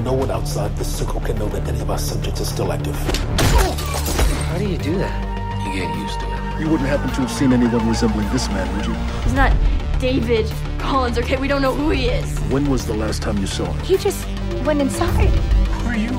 No 0.03 0.13
one 0.13 0.29
outside 0.29 0.75
the 0.77 0.85
circle 0.85 1.21
can 1.21 1.39
know 1.39 1.49
that 1.49 1.67
any 1.67 1.79
of 1.79 1.89
our 1.89 1.97
subjects 1.97 2.41
are 2.41 2.45
still 2.45 2.71
active. 2.71 2.95
How 2.95 4.57
do 4.57 4.67
you 4.67 4.77
do 4.77 4.97
that? 4.99 5.65
You 5.65 5.81
get 5.81 5.97
used 5.97 6.19
to 6.19 6.25
it. 6.33 6.36
You 6.59 6.67
wouldn't 6.69 6.89
happen 6.89 7.09
to 7.09 7.21
have 7.21 7.31
seen 7.31 7.53
anyone 7.53 7.87
resembling 7.87 8.27
this 8.29 8.47
man, 8.49 8.75
would 8.75 8.85
you? 8.87 8.93
He's 9.21 9.33
not 9.33 9.55
David 9.99 10.51
Collins, 10.79 11.19
okay? 11.19 11.37
We 11.37 11.47
don't 11.47 11.61
know 11.61 11.73
who 11.73 11.91
he 11.91 12.07
is. 12.07 12.37
When 12.49 12.67
was 12.67 12.87
the 12.87 12.95
last 12.95 13.21
time 13.21 13.37
you 13.37 13.45
saw 13.45 13.65
him? 13.65 13.85
He 13.85 13.95
just 13.95 14.27
went 14.65 14.81
inside. 14.81 15.29
Who 15.29 15.87
are 15.89 15.95
you? 15.95 16.09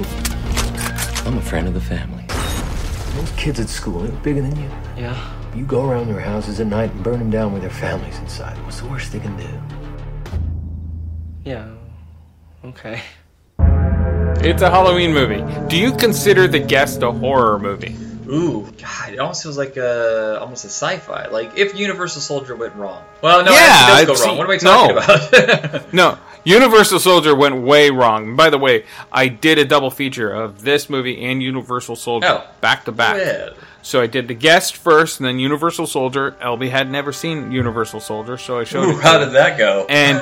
I'm 1.27 1.37
a 1.39 1.43
friend 1.43 1.67
of 1.67 1.75
the 1.75 1.81
family. 1.81 2.25
Those 3.17 3.33
kids 3.33 3.59
at 3.59 3.69
school, 3.69 3.99
they're 3.99 4.13
bigger 4.23 4.43
than 4.43 4.55
you. 4.57 4.71
Yeah. 4.97 5.35
You 5.57 5.65
go 5.67 5.91
around 5.91 6.07
their 6.07 6.21
houses 6.21 6.61
at 6.61 6.69
night 6.69 6.93
and 6.93 7.03
burn 7.03 7.19
them 7.19 7.31
down 7.31 7.53
with 7.53 7.63
their 7.63 7.71
families 7.71 8.17
inside. 8.19 8.57
What's 8.65 8.81
the 8.81 8.87
worst 8.87 9.11
they 9.11 9.19
can 9.19 9.37
do? 9.37 9.49
Yeah. 11.45 11.69
Okay. 12.65 13.03
It's 14.41 14.63
a 14.63 14.71
Halloween 14.71 15.13
movie. 15.13 15.43
Do 15.69 15.77
you 15.77 15.93
consider 15.93 16.47
The 16.47 16.61
Guest 16.61 17.03
a 17.03 17.11
horror 17.11 17.59
movie? 17.59 17.97
Ooh, 18.31 18.69
God, 18.81 19.13
it 19.13 19.19
almost 19.19 19.43
feels 19.43 19.57
like 19.57 19.77
a 19.77 20.39
almost 20.41 20.65
a 20.65 20.69
sci-fi. 20.69 21.29
Like 21.29 21.57
if 21.57 21.75
Universal 21.75 22.21
Soldier 22.21 22.55
went 22.57 22.75
wrong. 22.77 23.03
Well, 23.23 23.45
no, 23.45 23.51
Yeah, 23.53 24.01
it 24.01 24.07
does 24.07 24.21
go 24.21 24.27
wrong. 24.27 24.39
What 24.39 24.45
am 24.45 24.51
I 24.51 24.57
talking 24.59 24.97
no. 24.97 25.03
about? 25.03 25.93
No, 25.95 26.19
Universal 26.45 27.01
Soldier 27.01 27.35
went 27.35 27.57
way 27.63 27.91
wrong. 27.91 28.37
By 28.37 28.51
the 28.51 28.59
way, 28.59 28.85
I 29.13 29.29
did 29.29 29.59
a 29.59 29.65
double 29.65 29.91
feature 29.91 30.31
of 30.33 30.63
this 30.63 30.89
movie 30.89 31.25
and 31.25 31.43
Universal 31.43 31.97
Soldier 31.97 32.27
Oh. 32.29 32.45
back 32.61 32.85
to 32.87 32.93
back. 32.93 33.17
Well. 33.17 33.51
So 33.81 34.01
I 34.03 34.07
did 34.07 34.29
The 34.29 34.35
Guest 34.35 34.77
first, 34.77 35.19
and 35.19 35.27
then 35.27 35.39
Universal 35.39 35.87
Soldier. 35.87 36.33
Elby 36.43 36.69
had 36.69 36.91
never 36.91 37.11
seen 37.13 37.53
Universal 37.53 38.01
Soldier, 38.01 38.37
so 38.37 38.59
I 38.59 38.65
showed 38.65 38.85
Ooh, 38.87 38.99
it. 38.99 39.03
how 39.03 39.19
did 39.19 39.33
that 39.33 39.57
go? 39.57 39.87
And 39.89 40.21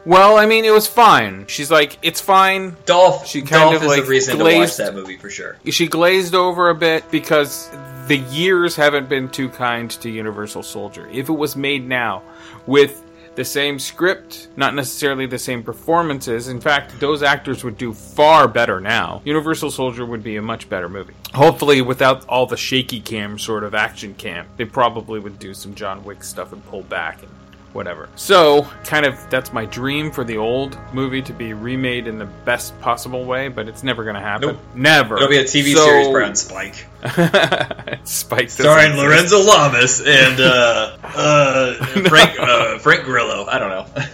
well, 0.06 0.36
I 0.38 0.46
mean, 0.46 0.64
it 0.64 0.70
was 0.72 0.86
fine. 0.86 1.46
She's 1.46 1.70
like, 1.70 1.98
it's 2.00 2.20
fine. 2.20 2.76
Dolph, 2.86 3.26
She 3.26 3.40
kind 3.42 3.70
Dolph 3.70 3.76
of 3.76 3.82
is 3.82 3.88
like 3.88 4.02
the 4.04 4.08
reason 4.08 4.38
glazed, 4.38 4.76
to 4.76 4.82
watch 4.84 4.92
that 4.92 4.94
movie 4.98 5.16
for 5.18 5.28
sure. 5.28 5.56
She 5.66 5.88
glazed 5.88 6.34
over 6.34 6.70
a 6.70 6.74
bit 6.74 7.10
because 7.10 7.68
the 8.06 8.16
years 8.18 8.76
haven't 8.76 9.08
been 9.08 9.28
too 9.28 9.48
kind 9.50 9.90
to 9.90 10.08
Universal 10.08 10.62
Soldier. 10.62 11.06
If 11.12 11.28
it 11.28 11.32
was 11.34 11.56
made 11.56 11.86
now 11.86 12.22
with 12.66 13.02
the 13.34 13.44
same 13.44 13.78
script, 13.78 14.48
not 14.56 14.74
necessarily 14.74 15.26
the 15.26 15.38
same 15.38 15.62
performances. 15.62 16.48
In 16.48 16.60
fact, 16.60 16.98
those 17.00 17.22
actors 17.22 17.64
would 17.64 17.78
do 17.78 17.92
far 17.92 18.48
better 18.48 18.80
now. 18.80 19.22
Universal 19.24 19.70
Soldier 19.70 20.04
would 20.04 20.22
be 20.22 20.36
a 20.36 20.42
much 20.42 20.68
better 20.68 20.88
movie. 20.88 21.14
Hopefully, 21.34 21.80
without 21.80 22.26
all 22.26 22.46
the 22.46 22.56
shaky 22.56 23.00
cam 23.00 23.38
sort 23.38 23.64
of 23.64 23.74
action 23.74 24.14
cam, 24.14 24.46
they 24.56 24.64
probably 24.64 25.20
would 25.20 25.38
do 25.38 25.54
some 25.54 25.74
John 25.74 26.04
Wick 26.04 26.24
stuff 26.24 26.52
and 26.52 26.64
pull 26.66 26.82
back 26.82 27.22
and 27.22 27.30
whatever. 27.72 28.08
So, 28.16 28.62
kind 28.84 29.06
of, 29.06 29.18
that's 29.30 29.52
my 29.52 29.64
dream 29.66 30.10
for 30.10 30.24
the 30.24 30.36
old 30.36 30.78
movie 30.92 31.22
to 31.22 31.32
be 31.32 31.52
remade 31.52 32.06
in 32.06 32.18
the 32.18 32.24
best 32.44 32.78
possible 32.80 33.24
way, 33.24 33.48
but 33.48 33.68
it's 33.68 33.82
never 33.82 34.02
going 34.04 34.16
to 34.16 34.20
happen. 34.20 34.48
Nope. 34.48 34.58
Never. 34.74 35.16
It'll 35.16 35.28
be 35.28 35.38
a 35.38 35.44
TV 35.44 35.74
So- 35.74 35.84
series 35.84 36.08
around 36.08 36.36
Spike. 36.36 36.86
Spike 38.04 38.50
Starring. 38.50 38.96
Lorenzo 38.96 39.40
Lamas 39.42 40.00
and 40.00 40.40
uh, 40.40 40.96
uh, 41.04 41.74
Frank 42.08 42.38
uh, 42.38 42.78
Frank 42.78 43.04
Grillo. 43.04 43.46
I 43.46 43.58
don't 43.58 43.70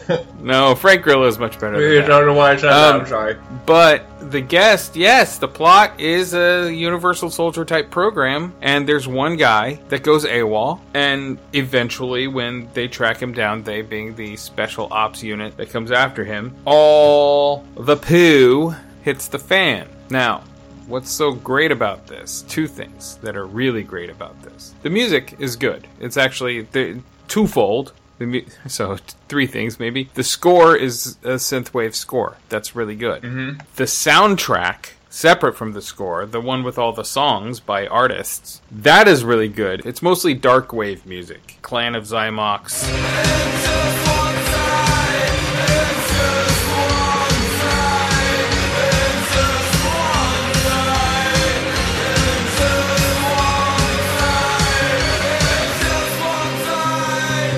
know. 0.09 0.27
No, 0.47 0.77
Frank 0.77 1.03
Grillo 1.03 1.27
is 1.27 1.41
much 1.41 1.59
better. 1.59 1.77
I 1.77 2.01
Than 2.01 2.09
don't 2.09 2.27
know 2.27 2.35
why 2.35 2.53
I 2.53 2.57
said 2.57 2.71
that. 2.71 2.95
Um, 2.95 3.01
I'm 3.01 3.07
sorry. 3.09 3.37
But 3.67 4.31
the 4.31 4.41
guest, 4.41 4.95
yes, 4.95 5.39
the 5.39 5.49
plot 5.49 5.99
is 5.99 6.35
a 6.35 6.73
Universal 6.73 7.31
Soldier 7.31 7.65
type 7.65 7.91
program, 7.91 8.55
and 8.63 8.89
there's 8.89 9.09
one 9.09 9.37
guy 9.37 9.81
that 9.89 10.05
goes 10.05 10.25
AWOL, 10.25 10.79
and 10.95 11.37
eventually, 11.53 12.29
when 12.29 12.69
they 12.75 12.87
track 12.87 13.21
him 13.21 13.33
down, 13.33 13.65
they 13.65 13.83
being 13.83 14.15
the 14.15 14.37
special 14.37 14.87
ops 14.93 15.21
unit 15.21 15.57
that 15.57 15.71
comes 15.71 15.91
after 15.91 16.25
him, 16.25 16.55
all 16.65 17.65
the 17.77 17.97
poo 17.97 18.73
hits 19.03 19.27
the 19.27 19.41
fan. 19.41 19.89
Now, 20.11 20.45
what's 20.87 21.11
so 21.11 21.33
great 21.33 21.73
about 21.73 22.07
this? 22.07 22.43
Two 22.43 22.69
things 22.69 23.17
that 23.17 23.37
are 23.37 23.47
really 23.47 23.83
great 23.83 24.11
about 24.11 24.41
this. 24.43 24.77
The 24.83 24.91
music 24.91 25.35
is 25.41 25.57
good. 25.57 25.89
It's 25.99 26.17
actually 26.17 26.63
the, 26.63 27.01
twofold. 27.27 27.93
The 28.19 28.27
mu- 28.27 28.43
So 28.67 28.97
t- 28.97 29.03
three 29.29 29.47
things 29.47 29.79
maybe. 29.79 30.09
The 30.15 30.25
score 30.25 30.75
is 30.77 31.17
a 31.23 31.37
synthwave 31.37 31.95
score. 31.95 32.37
That's 32.49 32.75
really 32.75 32.97
good. 32.97 33.23
Mhm. 33.23 33.61
The 33.77 33.85
soundtrack, 33.85 34.91
separate 35.11 35.57
from 35.57 35.73
the 35.73 35.83
score, 35.83 36.25
the 36.27 36.41
one 36.41 36.63
with 36.63 36.79
all 36.79 36.93
the 36.93 37.05
songs 37.05 37.61
by 37.61 37.87
artists, 37.87 38.61
that 38.71 39.07
is 39.09 39.25
really 39.25 39.49
good. 39.49 39.85
It's 39.85 40.01
mostly 40.03 40.33
dark 40.35 40.73
wave 40.73 41.05
music. 41.07 41.59
Clan 41.63 41.95
of 41.95 42.05
Xymox. 42.05 42.87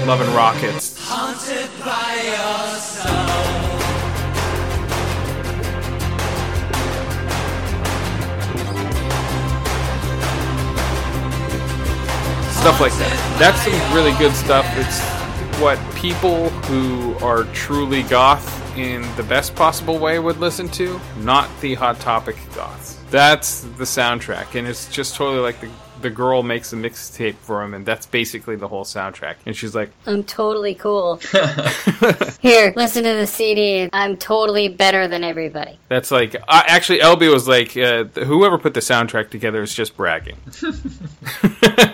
Love 0.08 0.22
and 0.22 0.30
Rockets. 0.30 0.96
Haunted 1.06 1.68
by 1.84 2.38
stuff 12.52 12.80
like 12.80 12.92
that. 12.92 13.36
That's 13.38 13.60
some 13.60 13.94
really 13.94 14.12
good 14.18 14.32
stuff. 14.32 14.64
It's 14.78 14.98
what 15.60 15.78
people 15.94 16.48
who 16.48 17.14
are 17.22 17.44
truly 17.52 18.02
goth 18.04 18.78
in 18.78 19.02
the 19.16 19.24
best 19.24 19.54
possible 19.54 19.98
way 19.98 20.18
would 20.18 20.38
listen 20.38 20.70
to, 20.70 20.98
not 21.18 21.50
the 21.60 21.74
hot 21.74 22.00
topic 22.00 22.36
goths. 22.54 22.96
That's 23.10 23.60
the 23.76 23.84
soundtrack, 23.84 24.54
and 24.54 24.66
it's 24.66 24.88
just 24.90 25.16
totally 25.16 25.40
like 25.40 25.60
the 25.60 25.68
the 26.00 26.10
girl 26.10 26.42
makes 26.42 26.72
a 26.72 26.76
mixtape 26.76 27.34
for 27.36 27.62
him, 27.62 27.74
and 27.74 27.84
that's 27.86 28.06
basically 28.06 28.56
the 28.56 28.68
whole 28.68 28.84
soundtrack. 28.84 29.36
And 29.46 29.56
she's 29.56 29.74
like, 29.74 29.90
I'm 30.06 30.24
totally 30.24 30.74
cool. 30.74 31.16
Here, 32.40 32.72
listen 32.76 33.04
to 33.04 33.14
the 33.14 33.26
CD. 33.26 33.88
I'm 33.92 34.16
totally 34.16 34.68
better 34.68 35.08
than 35.08 35.24
everybody. 35.24 35.78
That's 35.88 36.10
like 36.10 36.34
uh, 36.36 36.62
actually, 36.66 37.00
LB 37.00 37.32
was 37.32 37.48
like, 37.48 37.76
uh, 37.76 38.04
whoever 38.24 38.58
put 38.58 38.74
the 38.74 38.80
soundtrack 38.80 39.30
together 39.30 39.62
is 39.62 39.74
just 39.74 39.96
bragging. 39.96 40.36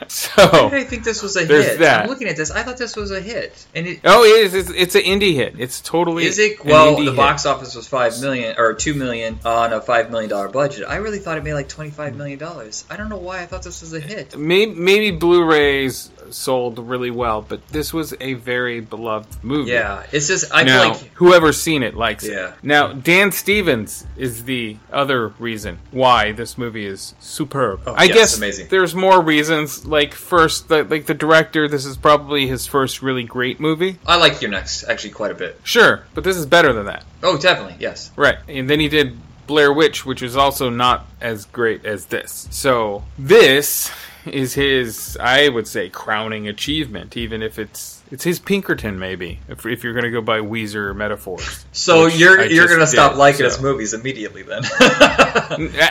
so 0.09 0.43
Why 0.43 0.71
did 0.71 0.75
I 0.81 0.85
think 0.85 1.05
this 1.05 1.23
was 1.23 1.37
a 1.37 1.45
hit? 1.45 1.79
that. 1.79 2.03
I'm 2.05 2.09
looking 2.09 2.29
at 2.29 2.37
this. 2.37 2.51
I 2.51 2.63
thought 2.63 2.77
this 2.77 2.97
was 2.97 3.11
a 3.11 3.21
hit, 3.21 3.67
and 3.75 3.87
it 3.87 4.01
oh, 4.05 4.25
it 4.25 4.45
is. 4.45 4.55
It's, 4.55 4.71
it's 4.71 4.95
an 4.95 5.03
indie 5.03 5.35
hit. 5.35 5.55
It's 5.59 5.81
totally 5.81 6.25
is 6.25 6.39
it. 6.39 6.61
an 6.61 6.71
Well, 6.71 6.95
indie 6.95 7.05
the 7.07 7.11
hit. 7.13 7.17
box 7.17 7.47
office 7.47 7.75
was 7.75 7.87
five 7.87 8.21
million 8.21 8.55
or 8.59 8.75
two 8.75 8.95
million 8.95 9.39
on 9.45 9.73
a 9.73 9.81
five 9.81 10.11
million 10.11 10.31
dollar 10.31 10.49
budget. 10.49 10.85
I 10.89 10.97
really 10.97 11.19
thought 11.19 11.39
it 11.39 11.45
made 11.45 11.55
like 11.55 11.69
twenty 11.69 11.91
five 11.91 12.15
million 12.17 12.39
dollars. 12.39 12.85
I 12.91 12.97
don't 12.97 13.09
know 13.09 13.17
why 13.19 13.43
I 13.43 13.47
thought 13.47 13.63
this 13.63 13.81
was 13.81 13.94
a 13.95 14.01
hit. 14.01 14.37
Maybe, 14.37 14.73
maybe 14.73 15.11
Blu-rays 15.11 16.11
sold 16.31 16.79
really 16.79 17.11
well, 17.11 17.43
but 17.43 17.67
this 17.69 17.93
was 17.93 18.15
a 18.21 18.35
very 18.35 18.81
beloved 18.81 19.43
movie. 19.45 19.71
Yeah, 19.73 20.05
it's 20.13 20.29
just 20.29 20.53
I 20.53 20.65
now, 20.65 20.81
feel 20.81 20.93
like 20.93 21.13
whoever's 21.15 21.61
seen 21.61 21.83
it 21.83 21.95
likes 21.95 22.25
it. 22.25 22.33
Yeah. 22.33 22.49
it. 22.49 22.55
Now, 22.63 22.93
Dan 22.93 23.33
Stevens 23.33 24.07
is 24.17 24.45
the 24.45 24.77
other 24.93 25.29
reason 25.39 25.79
why 25.91 26.33
this 26.33 26.59
movie 26.59 26.87
is 26.87 27.15
superb. 27.21 27.83
Oh, 27.87 27.93
I 27.93 28.05
yes, 28.05 28.15
guess 28.15 28.37
amazing. 28.37 28.69
there's 28.69 28.95
more 28.95 29.21
reasons. 29.21 29.87
Like 29.87 30.15
first, 30.15 30.69
the, 30.69 30.85
like 30.85 31.07
the 31.07 31.15
director, 31.15 31.69
this 31.69 31.85
is 31.85 31.97
probably 31.97 32.47
his 32.47 32.67
first 32.67 33.03
really 33.03 33.25
great 33.25 33.61
movie. 33.61 33.99
I 34.07 34.17
like 34.17 34.41
You're 34.43 34.51
Next 34.51 34.85
actually 34.85 35.11
quite 35.11 35.31
a 35.31 35.35
bit. 35.35 35.61
Sure, 35.65 36.05
but 36.15 36.25
this 36.25 36.37
is 36.37 36.47
better 36.47 36.73
than 36.73 36.87
that. 36.87 37.05
Oh, 37.23 37.39
definitely 37.39 37.77
yes. 37.79 38.11
Right. 38.17 38.39
And 38.49 38.69
then 38.69 38.81
he 38.81 38.89
did 38.89 39.17
Blair 39.47 39.73
Witch, 39.73 40.05
which 40.07 40.23
is 40.23 40.37
also 40.37 40.71
not 40.71 41.07
as 41.21 41.45
great 41.47 41.85
as 41.85 42.07
this. 42.07 42.49
So 42.51 43.05
this 43.19 43.91
is 44.27 44.55
his, 44.55 45.17
I 45.21 45.49
would 45.49 45.69
say, 45.69 45.91
crowning 45.91 46.49
achievement, 46.49 47.17
even 47.17 47.43
if 47.43 47.59
it's 47.59 47.94
it's 48.11 48.25
his 48.25 48.39
Pinkerton, 48.39 48.99
maybe, 48.99 49.41
if, 49.49 49.65
if 49.67 49.83
you're 49.83 49.95
going 49.95 50.05
to 50.05 50.11
go 50.11 50.21
by 50.21 50.39
Weezer 50.39 50.95
metaphors. 50.95 51.65
So 51.73 52.07
you're 52.07 52.41
I 52.41 52.45
you're 52.45 52.69
gonna 52.69 52.87
stop 52.87 53.13
did, 53.13 53.19
liking 53.19 53.39
so. 53.39 53.45
his 53.45 53.61
movies 53.61 53.95
immediately 53.95 54.43
then. 54.43 54.63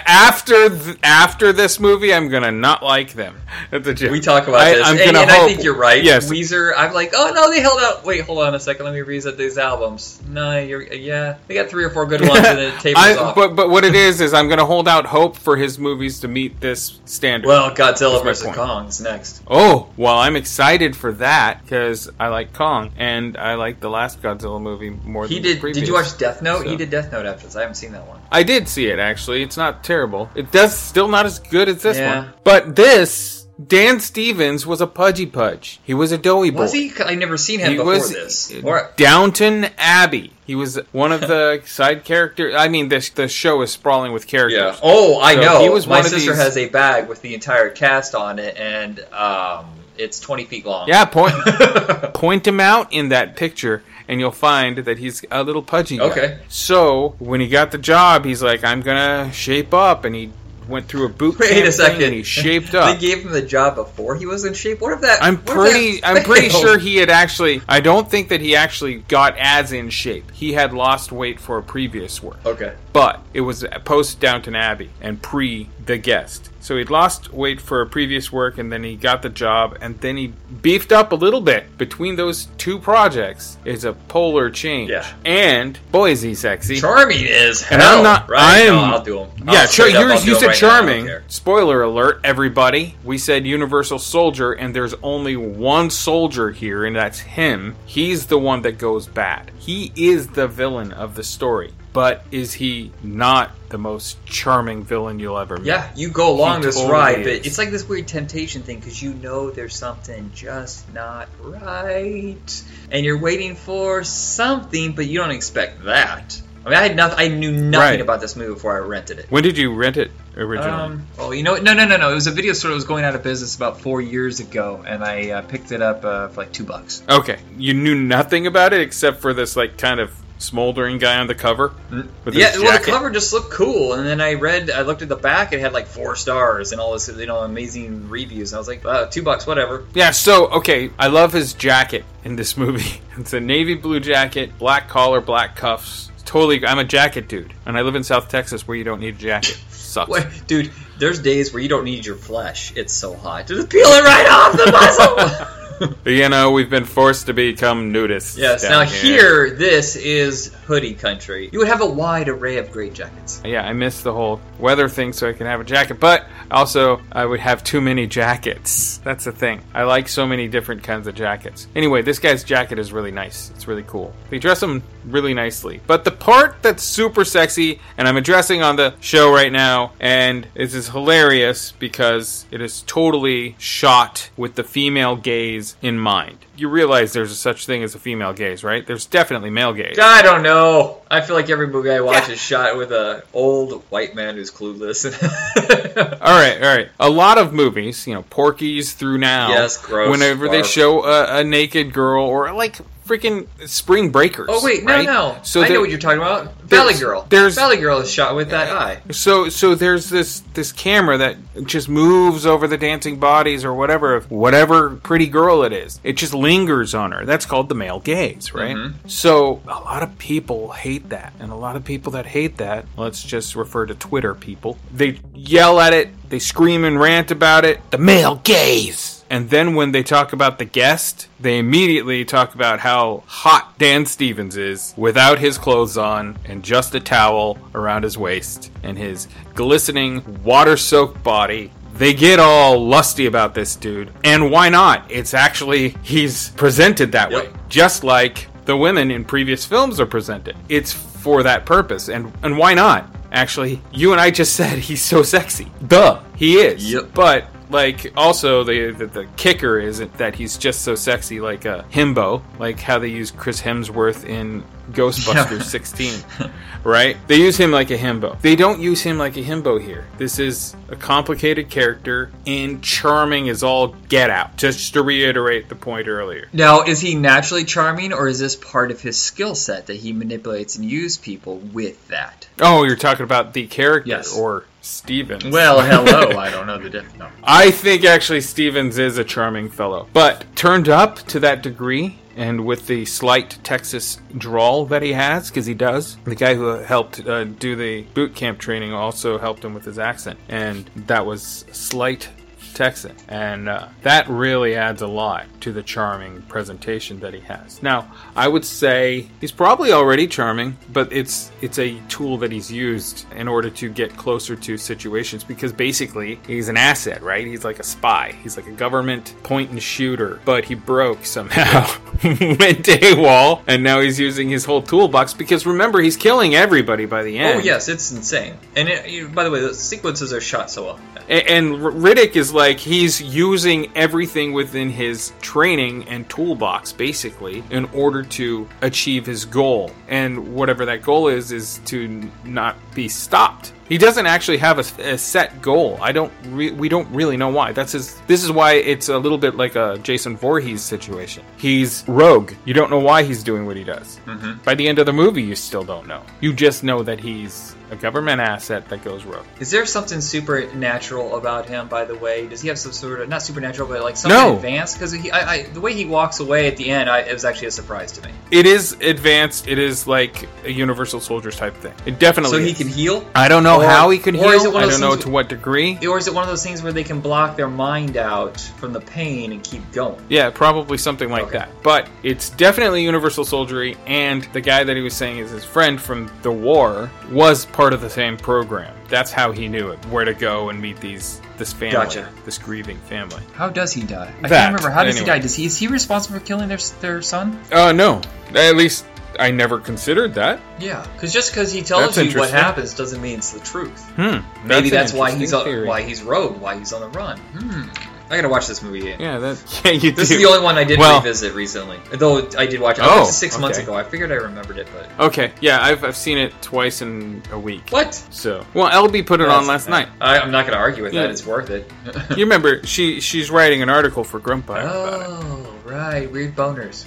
After 0.06 0.69
th- 0.69 0.97
after 1.04 1.52
this 1.54 1.80
movie, 1.80 2.13
I'm 2.13 2.30
gonna 2.30 2.52
not 2.52 2.84
like 2.84 3.13
them. 3.13 3.36
At 3.71 3.84
the 3.84 3.93
gym. 3.93 4.12
we 4.12 4.19
talk 4.19 4.47
about 4.47 4.62
I, 4.62 4.73
this, 4.73 4.88
I'm 4.88 4.97
and, 4.97 5.17
and 5.17 5.30
hope, 5.30 5.41
I 5.41 5.47
think 5.47 5.63
you're 5.63 5.76
right. 5.76 6.04
Yes, 6.04 6.30
Weezer. 6.30 6.73
I'm 6.76 6.93
like, 6.93 7.13
oh 7.15 7.32
no, 7.34 7.49
they 7.52 7.62
held 7.62 7.80
out. 7.82 8.04
Wait, 8.06 8.21
hold 8.21 8.39
on 8.39 8.56
a 8.56 8.60
second. 8.60 8.86
Let 8.86 8.93
me 8.93 9.02
reset 9.02 9.38
these 9.38 9.58
albums. 9.58 10.21
No, 10.28 10.58
you're 10.58 10.82
yeah. 10.82 11.38
They 11.47 11.54
got 11.54 11.69
three 11.69 11.84
or 11.84 11.89
four 11.89 12.06
good 12.06 12.21
ones, 12.28 12.38
and 12.38 12.58
then 12.58 12.73
it 12.73 12.80
tapers 12.80 13.04
I, 13.04 13.15
off. 13.15 13.36
but 13.36 13.56
but 13.56 13.69
what 13.69 13.84
it 13.84 13.95
is 13.95 14.21
is 14.21 14.34
I'm 14.34 14.47
gonna 14.47 14.65
hold 14.65 14.88
out 14.88 15.06
hope 15.06 15.36
for 15.38 15.58
his 15.58 15.78
movies 15.78 16.19
to 16.21 16.28
meet 16.28 16.60
this 16.60 16.99
standard. 17.06 17.47
well, 17.47 17.73
Godzilla 17.76 18.23
vs. 18.23 18.56
Kong's 18.56 19.02
next. 19.02 19.41
Oh, 19.47 19.89
well, 19.97 20.17
I'm 20.17 20.36
excited 20.36 20.95
for 20.95 21.12
that 21.13 21.62
because 21.63 22.02
I 22.19 22.27
like 22.29 22.53
Kong 22.53 22.91
and 22.97 23.37
I 23.37 23.55
like 23.55 23.79
the 23.79 23.89
last 23.89 24.21
Godzilla 24.21 24.61
movie 24.61 24.89
more 24.89 25.25
He 25.27 25.35
than 25.35 25.43
did. 25.43 25.59
previous. 25.59 25.79
Did 25.81 25.87
you 25.87 25.93
watch 25.93 26.17
Death 26.17 26.41
Note? 26.41 26.63
So- 26.63 26.69
He 26.69 26.75
did 26.75 26.89
Death 26.89 27.11
Note 27.11 27.25
after 27.25 27.45
this. 27.45 27.55
I 27.55 27.61
haven't 27.61 27.75
seen 27.75 27.91
that 27.93 28.07
one. 28.07 28.19
I 28.31 28.43
did 28.43 28.67
see 28.67 28.87
it 28.87 28.99
actually. 28.99 29.43
It's 29.43 29.57
not 29.57 29.83
terrible. 29.83 30.29
It 30.35 30.51
does 30.51 30.77
still 30.77 31.07
not 31.07 31.25
as 31.25 31.39
good 31.39 31.69
as 31.69 31.81
this 31.81 31.97
Yeah. 31.97 32.15
one. 32.19 32.33
But 32.43 32.75
this 32.75 33.39
Dan 33.67 33.99
Stevens 33.99 34.65
was 34.65 34.81
a 34.81 34.87
pudgy 34.87 35.27
pudge. 35.27 35.79
He 35.83 35.93
was 35.93 36.11
a 36.11 36.17
doughy 36.17 36.49
boy. 36.49 36.61
Was 36.61 36.73
he? 36.73 36.91
I 37.05 37.13
never 37.13 37.37
seen 37.37 37.59
him 37.59 37.71
He 37.73 37.77
before 37.77 37.93
was 37.93 38.09
this. 38.11 38.51
Or, 38.63 38.89
Downton 38.97 39.67
Abbey. 39.77 40.33
He 40.45 40.55
was 40.55 40.79
one 40.91 41.11
of 41.11 41.21
the 41.27 41.61
side 41.67 42.03
characters. 42.03 42.55
I 42.57 42.67
mean, 42.67 42.89
the 42.89 43.07
the 43.13 43.27
show 43.27 43.61
is 43.61 43.71
sprawling 43.71 44.11
with 44.11 44.25
characters. 44.25 44.57
yeah. 44.59 44.75
Oh, 44.81 45.19
I 45.19 45.35
So 45.35 45.41
know. 45.41 45.61
He 45.61 45.69
was 45.69 45.85
My 45.85 46.01
sister 46.01 46.31
these- 46.31 46.35
has 46.41 46.57
a 46.57 46.67
bag 46.67 47.07
with 47.07 47.21
the 47.21 47.35
entire 47.35 47.69
cast 47.69 48.15
on 48.15 48.39
it, 48.39 48.57
and 48.57 48.99
um, 49.13 49.65
it's 49.97 50.19
20 50.19 50.45
feet 50.45 50.65
long. 50.65 50.88
Yeah, 50.88 51.06
point 51.06 51.36
point 52.13 52.47
him 52.47 52.60
out 52.60 52.91
in 52.93 53.10
that 53.10 53.36
picture, 53.36 53.84
and 54.08 54.19
you'll 54.19 54.32
find 54.32 54.77
that 54.79 54.97
he's 54.97 55.23
a 55.32 55.43
little 55.43 55.63
pudgy. 55.63 55.97
guy. 55.97 56.03
Okay. 56.06 56.38
So 56.49 57.15
when 57.19 57.39
he 57.41 57.47
got 57.47 57.71
the 57.71 57.77
job, 57.77 58.25
he's 58.25 58.41
like, 58.43 58.63
"I'm 58.63 58.82
gonna 58.82 59.32
shape 59.34 59.73
up," 59.73 60.06
and 60.06 60.15
he 60.15 60.32
went 60.67 60.88
through 60.88 61.06
a 61.06 61.10
boot 61.10 61.38
camp 61.38 61.51
Wait 61.51 61.58
a 61.60 61.63
thing, 61.63 61.71
second. 61.73 62.03
and 62.03 62.13
he 62.13 62.23
shaped 62.41 62.73
up. 62.73 62.97
they 62.97 63.08
gave 63.08 63.25
him 63.25 63.34
the 63.34 63.41
job 63.41 63.75
before 63.75 64.15
he 64.15 64.25
was 64.25 64.45
in 64.45 64.53
shape. 64.53 64.79
What 64.79 64.93
if 64.93 65.01
that? 65.01 65.21
I'm 65.21 65.36
what 65.38 65.41
if 65.67 65.73
pretty. 65.73 65.99
that 66.01 66.17
I'm 66.17 66.23
pretty 66.23 66.49
failed? 66.49 66.62
sure 66.62 66.77
he 66.77 66.95
had 66.97 67.10
actually. 67.10 67.62
I 67.67 67.82
don't 67.82 68.10
think 68.10 68.29
that 68.29 68.39
he 68.41 68.56
actually 68.56 68.95
got 69.08 69.38
as 69.38 69.71
in 69.73 69.89
shape. 69.89 70.32
He 70.32 70.53
had 70.53 70.71
lost 70.73 71.12
weight 71.12 71.39
for 71.39 71.58
a 71.58 71.63
previous 71.63 72.23
work. 72.23 72.38
Okay. 72.45 72.73
But 72.93 73.21
it 73.34 73.41
was 73.41 73.65
post 73.86 74.19
Downton 74.19 74.56
Abbey 74.56 74.91
and 75.01 75.21
pre 75.21 75.69
The 75.86 75.97
Guest. 75.97 76.51
So 76.60 76.77
he'd 76.77 76.89
lost 76.89 77.34
weight 77.34 77.60
for 77.60 77.82
a 77.82 77.88
previous 77.88 78.32
work 78.32 78.58
and 78.58 78.71
then 78.71 78.84
he 78.84 78.95
got 78.95 79.21
the 79.21 79.29
job 79.29 79.77
and 79.82 79.99
then 79.99 80.15
he 80.15 80.27
beefed 80.62 80.93
up 80.93 81.12
a 81.12 81.15
little 81.15 81.41
bit. 81.41 81.77
Between 81.77 82.15
those 82.15 82.45
two 82.58 82.79
projects 82.79 83.58
is 83.65 83.84
a 83.84 83.93
polar 83.93 84.49
change. 84.49 84.91
Yeah. 84.91 85.06
And 85.25 85.77
boy 85.91 86.12
is 86.12 86.21
he 86.21 86.36
sexy. 86.36 86.79
Charming 86.79 87.25
is 87.25 87.65
And 87.69 87.82
I'm 87.82 88.03
not. 88.03 88.29
Right? 88.29 88.41
I 88.41 88.60
am. 88.60 88.75
No, 88.75 88.82
I'll 88.82 89.03
do 89.03 89.19
'em. 89.21 89.29
I'll 89.47 89.56
Yeah, 89.56 89.65
char- 89.65 89.88
up, 89.88 90.23
do 90.23 90.36
said 90.36 90.47
right 90.47 90.62
now, 90.62 90.69
I 90.69 90.79
don't 90.79 91.06
charming. 91.06 91.10
Spoiler 91.27 91.82
alert, 91.82 92.21
everybody. 92.23 92.95
We 93.03 93.17
said 93.17 93.45
Universal 93.45 93.99
Soldier, 93.99 94.53
and 94.53 94.73
there's 94.73 94.93
only 95.03 95.36
one 95.36 95.89
soldier 95.89 96.51
here, 96.51 96.86
and 96.86 96.95
that's 96.95 97.19
him. 97.19 97.75
He's 97.86 98.27
the 98.27 98.38
one 98.38 98.62
that 98.62 98.77
goes 98.77 99.08
bad. 99.08 99.51
He 99.60 99.91
is 99.95 100.27
the 100.27 100.47
villain 100.47 100.93
of 100.93 101.15
the 101.15 101.23
story. 101.23 101.73
But 101.93 102.25
is 102.32 102.53
he 102.53 102.91
not 103.03 103.51
the 103.69 103.77
most 103.77 104.23
charming 104.25 104.84
villain 104.84 105.19
you'll 105.19 105.38
ever 105.38 105.58
meet? 105.58 105.67
Yeah, 105.67 105.91
you 105.95 106.10
go 106.10 106.32
along 106.32 106.62
He 106.62 106.65
this 106.65 106.75
totally 106.75 106.91
ride, 106.91 107.19
is. 107.19 107.25
but 107.39 107.45
it's 107.45 107.58
like 107.60 107.69
this 107.69 107.88
weird 107.88 108.08
temptation 108.08 108.63
thing 108.63 108.79
because 108.79 108.99
you 109.01 109.13
know 109.13 109.51
there's 109.51 109.75
something 109.75 110.32
just 110.34 110.91
not 110.91 111.29
right, 111.41 112.63
and 112.91 113.06
you're 113.06 113.19
waiting 113.19 113.56
for 113.56 114.03
something, 114.03 114.93
but 114.93 115.06
you 115.06 115.19
don't 115.19 115.32
expect 115.32 115.84
that. 115.86 116.41
I 116.65 116.69
mean, 116.69 116.77
I 116.79 116.84
had 116.84 116.95
nothing. 116.95 117.19
I 117.19 117.27
knew 117.27 117.51
nothing 117.51 117.73
Right. 117.79 118.01
about 118.01 118.21
this 118.21 118.36
movie 118.38 118.53
before 118.53 118.75
I 118.75 118.79
rented 118.79 119.19
it. 119.19 119.25
When 119.29 119.43
did 119.43 119.58
you 119.58 119.73
rent 119.75 119.97
it 119.97 120.12
originally? 120.38 120.71
Um, 120.71 121.06
oh, 121.19 121.32
you 121.32 121.43
know, 121.43 121.58
no, 121.58 121.73
no, 121.73 121.86
no, 121.86 121.97
no. 121.97 122.10
It 122.10 122.15
was 122.15 122.27
a 122.27 122.32
video 122.32 122.53
store 122.53 122.69
that 122.69 122.75
was 122.75 122.86
going 122.86 123.03
out 123.03 123.15
of 123.15 123.21
business 123.23 123.56
about 123.56 123.82
four 123.82 123.99
years 124.01 124.39
ago, 124.39 124.82
and 124.88 125.03
I 125.03 125.29
uh, 125.32 125.41
picked 125.41 125.73
it 125.73 125.82
up 125.82 126.06
uh, 126.06 126.29
for 126.29 126.41
like 126.41 126.53
two 126.53 126.63
bucks. 126.63 127.03
okay, 127.10 127.38
you 127.58 127.73
knew 127.73 127.95
nothing 127.95 128.47
about 128.47 128.71
it 128.73 128.79
except 128.79 129.19
for 129.21 129.34
this 129.34 129.58
like 129.58 129.77
kind 129.77 129.99
of 129.99 130.12
smoldering 130.43 130.97
guy 130.97 131.19
on 131.19 131.27
the 131.27 131.36
cover 131.36 131.73
with 131.89 132.36
yeah, 132.36 132.51
his 132.51 132.62
well, 132.62 132.77
the 132.77 132.86
cover 132.86 133.10
just 133.10 133.34
looked 133.34 133.51
cool, 133.51 133.93
and 133.93 134.06
then 134.06 134.21
I 134.21 134.34
read, 134.34 134.69
I 134.69 134.82
looked 134.82 135.01
at 135.01 135.10
the 135.10 135.15
back, 135.15 135.53
it 135.53 135.60
had 135.60 135.73
like 135.73 135.88
four 135.88 136.15
stars 136.15 136.71
and 136.71 136.82
all 136.82 136.93
this, 136.93 137.08
you 137.08 137.25
know, 137.25 137.39
amazing 137.39 138.10
reviews. 138.10 138.51
And 138.51 138.58
I 138.58 138.60
was 138.60 138.67
like, 138.67 138.86
uh, 138.86 139.08
two 139.08 139.23
bucks, 139.23 139.47
whatever. 139.47 139.86
Yeah, 139.93 140.12
so 140.12 140.47
okay, 140.47 140.91
I 140.99 141.08
love 141.08 141.34
his 141.34 141.53
jacket 141.53 142.06
in 142.23 142.36
this 142.36 142.58
movie. 142.63 143.01
It's 143.17 143.34
a 143.34 143.39
navy 143.39 143.75
blue 143.75 143.99
jacket, 143.99 144.58
black 144.58 144.89
collar, 144.89 145.21
black 145.21 145.56
cuffs. 145.56 146.12
Totally, 146.25 146.65
I'm 146.65 146.79
a 146.79 146.84
jacket 146.84 147.27
dude, 147.27 147.53
and 147.65 147.77
I 147.77 147.82
live 147.82 147.95
in 147.95 148.03
South 148.03 148.29
Texas 148.29 148.67
where 148.67 148.75
you 148.75 148.84
don't 148.84 148.99
need 148.99 149.15
a 149.15 149.19
jacket. 149.19 149.58
Sucks. 149.69 150.10
Wait, 150.10 150.25
dude, 150.47 150.71
there's 150.97 151.19
days 151.19 151.53
where 151.53 151.62
you 151.62 151.69
don't 151.69 151.84
need 151.84 152.06
your 152.06 152.15
flesh. 152.15 152.73
It's 152.75 152.93
so 152.93 153.15
hot. 153.15 153.47
Just 153.47 153.69
peel 153.69 153.88
it 153.88 154.03
right 154.03 154.27
off 154.29 154.51
the 154.53 154.71
muzzle. 155.38 155.47
you 156.05 156.29
know, 156.29 156.51
we've 156.51 156.69
been 156.69 156.85
forced 156.85 157.27
to 157.27 157.33
become 157.33 157.93
nudists. 157.93 158.37
Yes. 158.37 158.63
Now 158.63 158.81
here. 158.81 159.47
here, 159.47 159.55
this 159.55 159.95
is 159.95 160.53
hoodie 160.65 160.93
country. 160.93 161.49
You 161.51 161.59
would 161.59 161.67
have 161.67 161.81
a 161.81 161.86
wide 161.86 162.29
array 162.29 162.57
of 162.57 162.71
great 162.71 162.93
jackets. 162.93 163.41
Yeah, 163.45 163.63
I 163.63 163.73
miss 163.73 164.01
the 164.01 164.13
whole 164.13 164.41
weather 164.59 164.89
thing 164.89 165.13
so 165.13 165.29
I 165.29 165.34
can 165.34 165.47
have 165.47 165.61
a 165.61 165.63
jacket, 165.63 165.99
but 165.99 166.25
also 166.51 167.01
I 167.11 167.25
would 167.25 167.39
have 167.39 167.63
too 167.63 167.81
many 167.81 168.07
jackets. 168.07 168.99
That's 168.99 169.25
the 169.25 169.31
thing. 169.31 169.61
I 169.73 169.84
like 169.84 170.07
so 170.07 170.25
many 170.25 170.47
different 170.47 170.84
kinds 170.84 171.07
of 171.07 171.15
jackets. 171.15 171.67
Anyway, 171.75 172.01
this 172.01 172.19
guy's 172.19 172.43
jacket 172.43 172.79
is 172.79 172.93
really 172.93 173.11
nice. 173.11 173.51
It's 173.51 173.67
really 173.67 173.84
cool. 173.84 174.13
They 174.29 174.39
dress 174.39 174.61
him 174.61 174.84
really 175.05 175.34
nicely. 175.34 175.81
But 175.88 176.03
the 176.03 176.11
part 176.11 176.57
that's 176.61 176.84
super 176.84 177.25
sexy, 177.25 177.79
and 177.97 178.07
I'm 178.07 178.17
addressing 178.17 178.61
on 178.61 178.75
the 178.75 178.93
show 178.99 179.34
right 179.34 179.51
now, 179.51 179.93
and 179.99 180.47
this 180.53 180.73
is 180.73 180.89
hilarious 180.89 181.71
because 181.73 182.45
it 182.51 182.61
is 182.61 182.84
totally 182.84 183.55
shot 183.57 184.29
with 184.38 184.55
the 184.55 184.63
female 184.63 185.15
gaze 185.15 185.72
in 185.82 185.99
mind. 185.99 186.38
You 186.55 186.69
realize 186.69 187.13
there's 187.13 187.32
a 187.32 187.36
such 187.36 187.65
thing 187.65 187.84
as 187.84 187.95
a 187.95 187.99
female 187.99 188.34
gaze, 188.34 188.63
right? 188.63 188.86
There's 188.86 189.05
definitely 189.05 189.49
male 189.49 189.74
gaze. 189.74 189.97
I 189.99 190.21
don't 190.21 190.43
know. 190.43 191.01
I 191.09 191.21
feel 191.21 191.36
like 191.36 191.49
every 191.49 191.67
movie 191.67 191.91
I 191.91 192.01
watch 192.01 192.30
is 192.30 192.39
shot 192.39 192.78
with 192.78 192.91
a 192.91 193.24
old 193.34 193.84
white 193.89 194.15
man 194.15 194.36
who's 194.36 194.51
clueless. 194.51 195.05
all 196.21 196.39
right, 196.39 196.55
all 196.61 196.78
right. 196.78 196.89
A 196.99 197.09
lot 197.09 197.38
of 197.38 197.53
movies, 197.53 198.07
you 198.07 198.13
know, 198.13 198.24
Porky's 198.24 198.93
through 198.93 199.17
now. 199.17 199.49
Yes, 199.49 199.84
gross, 199.84 200.09
Whenever 200.09 200.47
they 200.47 200.63
show 200.63 201.03
a, 201.03 201.39
a 201.39 201.43
naked 201.43 201.93
girl 201.93 202.26
or 202.26 202.51
like 202.53 202.78
freaking 203.06 203.47
Spring 203.68 204.10
Breakers. 204.10 204.47
oh 204.49 204.64
wait, 204.64 204.84
no, 204.84 204.93
right? 204.93 205.06
no. 205.06 205.38
So 205.43 205.62
I 205.62 205.70
know 205.70 205.80
what 205.82 205.89
you're 205.89 205.99
talking 205.99 206.20
about. 206.20 206.54
Valley 206.64 206.93
Girl. 206.93 207.26
there's- 207.30 207.56
Valley 207.56 207.78
Girl 207.78 207.99
is 207.99 208.12
shot 208.12 208.36
with 208.36 208.49
that 208.51 208.70
eye. 208.70 209.01
So 209.12 209.49
so 209.49 209.76
there's 209.76 210.10
this 210.10 210.41
this 210.54 210.72
camera 210.72 211.18
that 211.18 211.38
just 211.66 211.89
moves 211.89 212.45
over 212.45 212.68
the 212.68 212.78
dancing 212.78 213.20
bodies 213.20 213.64
or 213.66 213.74
whatever 213.74 214.22
whatever 214.30 214.89
pretty 214.91 215.28
girl 215.28 215.64
it 215.64 215.74
is. 215.74 215.99
It 216.04 216.14
just 216.14 216.34
lingers 216.34 216.93
on 216.95 217.12
her. 217.12 217.26
That's 217.26 217.45
called 217.45 217.70
the 217.70 217.76
male 217.76 217.99
gaze, 217.99 218.54
right? 218.54 218.76
Mm-hmm. 218.76 219.08
So 219.08 219.62
a 219.68 219.80
lot 219.80 220.04
of 220.04 220.18
people 220.18 220.72
hate 220.72 221.10
that, 221.10 221.34
and 221.39 221.51
a 221.51 221.56
lot 221.56 221.76
of 221.76 221.84
people 221.84 222.14
that 222.14 222.26
hate 222.26 222.58
that, 222.58 222.86
let's 222.97 223.22
just 223.24 223.56
refer 223.56 223.86
to 223.86 223.95
Twitter 223.95 224.34
people. 224.34 224.78
They 224.93 225.20
yell 225.34 225.80
at 225.80 225.93
it, 225.93 226.10
they 226.30 226.39
scream 226.39 226.84
and 226.86 226.99
rant 226.99 227.32
about 227.32 227.66
it. 227.66 227.80
The 227.91 227.97
male 227.97 228.36
gaze. 228.36 229.22
And 229.34 229.49
then 229.49 229.73
when 229.73 229.93
they 229.93 230.03
talk 230.03 230.31
about 230.31 230.59
the 230.59 230.65
guest, 230.65 231.27
they 231.39 231.57
immediately 231.57 232.23
talk 232.23 232.53
about 232.53 232.79
how 232.79 233.23
hot 233.25 233.79
Dan 233.79 234.05
Stevens 234.05 234.55
is 234.57 234.93
without 234.95 235.39
his 235.39 235.57
clothes 235.57 235.97
on 235.97 236.38
and 236.45 236.61
just 236.61 236.93
a 236.93 236.99
towel 236.99 237.57
around 237.73 238.03
his 238.03 238.15
waist 238.15 238.71
and 238.84 238.95
his 238.95 239.27
glistening, 239.55 240.43
water 240.43 240.77
soaked 240.77 241.23
body. 241.23 241.71
They 241.95 242.13
get 242.13 242.38
all 242.38 242.86
lusty 242.86 243.25
about 243.25 243.55
this 243.55 243.75
dude. 243.75 244.11
And 244.23 244.51
why 244.51 244.69
not? 244.69 245.09
It's 245.09 245.34
actually, 245.34 245.95
he's 246.03 246.49
presented 246.49 247.13
that 247.13 247.31
way. 247.31 247.49
Just 247.69 248.03
like 248.03 248.47
the 248.65 248.77
women 248.77 249.09
in 249.09 249.25
previous 249.25 249.65
films 249.65 249.99
are 249.99 250.05
presented. 250.05 250.55
It's 250.69 250.93
for 250.93 251.41
that 251.41 251.65
purpose. 251.65 252.07
And, 252.07 252.31
and 252.43 252.55
why 252.55 252.75
not? 252.75 253.09
Actually, 253.31 253.81
you 253.91 254.11
and 254.11 254.21
I 254.21 254.29
just 254.29 254.55
said 254.55 254.77
he's 254.77 255.01
so 255.01 255.23
sexy. 255.23 255.71
Duh, 255.88 256.21
he 256.36 256.57
is. 256.57 256.93
Yep. 256.93 257.15
But 257.15 257.47
like 257.70 258.11
also 258.18 258.64
the, 258.64 258.91
the 258.91 259.05
the 259.07 259.26
kicker 259.38 259.80
isn't 259.80 260.14
that 260.18 260.36
he's 260.36 260.57
just 260.57 260.82
so 260.82 260.95
sexy 260.95 261.39
like 261.39 261.66
a 261.66 261.86
himbo. 261.91 262.41
Like 262.59 262.80
how 262.80 262.99
they 262.99 263.07
use 263.07 263.32
chris 263.32 263.61
hemsworth 263.61 264.26
in 264.26 264.64
ghostbusters 264.91 265.64
16 265.64 266.51
right? 266.84 267.16
They 267.28 267.38
use 267.38 267.55
him 267.57 267.72
like 267.72 267.89
a 267.89 267.97
himbo. 267.97 268.39
They 268.41 268.55
don't 268.57 268.82
use 268.82 269.01
him 269.01 269.18
like 269.18 269.38
a 269.38 269.41
himbo 269.41 269.82
here. 269.82 270.05
This 270.18 270.39
is 270.39 270.76
a 270.89 270.95
complicated 270.97 271.70
character 271.70 272.32
and 272.45 272.84
charming 272.84 273.47
is 273.47 273.64
all 273.64 273.88
get 274.09 274.30
out. 274.30 274.57
Just 274.57 274.93
to 274.93 275.01
reiterate 275.01 275.70
the 275.70 275.76
point 275.76 276.09
earlier. 276.09 276.49
Now, 276.51 276.82
is 276.84 276.99
he 276.99 277.16
naturally 277.16 277.64
charming, 277.64 278.11
or 278.11 278.28
is 278.28 278.39
this 278.39 278.55
part 278.57 278.91
of 278.91 278.99
his 278.99 279.18
skill 279.18 279.55
set 279.55 279.88
that 279.88 279.95
he 279.95 280.11
manipulates 280.11 280.76
and 280.76 280.84
uses 280.86 281.18
people 281.18 281.57
with 281.59 282.05
that? 282.09 282.47
oh 282.59 282.84
you're 282.84 282.95
talking 282.97 283.24
about 283.24 283.53
the 283.53 283.66
character 283.68 284.09
Yes. 284.09 284.38
or 284.38 284.66
Stevens. 284.84 285.45
Well, 285.45 285.81
hello. 286.05 286.38
I 286.38 286.49
don't 286.49 286.67
know 286.67 286.77
the 286.77 286.89
difference. 286.89 287.17
No. 287.17 287.29
I 287.43 287.71
think 287.71 288.03
actually 288.03 288.41
Stevens 288.41 288.97
is 288.97 289.17
a 289.17 289.23
charming 289.23 289.69
fellow, 289.69 290.07
but 290.13 290.45
turned 290.55 290.89
up 290.89 291.17
to 291.27 291.39
that 291.39 291.63
degree 291.63 292.19
and 292.36 292.65
with 292.65 292.88
the 292.88 293.05
slight 293.05 293.59
Texas 293.63 294.19
drawl 294.38 294.86
that 294.88 295.01
he 295.01 295.13
has, 295.13 295.49
because 295.49 295.65
he 295.65 295.73
does. 295.73 296.17
The 296.23 296.36
guy 296.36 296.55
who 296.55 296.65
helped 296.65 297.25
uh, 297.25 297.43
do 297.43 297.75
the 297.75 298.01
boot 298.13 298.36
camp 298.36 298.59
training 298.59 298.93
also 298.93 299.38
helped 299.38 299.63
him 299.63 299.73
with 299.73 299.86
his 299.86 299.99
accent, 299.99 300.39
and 300.49 300.89
that 300.95 301.25
was 301.25 301.65
slight 301.71 302.29
Texan, 302.74 303.15
and 303.28 303.69
uh, 303.69 303.88
that 304.01 304.28
really 304.28 304.76
adds 304.76 305.01
a 305.01 305.07
lot 305.07 305.45
to 305.61 305.71
the 305.71 305.84
charming 305.84 306.41
presentation 306.43 307.19
that 307.21 307.34
he 307.34 307.39
has. 307.41 307.82
Now, 307.82 308.11
I 308.36 308.47
would 308.47 308.65
say 308.65 309.28
he's 309.39 309.51
probably 309.51 309.91
already 309.91 310.28
charming, 310.28 310.78
but 310.91 311.11
it's 311.13 311.51
it's 311.61 311.80
a 311.80 311.99
tool 312.09 312.38
that 312.39 312.51
he's 312.51 312.71
used 312.71 313.26
in 313.34 313.47
order 313.47 313.69
to 313.69 313.89
get 313.89 314.15
closer 314.17 314.55
to 314.55 314.78
situations 314.78 315.43
because 315.43 315.71
basically 315.71 316.39
he's 316.47 316.67
an 316.69 316.78
asset, 316.78 317.21
right? 317.21 317.45
He's 317.45 317.63
like 317.63 317.80
a 317.80 317.84
spy. 317.84 318.34
He's 318.43 318.57
like 318.57 318.67
a 318.67 318.71
government 318.71 319.36
point 319.43 319.69
and 319.71 319.82
shooter, 319.82 320.39
but 320.45 320.65
he 320.65 320.76
broke 320.76 321.26
somehow, 321.26 321.88
went 322.24 322.86
to 322.86 322.97
AWOL, 322.99 323.61
and 323.67 323.84
now 323.84 323.99
he's 324.01 324.19
using 324.19 324.49
his 324.49 324.65
whole 324.65 324.82
toolbox 324.82 325.34
because 325.34 325.65
remember 325.65 326.01
he's 326.01 326.17
killing 326.17 326.55
everybody 326.55 327.05
by 327.05 327.24
the 327.24 327.38
end. 327.38 327.59
Oh 327.59 327.63
yes, 327.63 327.88
it's 327.88 328.11
insane. 328.11 328.55
And 328.76 328.89
it, 328.89 329.34
by 329.36 329.43
the 329.43 329.51
way, 329.51 329.61
the 329.61 329.74
sequences 329.74 330.34
are 330.34 330.41
shot 330.41 330.71
so 330.71 330.86
well. 330.86 330.99
A- 331.30 331.49
And 331.51 331.76
Riddick 331.76 332.36
is 332.36 332.53
like 332.53 332.62
he's 332.72 333.22
using 333.22 333.91
everything 333.95 334.53
within 334.53 334.89
his 334.89 335.34
training 335.41 336.07
and 336.07 336.30
toolbox 336.30 336.91
basically 336.91 337.64
in 337.70 337.86
order 337.93 338.24
to 338.24 338.68
achieve 338.82 339.26
his 339.26 339.45
goal. 339.45 339.91
And 340.07 340.53
whatever 340.53 340.86
that 340.86 341.01
goal 341.01 341.28
is 341.28 341.51
is 341.51 341.80
to 341.86 342.30
not 342.43 342.76
be 342.95 343.07
stopped. 343.07 343.74
He 343.89 343.97
doesn't 343.97 344.26
actually 344.26 344.57
have 344.57 344.78
a, 344.80 345.11
a 345.11 345.18
set 345.18 345.61
goal. 345.61 345.99
I 346.01 346.11
don't. 346.14 346.32
Re- 346.47 346.72
we 346.72 346.88
don't 346.89 347.07
really 347.14 347.36
know 347.38 347.49
why. 347.49 347.74
That's 347.74 347.91
his. 347.91 348.20
This 348.28 348.43
is 348.43 348.51
why 348.51 348.74
it's 348.76 349.09
a 349.09 349.18
little 349.18 349.38
bit 349.38 349.55
like 349.55 349.76
a 349.76 349.99
Jason 350.01 350.38
Voorhees 350.38 350.82
situation. 350.82 351.43
He's 351.57 352.03
rogue. 352.07 352.53
You 352.66 352.74
don't 352.74 352.89
know 352.89 352.99
why 352.99 353.24
he's 353.24 353.43
doing 353.43 353.66
what 353.66 353.76
he 353.76 353.84
does. 353.84 354.20
Mhm. 354.26 354.64
By 354.64 354.74
the 354.74 354.88
end 354.88 354.99
of 354.99 355.05
the 355.05 355.14
movie, 355.14 355.43
you 355.43 355.55
still 355.55 355.84
don't 355.84 356.07
know. 356.07 356.24
You 356.39 356.53
just 356.53 356.84
know 356.84 357.03
that 357.03 357.20
he's 357.20 357.76
a 357.93 357.95
government 358.01 358.41
asset 358.41 358.89
that 358.89 359.03
goes 359.03 359.23
rogue. 359.23 359.45
Is 359.59 359.71
there 359.71 359.85
something 359.85 360.19
supernatural 360.21 361.35
about 361.37 361.67
him? 361.67 361.87
By 361.87 362.05
the 362.05 362.15
way, 362.15 362.47
does 362.47 362.61
he 362.61 362.67
have 362.67 362.79
some 362.79 362.91
sort 362.91 363.21
of 363.21 363.29
not 363.29 363.41
supernatural, 363.41 363.87
but 363.87 364.01
like 364.03 364.17
something 364.17 364.37
No. 364.39 364.55
advanced? 364.55 364.95
Because 364.95 365.13
I, 365.13 365.29
I, 365.31 365.63
the 365.63 365.81
way 365.81 365.93
he 365.93 366.05
walks 366.05 366.39
away 366.39 366.67
at 366.67 366.77
the 366.77 366.89
end, 366.89 367.09
I, 367.09 367.19
it 367.19 367.33
was 367.33 367.45
actually 367.45 367.67
a 367.67 367.71
surprise 367.71 368.11
to 368.13 368.27
me. 368.27 368.33
It 368.51 368.65
is 368.65 368.93
advanced. 369.01 369.67
It 369.67 369.79
is 369.79 370.07
like 370.07 370.47
a 370.65 370.71
Universal 370.71 371.21
Soldiers 371.21 371.55
type 371.55 371.75
thing. 371.75 371.93
It 372.05 372.19
definitely. 372.19 372.59
So 372.59 372.63
he 372.65 372.73
can 372.73 372.87
heal. 372.87 373.25
I 373.35 373.47
don't 373.47 373.63
know 373.63 373.81
Or- 373.81 373.85
how 373.87 374.09
he 374.09 374.19
can 374.19 374.35
or 374.35 374.53
is 374.53 374.63
it 374.63 374.69
heal. 374.69 374.77
I 374.77 374.85
don't 374.87 375.01
know 375.01 375.11
things- 375.11 375.23
to 375.25 375.29
what 375.29 375.49
degree. 375.49 375.97
Or 376.07 376.17
is 376.17 376.27
it 376.27 376.33
one 376.33 376.43
of 376.43 376.49
those 376.49 376.63
things 376.63 376.81
where 376.81 376.93
they 376.93 377.03
can 377.03 377.19
block 377.19 377.57
their 377.57 377.67
mind 377.69 378.17
out 378.17 378.59
from 378.77 378.93
the 378.93 379.01
pain 379.01 379.51
and 379.51 379.63
keep 379.63 379.89
going? 379.91 380.23
Yeah, 380.29 380.49
probably 380.49 380.97
something 380.97 381.29
like 381.29 381.51
that. 381.51 381.69
But 381.83 382.07
it's 382.23 382.49
definitely 382.49 383.03
Universal 383.03 383.45
Soldiery, 383.45 383.97
and 384.05 384.43
the 384.53 384.61
guy 384.61 384.83
that 384.83 384.95
he 384.95 385.01
was 385.01 385.13
saying 385.13 385.39
is 385.39 385.51
his 385.51 385.65
friend 385.65 385.99
from 386.01 386.31
the 386.41 386.51
war 386.51 387.09
was 387.31 387.65
part 387.65 387.82
of 387.91 387.99
the 387.99 388.09
same 388.09 388.38
program. 388.38 388.95
That's 389.09 389.31
how 389.31 389.51
he 389.51 389.67
knew 389.67 389.89
it, 389.89 389.97
where 390.05 390.23
to 390.23 390.34
go 390.34 390.69
and 390.69 390.79
meet 390.79 391.01
these 391.01 391.41
this 391.57 391.73
family, 391.73 391.91
Gotcha. 391.93 392.29
this 392.45 392.57
grieving 392.57 392.97
family. 392.99 393.41
How 393.53 393.69
does 393.69 393.91
he 393.91 394.03
die? 394.03 394.34
I 394.43 394.47
That, 394.47 394.65
can't 394.65 394.75
remember. 394.75 394.89
How 394.89 395.03
does 395.03 395.19
he 395.19 395.25
die? 395.25 395.39
Does 395.39 395.55
he 395.55 395.65
is 395.65 395.77
he 395.77 395.88
responsible 395.88 396.39
for 396.39 396.45
killing 396.45 396.69
their 396.69 396.77
their 397.01 397.21
son? 397.21 397.59
Uh, 397.71 397.91
no. 397.91 398.21
At 398.55 398.75
least 398.75 399.05
I 399.39 399.51
never 399.51 399.79
considered 399.79 400.34
that. 400.36 400.59
Yeah, 400.79 401.05
because 401.13 401.34
just 401.34 401.51
because 401.51 401.71
he 401.71 401.81
tells 401.81 402.15
That's 402.15 402.34
you 402.34 402.39
what 402.39 402.51
happens 402.51 402.93
doesn't 402.93 403.21
mean 403.21 403.39
it's 403.39 403.51
the 403.51 403.59
truth. 403.59 404.03
Hmm. 404.11 404.39
Maybe 404.65 404.89
That's 404.89 405.11
that's, 405.11 405.13
why 405.13 405.31
he's 405.31 405.51
interesting 405.51 405.81
on, 405.81 405.88
why 405.88 406.01
he's 406.03 406.21
rogue, 406.23 406.59
why 406.61 406.77
he's 406.77 406.93
on 406.93 407.01
the 407.01 407.09
run. 407.09 407.38
Hmm. 407.39 408.12
I 408.30 408.36
gotta 408.38 408.49
watch 408.49 408.67
this 408.67 408.82
movie 408.82 409.01
again. 409.01 409.19
Yeah, 409.19 409.38
that. 409.39 409.82
Yeah, 409.86 409.91
you 409.91 410.11
This 410.11 410.30
do. 410.30 410.36
is 410.36 410.41
the 410.41 410.47
only 410.47 410.63
one 410.63 410.78
I 410.78 410.84
did 410.84 410.97
Well- 410.97 411.19
revisit 411.19 411.53
recently. 411.53 411.99
Though 412.13 412.47
I 412.57 412.65
did 412.65 412.80
watch 412.82 412.97
it. 412.97 413.03
Oh, 413.05 413.24
it 413.24 413.32
six 413.32 413.59
months 413.59 413.78
ago. 413.78 413.93
I 413.95 414.03
figured 414.03 414.32
I 414.32 414.36
remembered 414.36 414.78
it, 414.78 414.88
but 414.93 415.26
Okay, 415.28 415.51
yeah, 415.61 415.84
I've, 415.84 416.03
I've 416.03 416.15
seen 416.15 416.38
it 416.38 416.53
twice 416.61 417.01
in 417.01 417.43
a 417.51 417.59
week. 417.59 417.89
What? 417.89 418.13
So, 418.15 418.65
well, 418.74 418.89
LB 419.07 419.26
put 419.26 419.41
it 419.41 419.49
on 419.49 419.67
last 419.67 419.88
night. 419.89 420.07
I, 420.21 420.39
I'm 420.39 420.51
not 420.51 420.65
gonna 420.65 420.78
argue 420.78 421.03
with 421.03 421.13
Yeah. 421.13 421.24
that. 421.24 421.32
It's 421.32 421.45
worth 421.45 421.69
it. 421.69 421.91
You 422.38 422.45
remember 422.45 422.84
she 422.86 423.19
she's 423.21 423.51
writing 423.51 423.82
an 423.84 423.89
article 423.89 424.24
for 424.24 424.39
Grumpire. 424.39 424.88
oh, 424.89 425.72
right. 425.86 426.31
Weird 426.31 426.55
boners. 426.55 427.05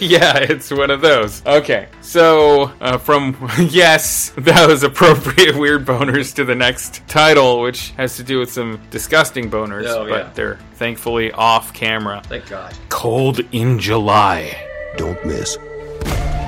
yeah, 0.00 0.38
it's 0.38 0.70
one 0.70 0.90
of 0.90 1.00
those. 1.00 1.44
Okay, 1.46 1.88
so 2.00 2.72
uh, 2.80 2.98
from 2.98 3.36
yes, 3.70 4.30
that 4.38 4.66
was 4.68 4.82
appropriate 4.82 5.56
weird 5.58 5.84
boners 5.86 6.34
to 6.36 6.44
the 6.44 6.54
next 6.54 7.06
title, 7.08 7.60
which 7.60 7.90
has 7.92 8.16
to 8.16 8.22
do 8.22 8.38
with 8.38 8.50
some 8.50 8.80
disgusting 8.90 9.50
boners, 9.50 9.86
Oh, 9.86 10.08
but 10.08 10.26
yeah. 10.26 10.30
they're 10.34 10.58
thankfully 10.74 11.32
off 11.32 11.72
camera. 11.72 12.22
Thank 12.26 12.48
God. 12.48 12.74
Cold 12.88 13.40
in 13.52 13.78
July. 13.78 14.56
Don't 14.96 15.24
miss. 15.26 15.58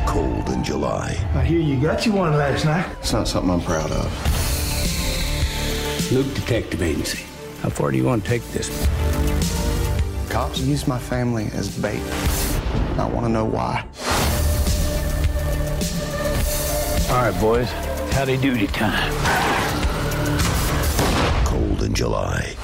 Cold 0.07 0.49
in 0.49 0.65
July. 0.65 1.17
I 1.35 1.43
hear 1.45 1.61
you 1.61 1.81
got 1.81 2.07
you 2.07 2.13
one 2.13 2.33
last 2.33 2.65
night. 2.65 2.87
It's 3.01 3.13
not 3.13 3.29
something 3.29 3.51
I'm 3.51 3.61
proud 3.61 3.91
of. 3.91 4.13
Luke 6.13 6.33
Detective 6.35 6.81
Agency. 6.83 7.25
How 7.63 7.69
far 7.69 7.91
do 7.91 7.99
you 7.99 8.05
want 8.05 8.23
to 8.25 8.29
take 8.31 8.43
this? 8.53 8.69
Cops 10.49 10.61
used 10.61 10.89
my 10.89 10.99
family 10.99 11.51
as 11.53 11.77
bait. 11.79 12.01
I 12.99 13.07
want 13.13 13.27
to 13.27 13.29
know 13.29 13.45
why. 13.45 13.87
All 17.11 17.23
right, 17.23 17.41
boys. 17.41 17.71
Howdy 18.13 18.39
doody 18.39 18.67
time. 18.69 19.15
Cold 21.45 21.83
in 21.83 21.95
July. 21.95 22.55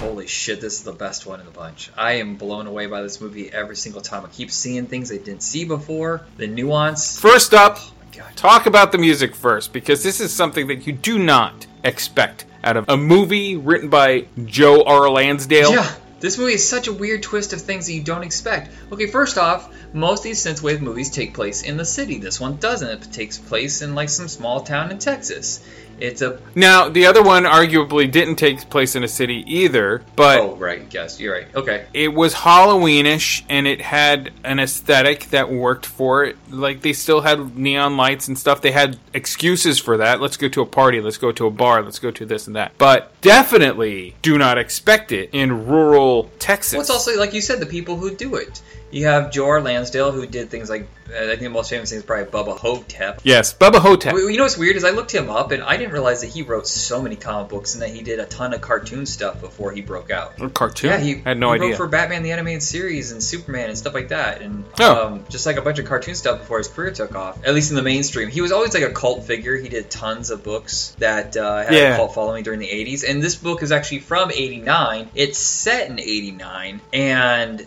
Holy 0.00 0.26
shit, 0.26 0.60
this 0.60 0.74
is 0.74 0.82
the 0.82 0.92
best 0.92 1.26
one 1.26 1.40
in 1.40 1.46
the 1.46 1.52
bunch. 1.52 1.90
I 1.96 2.14
am 2.14 2.36
blown 2.36 2.66
away 2.66 2.86
by 2.86 3.02
this 3.02 3.20
movie 3.20 3.52
every 3.52 3.76
single 3.76 4.00
time. 4.00 4.24
I 4.24 4.28
keep 4.28 4.50
seeing 4.50 4.86
things 4.86 5.12
I 5.12 5.16
didn't 5.16 5.42
see 5.42 5.64
before. 5.64 6.22
The 6.36 6.48
nuance. 6.48 7.20
First 7.20 7.54
up, 7.54 7.78
oh 7.78 8.28
talk 8.34 8.66
about 8.66 8.92
the 8.92 8.98
music 8.98 9.36
first, 9.36 9.72
because 9.72 10.02
this 10.02 10.20
is 10.20 10.32
something 10.32 10.66
that 10.66 10.86
you 10.86 10.92
do 10.92 11.18
not 11.18 11.66
expect 11.84 12.44
out 12.64 12.76
of 12.76 12.88
a 12.88 12.96
movie 12.96 13.56
written 13.56 13.88
by 13.88 14.26
Joe 14.44 14.82
R. 14.82 15.08
Lansdale. 15.10 15.72
Yeah, 15.72 15.94
this 16.20 16.36
movie 16.36 16.52
is 16.52 16.68
such 16.68 16.86
a 16.86 16.92
weird 16.92 17.22
twist 17.22 17.54
of 17.54 17.62
things 17.62 17.86
that 17.86 17.94
you 17.94 18.02
don't 18.02 18.22
expect. 18.22 18.70
Okay, 18.92 19.06
first 19.06 19.38
off, 19.38 19.74
most 19.94 20.20
of 20.20 20.24
these 20.24 20.44
synthwave 20.44 20.80
movies 20.80 21.10
take 21.10 21.32
place 21.32 21.62
in 21.62 21.78
the 21.78 21.84
city. 21.84 22.18
This 22.18 22.38
one 22.38 22.58
doesn't. 22.58 22.90
It 22.90 23.12
takes 23.12 23.38
place 23.38 23.80
in 23.80 23.94
like 23.94 24.10
some 24.10 24.28
small 24.28 24.60
town 24.60 24.90
in 24.90 24.98
Texas. 24.98 25.60
It's 26.00 26.22
a 26.22 26.40
Now, 26.54 26.88
the 26.88 27.06
other 27.06 27.22
one 27.22 27.44
arguably 27.44 28.10
didn't 28.10 28.36
take 28.36 28.68
place 28.70 28.96
in 28.96 29.04
a 29.04 29.08
city 29.08 29.44
either, 29.46 30.02
but 30.16 30.40
oh 30.40 30.56
right, 30.56 30.82
yes, 30.92 31.20
you're 31.20 31.34
right. 31.34 31.46
Okay, 31.54 31.86
it 31.92 32.08
was 32.12 32.34
Halloweenish 32.34 33.44
and 33.48 33.66
it 33.66 33.80
had 33.80 34.32
an 34.44 34.58
aesthetic 34.58 35.26
that 35.30 35.50
worked 35.50 35.86
for 35.86 36.24
it. 36.24 36.36
Like 36.50 36.80
they 36.80 36.92
still 36.92 37.20
had 37.20 37.56
neon 37.56 37.96
lights 37.96 38.28
and 38.28 38.38
stuff. 38.38 38.62
They 38.62 38.72
had 38.72 38.98
excuses 39.12 39.78
for 39.78 39.98
that. 39.98 40.20
Let's 40.20 40.36
go 40.36 40.48
to 40.48 40.62
a 40.62 40.66
party. 40.66 41.00
Let's 41.00 41.18
go 41.18 41.32
to 41.32 41.46
a 41.46 41.50
bar. 41.50 41.82
Let's 41.82 41.98
go 41.98 42.10
to 42.10 42.26
this 42.26 42.46
and 42.46 42.56
that. 42.56 42.72
But 42.78 43.12
definitely 43.20 44.14
do 44.22 44.38
not 44.38 44.58
expect 44.58 45.12
it 45.12 45.30
in 45.32 45.66
rural 45.66 46.30
Texas. 46.38 46.72
well, 46.74 46.80
it's 46.80 46.90
also 46.90 47.16
like 47.18 47.34
you 47.34 47.40
said, 47.40 47.60
the 47.60 47.66
people 47.66 47.96
who 47.96 48.14
do 48.14 48.36
it. 48.36 48.62
You 48.90 49.06
have 49.06 49.30
Joe 49.30 49.58
Lansdale 49.60 50.12
who 50.12 50.26
did 50.26 50.50
things 50.50 50.68
like 50.68 50.88
uh, 51.12 51.24
I 51.24 51.26
think 51.30 51.40
the 51.40 51.48
most 51.50 51.70
famous 51.70 51.90
thing 51.90 51.98
is 51.98 52.04
probably 52.04 52.26
Bubba 52.30 52.56
Ho-Tep. 52.56 53.22
yes, 53.24 53.52
Bubba 53.52 53.78
Ho-Tep. 53.80 54.14
You 54.14 54.36
know 54.36 54.44
what's 54.44 54.56
weird 54.56 54.76
is 54.76 54.84
I 54.84 54.90
looked 54.90 55.12
him 55.12 55.28
up 55.28 55.50
and 55.50 55.60
I 55.62 55.76
didn't 55.76 55.92
realize 55.92 56.20
that 56.20 56.28
he 56.28 56.42
wrote 56.42 56.68
so 56.68 57.02
many 57.02 57.16
comic 57.16 57.48
books 57.48 57.74
and 57.74 57.82
that 57.82 57.90
he 57.90 58.02
did 58.02 58.20
a 58.20 58.26
ton 58.26 58.52
of 58.54 58.60
cartoon 58.60 59.06
stuff 59.06 59.40
before 59.40 59.72
he 59.72 59.80
broke 59.80 60.10
out. 60.12 60.40
A 60.40 60.48
cartoon? 60.48 60.90
Yeah, 60.90 60.98
he 61.00 61.14
I 61.24 61.30
had 61.30 61.38
no 61.38 61.48
he 61.50 61.56
idea. 61.56 61.68
wrote 61.70 61.76
for 61.78 61.88
Batman 61.88 62.22
the 62.22 62.30
Animated 62.32 62.62
Series 62.62 63.10
and 63.10 63.20
Superman 63.22 63.68
and 63.70 63.76
stuff 63.78 63.92
like 63.94 64.08
that, 64.08 64.40
and 64.42 64.64
Oh. 64.78 65.06
um, 65.06 65.24
just 65.28 65.46
like 65.46 65.56
a 65.56 65.62
bunch 65.62 65.78
of 65.80 65.86
cartoon 65.86 66.14
stuff 66.14 66.38
before 66.38 66.58
his 66.58 66.68
career 66.68 66.92
took 66.92 67.14
off. 67.16 67.44
At 67.44 67.54
least 67.54 67.70
in 67.70 67.76
the 67.76 67.82
mainstream, 67.82 68.28
he 68.28 68.40
was 68.40 68.52
always 68.52 68.72
like 68.74 68.84
a 68.84 68.90
cult 68.92 69.24
figure. 69.24 69.56
He 69.56 69.68
did 69.68 69.90
tons 69.90 70.30
of 70.30 70.44
books 70.44 70.94
that 70.98 71.36
uh, 71.36 71.64
had 71.64 71.72
Yeah. 71.74 71.94
a 71.94 71.96
cult 71.96 72.14
following 72.14 72.44
during 72.44 72.60
the 72.60 72.68
'80s, 72.68 73.02
and 73.08 73.20
this 73.22 73.34
book 73.34 73.62
is 73.64 73.72
actually 73.72 74.00
from 74.00 74.30
'89. 74.30 75.10
It's 75.14 75.38
set 75.38 75.88
in 75.90 75.98
'89, 75.98 76.80
and 76.92 77.66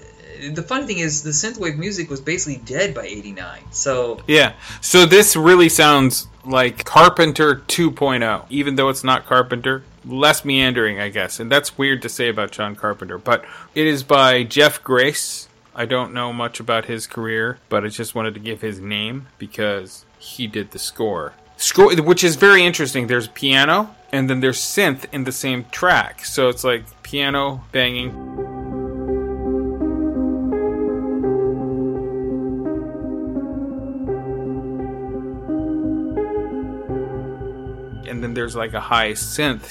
the 0.52 0.64
funny 0.64 0.86
thing 0.86 1.00
is, 1.00 1.24
the 1.24 1.32
synthwave 1.32 1.78
music 1.78 2.10
was 2.10 2.22
basically 2.22 2.62
dead 2.64 2.94
by 2.94 3.06
'89. 3.06 3.62
So 3.72 4.22
Yeah. 4.28 4.54
So 4.82 5.06
this 5.06 5.36
really 5.36 5.70
sounds 5.70 6.28
like 6.46 6.84
Carpenter 6.86 7.56
2.0, 7.56 8.46
even 8.50 8.76
though 8.76 8.90
it's 8.90 9.04
not 9.04 9.26
Carpenter. 9.26 9.84
Less 10.06 10.44
meandering, 10.44 11.00
I 11.00 11.08
guess. 11.08 11.40
And 11.40 11.50
that's 11.50 11.78
weird 11.78 12.02
to 12.02 12.10
say 12.10 12.28
about 12.28 12.52
John 12.52 12.76
Carpenter. 12.76 13.18
But 13.18 13.46
it 13.74 13.88
is 13.88 14.04
by 14.04 14.44
Jeff 14.44 14.84
Grace. 14.84 15.48
I 15.74 15.86
don't 15.86 16.14
know 16.14 16.34
much 16.34 16.60
about 16.60 16.86
his 16.86 17.08
career, 17.08 17.58
but 17.70 17.86
I 17.86 17.88
just 17.88 18.14
wanted 18.14 18.34
to 18.34 18.40
give 18.40 18.62
his 18.62 18.80
name 18.80 19.28
because 19.38 20.06
he 20.20 20.46
did 20.46 20.72
the 20.72 20.80
score. 20.80 21.34
Score, 21.56 21.96
which 22.02 22.24
is 22.24 22.36
very 22.36 22.66
interesting. 22.66 23.08
There's 23.08 23.30
piano 23.30 23.96
and 24.14 24.30
then 24.30 24.40
there's 24.40 24.60
synth 24.60 25.06
in 25.12 25.24
the 25.24 25.32
same 25.32 25.66
track. 25.72 26.24
So 26.24 26.48
it's 26.48 26.64
like 26.64 26.84
piano 27.02 27.64
banging. 27.72 28.53
There's 38.34 38.56
like 38.56 38.74
a 38.74 38.80
high 38.80 39.12
synth. 39.12 39.70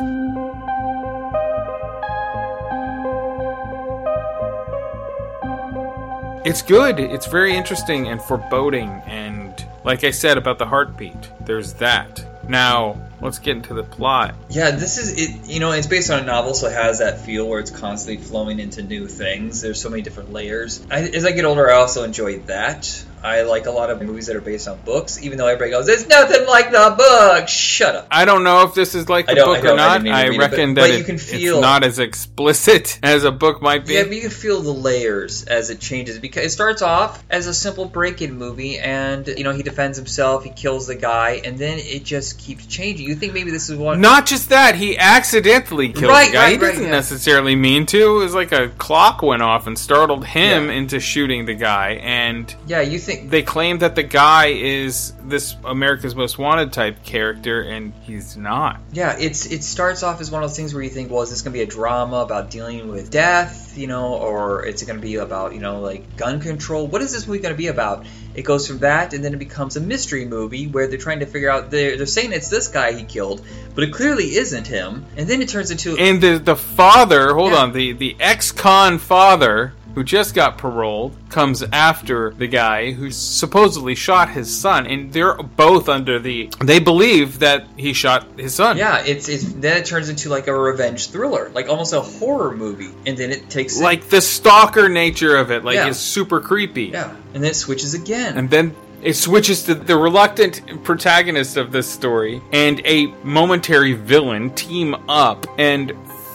It's 6.44 6.62
good. 6.62 6.98
It's 6.98 7.26
very 7.26 7.54
interesting 7.54 8.08
and 8.08 8.20
foreboding. 8.20 8.90
And 9.06 9.54
like 9.84 10.02
I 10.02 10.10
said 10.10 10.38
about 10.38 10.58
the 10.58 10.66
heartbeat, 10.66 11.30
there's 11.40 11.74
that. 11.74 12.24
Now, 12.48 13.00
let's 13.20 13.38
get 13.38 13.56
into 13.56 13.74
the 13.74 13.84
plot. 13.84 14.34
Yeah, 14.50 14.72
this 14.72 14.98
is 14.98 15.12
it. 15.12 15.48
You 15.48 15.60
know, 15.60 15.70
it's 15.70 15.86
based 15.86 16.10
on 16.10 16.20
a 16.20 16.24
novel, 16.24 16.54
so 16.54 16.66
it 16.66 16.72
has 16.72 16.98
that 16.98 17.20
feel 17.20 17.48
where 17.48 17.60
it's 17.60 17.70
constantly 17.70 18.24
flowing 18.24 18.58
into 18.58 18.82
new 18.82 19.06
things. 19.06 19.60
There's 19.60 19.80
so 19.80 19.88
many 19.88 20.02
different 20.02 20.32
layers. 20.32 20.84
I, 20.90 21.02
as 21.02 21.24
I 21.24 21.30
get 21.30 21.44
older, 21.44 21.70
I 21.70 21.74
also 21.74 22.02
enjoy 22.02 22.40
that. 22.40 23.04
I 23.22 23.42
like 23.42 23.66
a 23.66 23.70
lot 23.70 23.90
of 23.90 24.02
movies 24.02 24.26
that 24.26 24.36
are 24.36 24.40
based 24.40 24.66
on 24.68 24.78
books, 24.84 25.22
even 25.22 25.38
though 25.38 25.46
everybody 25.46 25.70
goes, 25.70 25.88
"It's 25.88 26.06
nothing 26.08 26.46
like 26.46 26.70
the 26.70 26.94
book." 26.96 27.48
Shut 27.48 27.94
up. 27.94 28.08
I 28.10 28.24
don't 28.24 28.44
know 28.44 28.62
if 28.62 28.74
this 28.74 28.94
is 28.94 29.08
like 29.08 29.26
the 29.26 29.32
I 29.32 29.44
book 29.44 29.64
or 29.64 29.68
I 29.72 29.74
not. 29.76 30.04
to 30.04 30.10
I, 30.10 30.22
read 30.26 30.34
it, 30.34 30.38
reckon 30.38 30.74
but- 30.74 30.80
that 30.82 30.88
but 30.88 30.90
it- 30.90 30.98
you 30.98 31.04
can 31.04 31.14
it's 31.16 31.24
feel- 31.30 31.60
not 31.60 31.84
as 31.84 31.98
explicit 31.98 32.98
as 33.02 33.24
a 33.24 33.30
book 33.32 33.60
might 33.62 33.86
be. 33.86 33.94
Yeah, 33.94 34.04
but 34.04 34.12
you 34.14 34.20
can 34.22 34.30
feel 34.30 34.60
the 34.60 34.72
layers 34.72 35.44
as 35.44 35.70
it 35.70 35.80
changes 35.80 36.18
because 36.18 36.44
it 36.46 36.50
starts 36.50 36.82
off 36.82 37.22
as 37.30 37.46
a 37.46 37.54
simple 37.54 37.84
break-in 37.84 38.36
movie, 38.38 38.78
and 38.78 39.26
you 39.26 39.44
know 39.44 39.52
he 39.52 39.62
defends 39.62 39.96
himself, 39.98 40.44
he 40.44 40.50
kills 40.50 40.86
the 40.86 40.94
guy, 40.94 41.40
and 41.44 41.58
then 41.58 41.78
it 41.78 42.04
just 42.04 42.38
keeps 42.38 42.66
changing. 42.66 43.06
You 43.06 43.14
think 43.14 43.34
maybe 43.34 43.50
this 43.50 43.68
is 43.70 43.76
one? 43.76 44.00
Not 44.00 44.26
just 44.26 44.48
that, 44.48 44.74
he 44.74 44.98
accidentally 44.98 45.88
killed 45.92 46.10
Right, 46.10 46.28
the 46.28 46.32
guy. 46.34 46.50
he 46.50 46.54
right, 46.56 46.62
right, 46.62 46.68
doesn't 46.70 46.84
yeah. 46.84 46.90
necessarily 46.90 47.54
mean 47.56 47.86
to. 47.86 48.20
It 48.20 48.24
was 48.24 48.34
like 48.34 48.52
a 48.52 48.68
clock 48.78 49.22
went 49.22 49.42
off 49.42 49.66
and 49.66 49.78
startled 49.78 50.26
him 50.26 50.70
into 50.70 50.98
shooting 51.00 51.44
the 51.46 51.54
guy. 51.54 52.00
And 52.02 52.54
Yeah, 52.66 52.80
you 52.80 52.98
think 52.98 53.11
they 53.20 53.42
claim 53.42 53.78
that 53.78 53.94
the 53.94 54.02
guy 54.02 54.46
is 54.48 55.12
this 55.24 55.56
America's 55.64 56.14
Most 56.14 56.38
Wanted 56.38 56.72
type 56.72 57.02
character, 57.04 57.62
and 57.62 57.92
he's 58.02 58.36
not. 58.36 58.80
Yeah, 58.92 59.16
it's 59.18 59.46
it 59.46 59.62
starts 59.64 60.02
off 60.02 60.20
as 60.20 60.30
one 60.30 60.42
of 60.42 60.50
those 60.50 60.56
things 60.56 60.74
where 60.74 60.82
you 60.82 60.90
think, 60.90 61.10
well, 61.10 61.22
is 61.22 61.30
this 61.30 61.42
going 61.42 61.52
to 61.52 61.58
be 61.58 61.62
a 61.62 61.66
drama 61.66 62.16
about 62.18 62.50
dealing 62.50 62.88
with 62.88 63.10
death, 63.10 63.76
you 63.78 63.86
know, 63.86 64.14
or 64.14 64.66
it's 64.66 64.82
it 64.82 64.86
going 64.86 64.98
to 64.98 65.02
be 65.02 65.16
about 65.16 65.54
you 65.54 65.60
know 65.60 65.80
like 65.80 66.16
gun 66.16 66.40
control? 66.40 66.86
What 66.86 67.02
is 67.02 67.12
this 67.12 67.26
movie 67.26 67.40
going 67.40 67.54
to 67.54 67.58
be 67.58 67.68
about? 67.68 68.04
It 68.34 68.42
goes 68.42 68.66
from 68.66 68.78
that, 68.78 69.12
and 69.12 69.22
then 69.24 69.34
it 69.34 69.38
becomes 69.38 69.76
a 69.76 69.80
mystery 69.80 70.24
movie 70.24 70.66
where 70.66 70.86
they're 70.88 70.98
trying 70.98 71.20
to 71.20 71.26
figure 71.26 71.50
out. 71.50 71.70
They're, 71.70 71.96
they're 71.96 72.06
saying 72.06 72.32
it's 72.32 72.48
this 72.48 72.68
guy 72.68 72.92
he 72.92 73.04
killed, 73.04 73.42
but 73.74 73.84
it 73.84 73.92
clearly 73.92 74.36
isn't 74.36 74.66
him. 74.66 75.04
And 75.16 75.28
then 75.28 75.42
it 75.42 75.48
turns 75.50 75.70
into 75.70 75.96
And 75.98 76.20
the 76.22 76.38
the 76.38 76.56
father, 76.56 77.34
hold 77.34 77.52
Yeah. 77.52 77.58
on, 77.58 77.72
the 77.72 77.92
the 77.92 78.16
ex-con 78.20 78.98
father 78.98 79.74
who 79.95 80.03
just 80.05 80.34
got 80.34 80.59
paroled 80.59 81.14
comes 81.28 81.62
after 81.72 82.30
the 82.38 82.47
guy 82.47 82.93
who 82.93 83.11
supposedly 83.11 83.95
shot 83.95 84.30
his 84.30 84.55
son, 84.57 84.86
and 84.86 85.12
they're 85.12 85.34
both 85.34 85.88
under 85.88 86.18
the. 86.18 86.51
They 86.62 86.78
believe 86.78 87.38
that 87.40 87.66
he 87.76 87.93
shot 87.93 88.26
his 88.38 88.55
son. 88.55 88.76
yeah, 88.76 89.03
it's 89.05 89.28
it's 89.28 89.45
then 89.53 89.76
it 89.78 89.84
turns 89.86 90.09
into 90.09 90.28
like 90.28 90.47
a 90.47 90.55
revenge 90.55 91.11
thriller, 91.11 91.51
like 91.55 91.68
almost 91.68 91.93
a 91.93 92.01
horror 92.01 92.55
movie, 92.57 92.90
and 93.07 93.16
then 93.16 93.30
it 93.30 93.51
takes 93.51 93.80
Like 93.80 94.09
the 94.09 94.20
stalker 94.20 94.88
nature 94.88 95.36
of 95.36 95.51
it, 95.51 95.64
like 95.64 95.76
Yeah. 95.76 95.88
is 95.88 95.99
super 95.99 96.40
creepy. 96.40 96.84
yeah, 96.86 97.14
and 97.34 97.43
then 97.43 97.51
it 97.51 97.57
switches 97.57 97.95
again. 97.95 98.36
And 98.38 98.49
then 98.51 98.74
it 99.03 99.14
switches 99.14 99.64
to 99.64 99.74
the 99.74 99.97
reluctant 99.97 100.84
protagonist 100.84 101.57
of 101.57 101.72
this 101.72 101.88
story 101.90 102.40
and 102.53 102.80
a 102.86 103.07
momentary 103.24 103.95
villain 103.95 104.51
team 104.55 104.95
up 105.09 105.45
and 105.59 105.93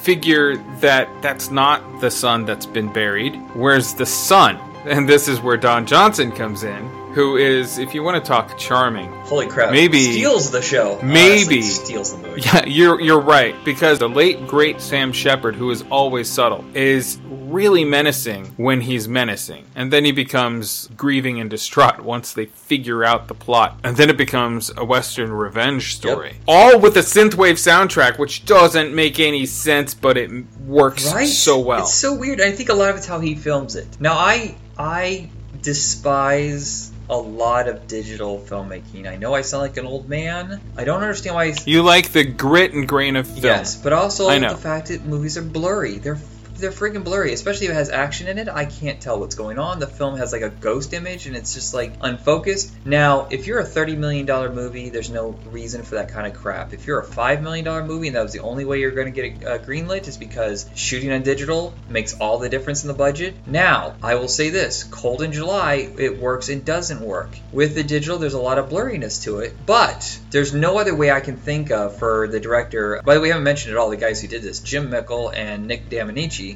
figure 0.07 0.55
that 0.79 1.09
that's 1.21 1.51
not 1.51 1.99
the 1.99 2.09
son 2.09 2.45
that's 2.45 2.65
been 2.65 2.87
buried. 2.93 3.35
Where's 3.53 3.93
the 3.93 4.05
son? 4.05 4.57
And 4.85 5.09
this 5.09 5.27
is 5.27 5.41
where 5.41 5.57
Don 5.57 5.85
Johnson 5.85 6.31
comes 6.31 6.63
in, 6.63 7.06
who 7.17 7.35
is, 7.37 7.79
if 7.79 7.95
you 7.95 8.03
want 8.03 8.23
to 8.23 8.27
talk 8.27 8.55
charming, 8.59 9.11
Holy 9.23 9.47
crap! 9.47 9.71
Maybe- 9.71 10.11
steals 10.11 10.51
the 10.51 10.61
show. 10.61 10.99
maybe- 11.01 11.31
Honestly, 11.33 11.61
steals 11.63 12.11
the 12.11 12.19
movie. 12.19 12.41
Yeah, 12.41 12.63
you're 12.65 13.01
you're 13.01 13.19
right 13.19 13.55
because 13.65 13.97
the 13.97 14.07
late 14.07 14.45
great 14.47 14.79
Sam 14.79 15.11
Shepard, 15.11 15.55
who 15.55 15.71
is 15.71 15.83
always 15.89 16.29
subtle, 16.29 16.63
is 16.75 17.17
really 17.27 17.83
menacing 17.83 18.45
when 18.57 18.81
he's 18.81 19.07
menacing, 19.07 19.65
and 19.73 19.91
then 19.91 20.05
he 20.05 20.11
becomes 20.11 20.89
grieving 20.95 21.39
and 21.39 21.49
distraught 21.49 22.01
once 22.01 22.33
they 22.33 22.45
figure 22.45 23.03
out 23.03 23.27
the 23.27 23.33
plot, 23.33 23.79
and 23.83 23.97
then 23.97 24.11
it 24.11 24.17
becomes 24.17 24.69
a 24.77 24.85
Western 24.85 25.31
revenge 25.31 25.95
story, 25.95 26.35
all 26.47 26.77
with 26.79 26.95
a 26.97 27.01
synthwave 27.01 27.57
soundtrack, 27.57 28.19
which 28.19 28.45
doesn't 28.45 28.93
make 28.93 29.19
any 29.19 29.47
sense, 29.47 29.95
but 29.95 30.17
it 30.17 30.29
works 30.67 31.11
right? 31.11 31.25
so 31.27 31.57
well. 31.57 31.81
It's 31.81 31.95
so 31.95 32.13
weird. 32.13 32.41
I 32.41 32.51
think 32.51 32.69
a 32.69 32.73
lot 32.75 32.91
of 32.91 32.97
it's 32.97 33.07
how 33.07 33.19
he 33.19 33.33
films 33.33 33.75
it. 33.75 33.87
Now, 33.99 34.13
I 34.13 34.55
I 34.77 35.29
despise 35.63 36.91
a 37.09 37.17
lot 37.17 37.67
of 37.67 37.87
digital 37.87 38.39
filmmaking. 38.39 39.07
I 39.07 39.15
know 39.15 39.33
I 39.33 39.41
sound 39.41 39.61
like 39.61 39.77
an 39.77 39.85
old 39.85 40.09
man. 40.09 40.59
I 40.75 40.83
don't 40.83 41.01
understand 41.01 41.35
why. 41.35 41.53
you 41.65 41.81
like 41.81 42.11
the 42.11 42.23
grit 42.23 42.73
and 42.73 42.87
grain 42.87 43.15
of 43.15 43.27
film. 43.27 43.43
Yes, 43.43 43.75
but 43.75 43.93
also 43.93 44.27
I 44.29 44.37
know. 44.37 44.49
the 44.49 44.57
fact 44.57 44.87
that 44.89 45.05
movies 45.05 45.37
are 45.37 45.41
blurry. 45.41 45.97
They're 45.99 46.19
they're 46.59 46.71
freaking 46.71 47.03
blurry, 47.03 47.33
especially 47.33 47.67
if 47.67 47.71
it 47.71 47.75
has 47.75 47.89
action 47.89 48.27
in 48.27 48.37
it. 48.37 48.49
I 48.49 48.65
can't 48.65 48.99
tell 48.99 49.19
what's 49.19 49.35
going 49.35 49.59
on. 49.59 49.79
The 49.79 49.87
film 49.87 50.17
has 50.17 50.31
like 50.31 50.41
a 50.41 50.49
ghost 50.49 50.93
image 50.93 51.27
and 51.27 51.35
it's 51.35 51.53
just 51.53 51.73
like 51.73 51.93
unfocused. 52.01 52.71
Now, 52.85 53.27
if 53.29 53.47
you're 53.47 53.59
a 53.59 53.65
thirty 53.65 53.95
million 53.95 54.25
dollar 54.25 54.51
movie, 54.51 54.89
there's 54.89 55.09
no 55.09 55.29
reason 55.51 55.83
for 55.83 55.95
that 55.95 56.09
kind 56.09 56.27
of 56.27 56.33
crap. 56.33 56.73
If 56.73 56.87
you're 56.87 56.99
a 56.99 57.03
five 57.05 57.41
million 57.41 57.65
dollar 57.65 57.83
movie 57.83 58.07
and 58.07 58.15
that 58.15 58.23
was 58.23 58.33
the 58.33 58.39
only 58.39 58.65
way 58.65 58.79
you're 58.79 58.91
going 58.91 59.13
to 59.13 59.29
get 59.29 59.45
uh, 59.45 59.57
greenlit, 59.59 60.07
is 60.07 60.17
because 60.17 60.69
shooting 60.75 61.11
on 61.11 61.23
digital 61.23 61.73
makes 61.89 62.13
all 62.19 62.39
the 62.39 62.49
difference 62.49 62.83
in 62.83 62.87
the 62.87 62.93
budget. 62.93 63.35
Now, 63.45 63.95
I 64.01 64.15
will 64.15 64.27
say 64.27 64.49
this: 64.49 64.83
Cold 64.83 65.21
in 65.21 65.31
July, 65.31 65.89
it 65.97 66.19
works 66.19 66.49
and 66.49 66.63
doesn't 66.63 67.01
work. 67.01 67.29
With 67.51 67.75
the 67.75 67.83
digital, 67.83 68.17
there's 68.17 68.33
a 68.33 68.41
lot 68.41 68.57
of 68.57 68.69
blurriness 68.69 69.23
to 69.23 69.39
it, 69.39 69.55
but 69.65 70.19
there's 70.31 70.53
no 70.53 70.77
other 70.77 70.95
way 70.95 71.11
I 71.11 71.19
can 71.19 71.37
think 71.37 71.71
of 71.71 71.97
for 71.97 72.27
the 72.27 72.39
director. 72.39 73.01
By 73.05 73.15
the 73.15 73.19
way, 73.19 73.23
we 73.23 73.29
haven't 73.29 73.43
mentioned 73.43 73.73
at 73.73 73.79
all 73.79 73.89
the 73.89 73.97
guys 73.97 74.21
who 74.21 74.27
did 74.27 74.41
this: 74.41 74.59
Jim 74.59 74.89
Mickle 74.89 75.29
and 75.29 75.67
Nick 75.67 75.89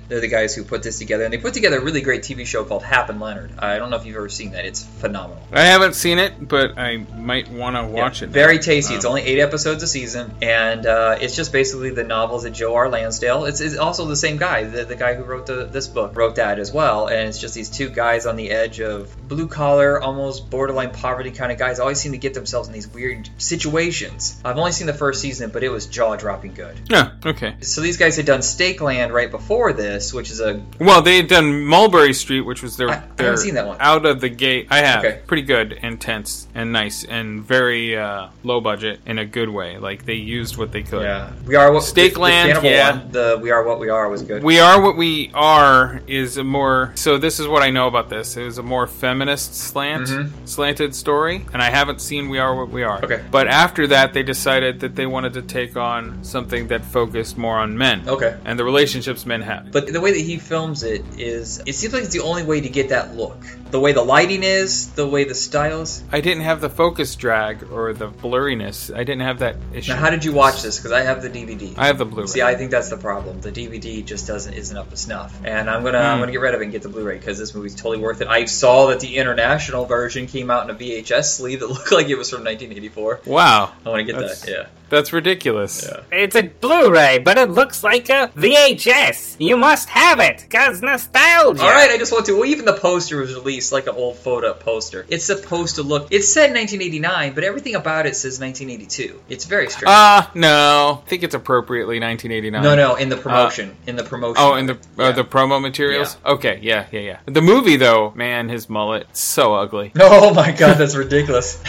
They're 0.08 0.20
the 0.22 0.28
guys 0.28 0.56
who 0.56 0.64
put 0.64 0.84
this 0.84 1.00
together, 1.00 1.24
and 1.24 1.34
they 1.34 1.38
put 1.38 1.54
together 1.54 1.78
a 1.80 1.84
really 1.84 2.02
great 2.02 2.22
TV 2.22 2.46
show 2.46 2.64
called 2.64 2.84
Hap 2.84 3.10
and 3.10 3.20
Leonard. 3.20 3.52
I 3.60 3.78
don't 3.78 3.90
know 3.90 3.98
if 3.98 4.06
you've 4.06 4.16
ever 4.16 4.30
seen 4.30 4.52
that; 4.52 4.66
it's 4.66 4.84
phenomenal. 4.84 5.42
I 5.52 5.62
haven't 5.66 5.94
seen 5.96 6.20
it, 6.20 6.48
but 6.48 6.78
I 6.78 6.98
might 6.98 7.50
want 7.52 7.76
to 7.76 7.84
watch 7.86 8.22
Yeah, 8.22 8.28
it. 8.28 8.32
Very 8.32 8.56
now. 8.56 8.62
tasty. 8.62 8.96
it's 8.96 9.06
Um, 9.06 9.10
only 9.10 9.24
eight 9.24 9.40
episodes 9.40 9.84
a 9.84 9.88
season, 9.88 10.34
and 10.42 10.86
uh, 10.86 11.18
it's 11.20 11.36
just 11.36 11.52
basically 11.52 11.90
the 11.92 12.04
novels 12.04 12.46
of 12.46 12.54
Joe 12.54 12.76
R. 12.76 12.90
Lansdale. 12.90 13.46
It's, 13.46 13.62
it's 13.62 13.78
also 13.78 14.06
the 14.06 14.16
same 14.16 14.38
guy, 14.38 14.64
the, 14.64 14.86
the 14.86 14.96
guy 14.96 15.14
who 15.16 15.24
wrote 15.24 15.46
the, 15.46 15.66
this 15.66 15.88
book, 15.88 16.16
wrote 16.16 16.36
that 16.36 16.60
as 16.60 16.72
well. 16.72 17.08
And 17.08 17.28
it's 17.28 17.40
just 17.40 17.54
these 17.56 17.70
two 17.70 17.90
guys 17.90 18.26
on 18.26 18.36
the 18.36 18.52
edge 18.52 18.80
of 18.80 19.14
blue 19.32 19.48
collar, 19.48 20.02
almost 20.02 20.50
borderline 20.50 20.92
poverty 20.92 21.32
kind 21.32 21.54
of 21.54 21.58
guys. 21.58 21.80
Always 21.80 22.00
seem 22.02 22.12
to 22.12 22.18
get 22.18 22.34
themselves 22.34 22.68
in 22.68 22.74
these 22.74 22.88
weird 22.90 23.30
situations. 23.38 24.40
I've 24.44 24.58
only 24.58 24.74
seen 24.74 24.88
the 24.88 24.94
first 24.94 25.22
season, 25.22 25.52
but 25.52 25.64
it 25.64 25.70
was 25.70 25.86
jaw 25.88 26.18
dropping 26.18 26.54
good. 26.54 26.76
Yeah. 26.90 27.12
Okay. 27.26 27.56
So 27.62 27.80
these 27.80 27.96
guys 27.98 28.18
had 28.18 28.26
done 28.26 28.42
Stakeland 28.42 29.12
right 29.12 29.32
before 29.32 29.72
this, 29.72 30.14
which 30.14 30.32
is 30.32 30.42
a 30.42 30.62
Well, 30.80 31.02
they 31.02 31.16
had 31.16 31.28
done 31.28 31.64
Mulberry 31.66 32.14
Street, 32.14 32.42
which 32.42 32.62
was 32.62 32.76
their, 32.76 32.90
I 32.90 32.94
haven't 32.96 33.16
their 33.18 33.38
seen 33.38 33.54
that 33.56 33.68
one. 33.68 33.78
out 33.80 34.06
of 34.06 34.20
the 34.20 34.30
gate. 34.30 34.68
I 34.70 34.80
have 34.80 35.06
Okay. 35.06 35.22
pretty 35.26 35.44
good 35.44 35.80
and 35.82 36.00
tense 36.02 36.48
and 36.54 36.74
nice 36.74 37.06
and 37.06 37.42
very 37.42 37.96
uh, 37.98 38.28
low 38.44 38.60
budget 38.60 39.00
in 39.06 39.18
a 39.18 39.26
good 39.26 39.48
way. 39.50 39.78
Like 39.78 40.04
they 40.06 40.16
used 40.16 40.58
what 40.58 40.74
they 40.74 40.84
could. 40.84 41.04
yeah. 41.04 41.32
We 41.46 41.56
are 41.56 41.72
what 41.72 41.84
Stake 41.84 42.16
the, 42.16 42.20
The, 42.20 42.62
yeah. 42.64 42.92
one, 43.00 43.12
the 43.12 43.40
We 43.42 43.52
Are 43.52 43.64
What 43.64 43.80
We 43.80 43.88
Are 43.90 44.10
was 44.10 44.24
good. 44.24 44.44
We 44.44 44.60
are 44.60 44.82
what 44.82 44.98
we 44.98 45.32
are 45.34 46.02
is 46.06 46.36
a 46.38 46.44
more 46.44 46.92
so 46.96 47.18
this 47.18 47.40
is 47.40 47.48
what 47.48 47.64
I 47.64 47.70
know 47.70 47.88
about 47.88 48.10
this. 48.10 48.36
It 48.36 48.44
was 48.44 48.58
a 48.58 48.64
more 48.64 48.88
feminist 49.22 49.54
slant 49.54 50.08
Mhm. 50.08 50.30
slanted 50.46 50.96
story, 50.96 51.46
and 51.54 51.62
I 51.62 51.70
haven't 51.70 52.02
seen 52.02 52.28
We 52.28 52.40
Are 52.40 52.56
What 52.56 52.72
We 52.72 52.82
Are. 52.82 53.04
Okay. 53.04 53.22
But 53.30 53.48
after 53.48 53.86
that 53.88 54.14
they 54.14 54.24
decided 54.24 54.80
that 54.80 54.96
they 54.96 55.06
wanted 55.06 55.34
to 55.34 55.44
take 55.44 55.78
on 55.78 56.18
something 56.24 56.70
that 56.70 56.84
focused 56.84 57.38
more 57.38 57.60
on 57.60 57.78
men. 57.78 58.02
Okay. 58.08 58.34
And 58.46 58.58
the 58.58 58.64
relationships 58.64 59.24
men 59.28 59.42
have. 59.42 59.72
But 59.72 59.94
the 59.94 60.02
way 60.02 60.12
that 60.12 60.22
he 60.22 60.38
films 60.38 60.82
it 60.82 61.06
is, 61.20 61.62
it 61.68 61.76
seems 61.76 61.94
like 61.94 62.04
it's 62.04 62.14
the 62.14 62.22
only 62.22 62.42
way 62.42 62.62
to 62.62 62.70
get 62.70 62.90
that 62.90 63.16
look. 63.16 63.38
The 63.72 63.80
way 63.80 63.94
the 63.94 64.04
lighting 64.04 64.44
is, 64.44 64.90
the 64.92 65.08
way 65.08 65.24
the 65.24 65.34
style 65.34 65.82
is. 65.82 66.04
I 66.12 66.20
didn't 66.22 66.44
have 66.44 66.60
the 66.62 66.70
focus 66.70 67.16
drag 67.16 67.64
or 67.72 67.94
the 67.94 68.10
blurriness. 68.10 68.94
I 68.94 69.06
didn't 69.06 69.22
have 69.22 69.40
that 69.40 69.56
issue. 69.74 69.94
Now, 69.94 70.00
how 70.00 70.10
did 70.10 70.26
you 70.26 70.34
watch 70.34 70.62
this? 70.62 70.78
Because 70.78 70.92
I 70.92 71.02
have 71.02 71.22
the 71.22 71.30
DVD. 71.30 71.74
I 71.78 71.88
have 71.88 71.98
the 71.98 72.06
Blu-ray. 72.06 72.28
See, 72.28 72.42
I 72.42 72.56
think 72.56 72.70
that's 72.72 72.90
the 72.90 72.98
problem. 72.98 73.40
The 73.42 73.52
DVD 73.52 74.04
just 74.06 74.28
doesn't 74.28 74.54
isn't 74.54 74.76
up 74.78 74.90
to 74.90 74.98
snuff, 74.98 75.34
and 75.46 75.70
I'm 75.70 75.84
gonna 75.84 75.98
I'm 76.00 76.18
Hmm. 76.18 76.22
gonna 76.24 76.32
get 76.34 76.42
rid 76.42 76.54
of 76.54 76.62
it 76.62 76.66
and 76.66 76.72
get 76.74 76.82
the 76.84 76.90
Blu-ray 76.90 77.18
because 77.18 77.38
this 77.40 77.56
movie's 77.56 77.76
totally 77.76 78.00
worth 78.00 78.20
it. 78.22 78.28
I 78.28 78.44
saw 78.46 78.88
that 78.88 79.00
the 79.00 79.18
international 79.18 79.86
version 79.86 80.28
came 80.28 80.52
out 80.52 80.70
in 80.70 80.76
a 80.76 80.78
VHS 80.78 81.38
sleeve 81.38 81.62
that 81.62 81.68
looked 81.70 81.92
like 81.92 82.10
it 82.10 82.18
was 82.18 82.30
from 82.30 82.44
1984. 82.44 83.22
Wow. 83.26 83.72
I 83.86 83.90
want 83.90 84.00
to 84.00 84.04
get 84.04 84.20
That's- 84.20 84.42
that. 84.42 84.50
Yeah. 84.52 84.66
That's 84.92 85.14
ridiculous. 85.14 85.90
It's 86.12 86.36
a 86.36 86.44
Blu-ray, 86.44 87.20
but 87.20 87.38
it 87.38 87.50
looks 87.50 87.82
like 87.84 88.10
a 88.10 88.28
VHS. 88.36 89.38
You 89.40 89.56
must 89.56 89.88
have 89.90 90.20
it, 90.20 90.46
cause 90.50 90.82
nostalgia. 90.82 91.64
All 91.64 91.70
right, 91.70 91.90
I 91.90 91.98
just 91.98 92.12
want 92.12 92.26
to. 92.26 92.34
Well, 92.34 92.46
even 92.46 92.66
the 92.66 92.74
poster 92.74 93.18
was 93.22 93.34
released 93.34 93.72
like 93.72 93.88
an 93.88 93.96
old 93.96 94.18
photo 94.18 94.54
poster. 94.54 95.06
It's 95.10 95.24
supposed 95.24 95.76
to 95.76 95.84
look. 95.84 96.10
It 96.12 96.24
said 96.24 96.52
1989, 96.54 97.34
but 97.34 97.44
everything 97.46 97.76
about 97.76 98.06
it 98.06 98.18
says 98.18 98.40
1982. 98.40 99.22
It's 99.30 99.46
very 99.46 99.70
strange. 99.70 99.86
Ah, 99.88 100.30
no. 100.36 101.02
I 101.06 101.10
think 101.10 101.24
it's 101.24 101.36
appropriately 101.36 102.00
1989. 102.00 102.62
no, 102.62 102.76
no, 102.76 102.96
in 102.96 103.08
the 103.08 103.18
Uh, 103.18 103.22
promotion. 103.22 103.76
in 103.88 103.96
the 103.96 104.04
promotion. 104.04 104.36
Oh, 104.44 104.56
in 104.56 104.66
the 104.66 104.78
uh, 105.00 105.14
the 105.14 105.24
promo 105.24 105.62
materials. 105.62 106.18
Okay, 106.26 106.60
yeah, 106.62 106.88
yeah, 106.92 107.00
yeah. 107.00 107.20
The 107.28 107.42
movie 107.42 107.78
though, 107.78 108.12
man, 108.14 108.50
his 108.50 108.70
mullet 108.70 109.08
so 109.16 109.56
ugly. 109.56 109.94
Oh 110.22 110.34
my 110.34 110.52
god, 110.52 110.76
that's 110.78 110.96
ridiculous. 110.96 111.62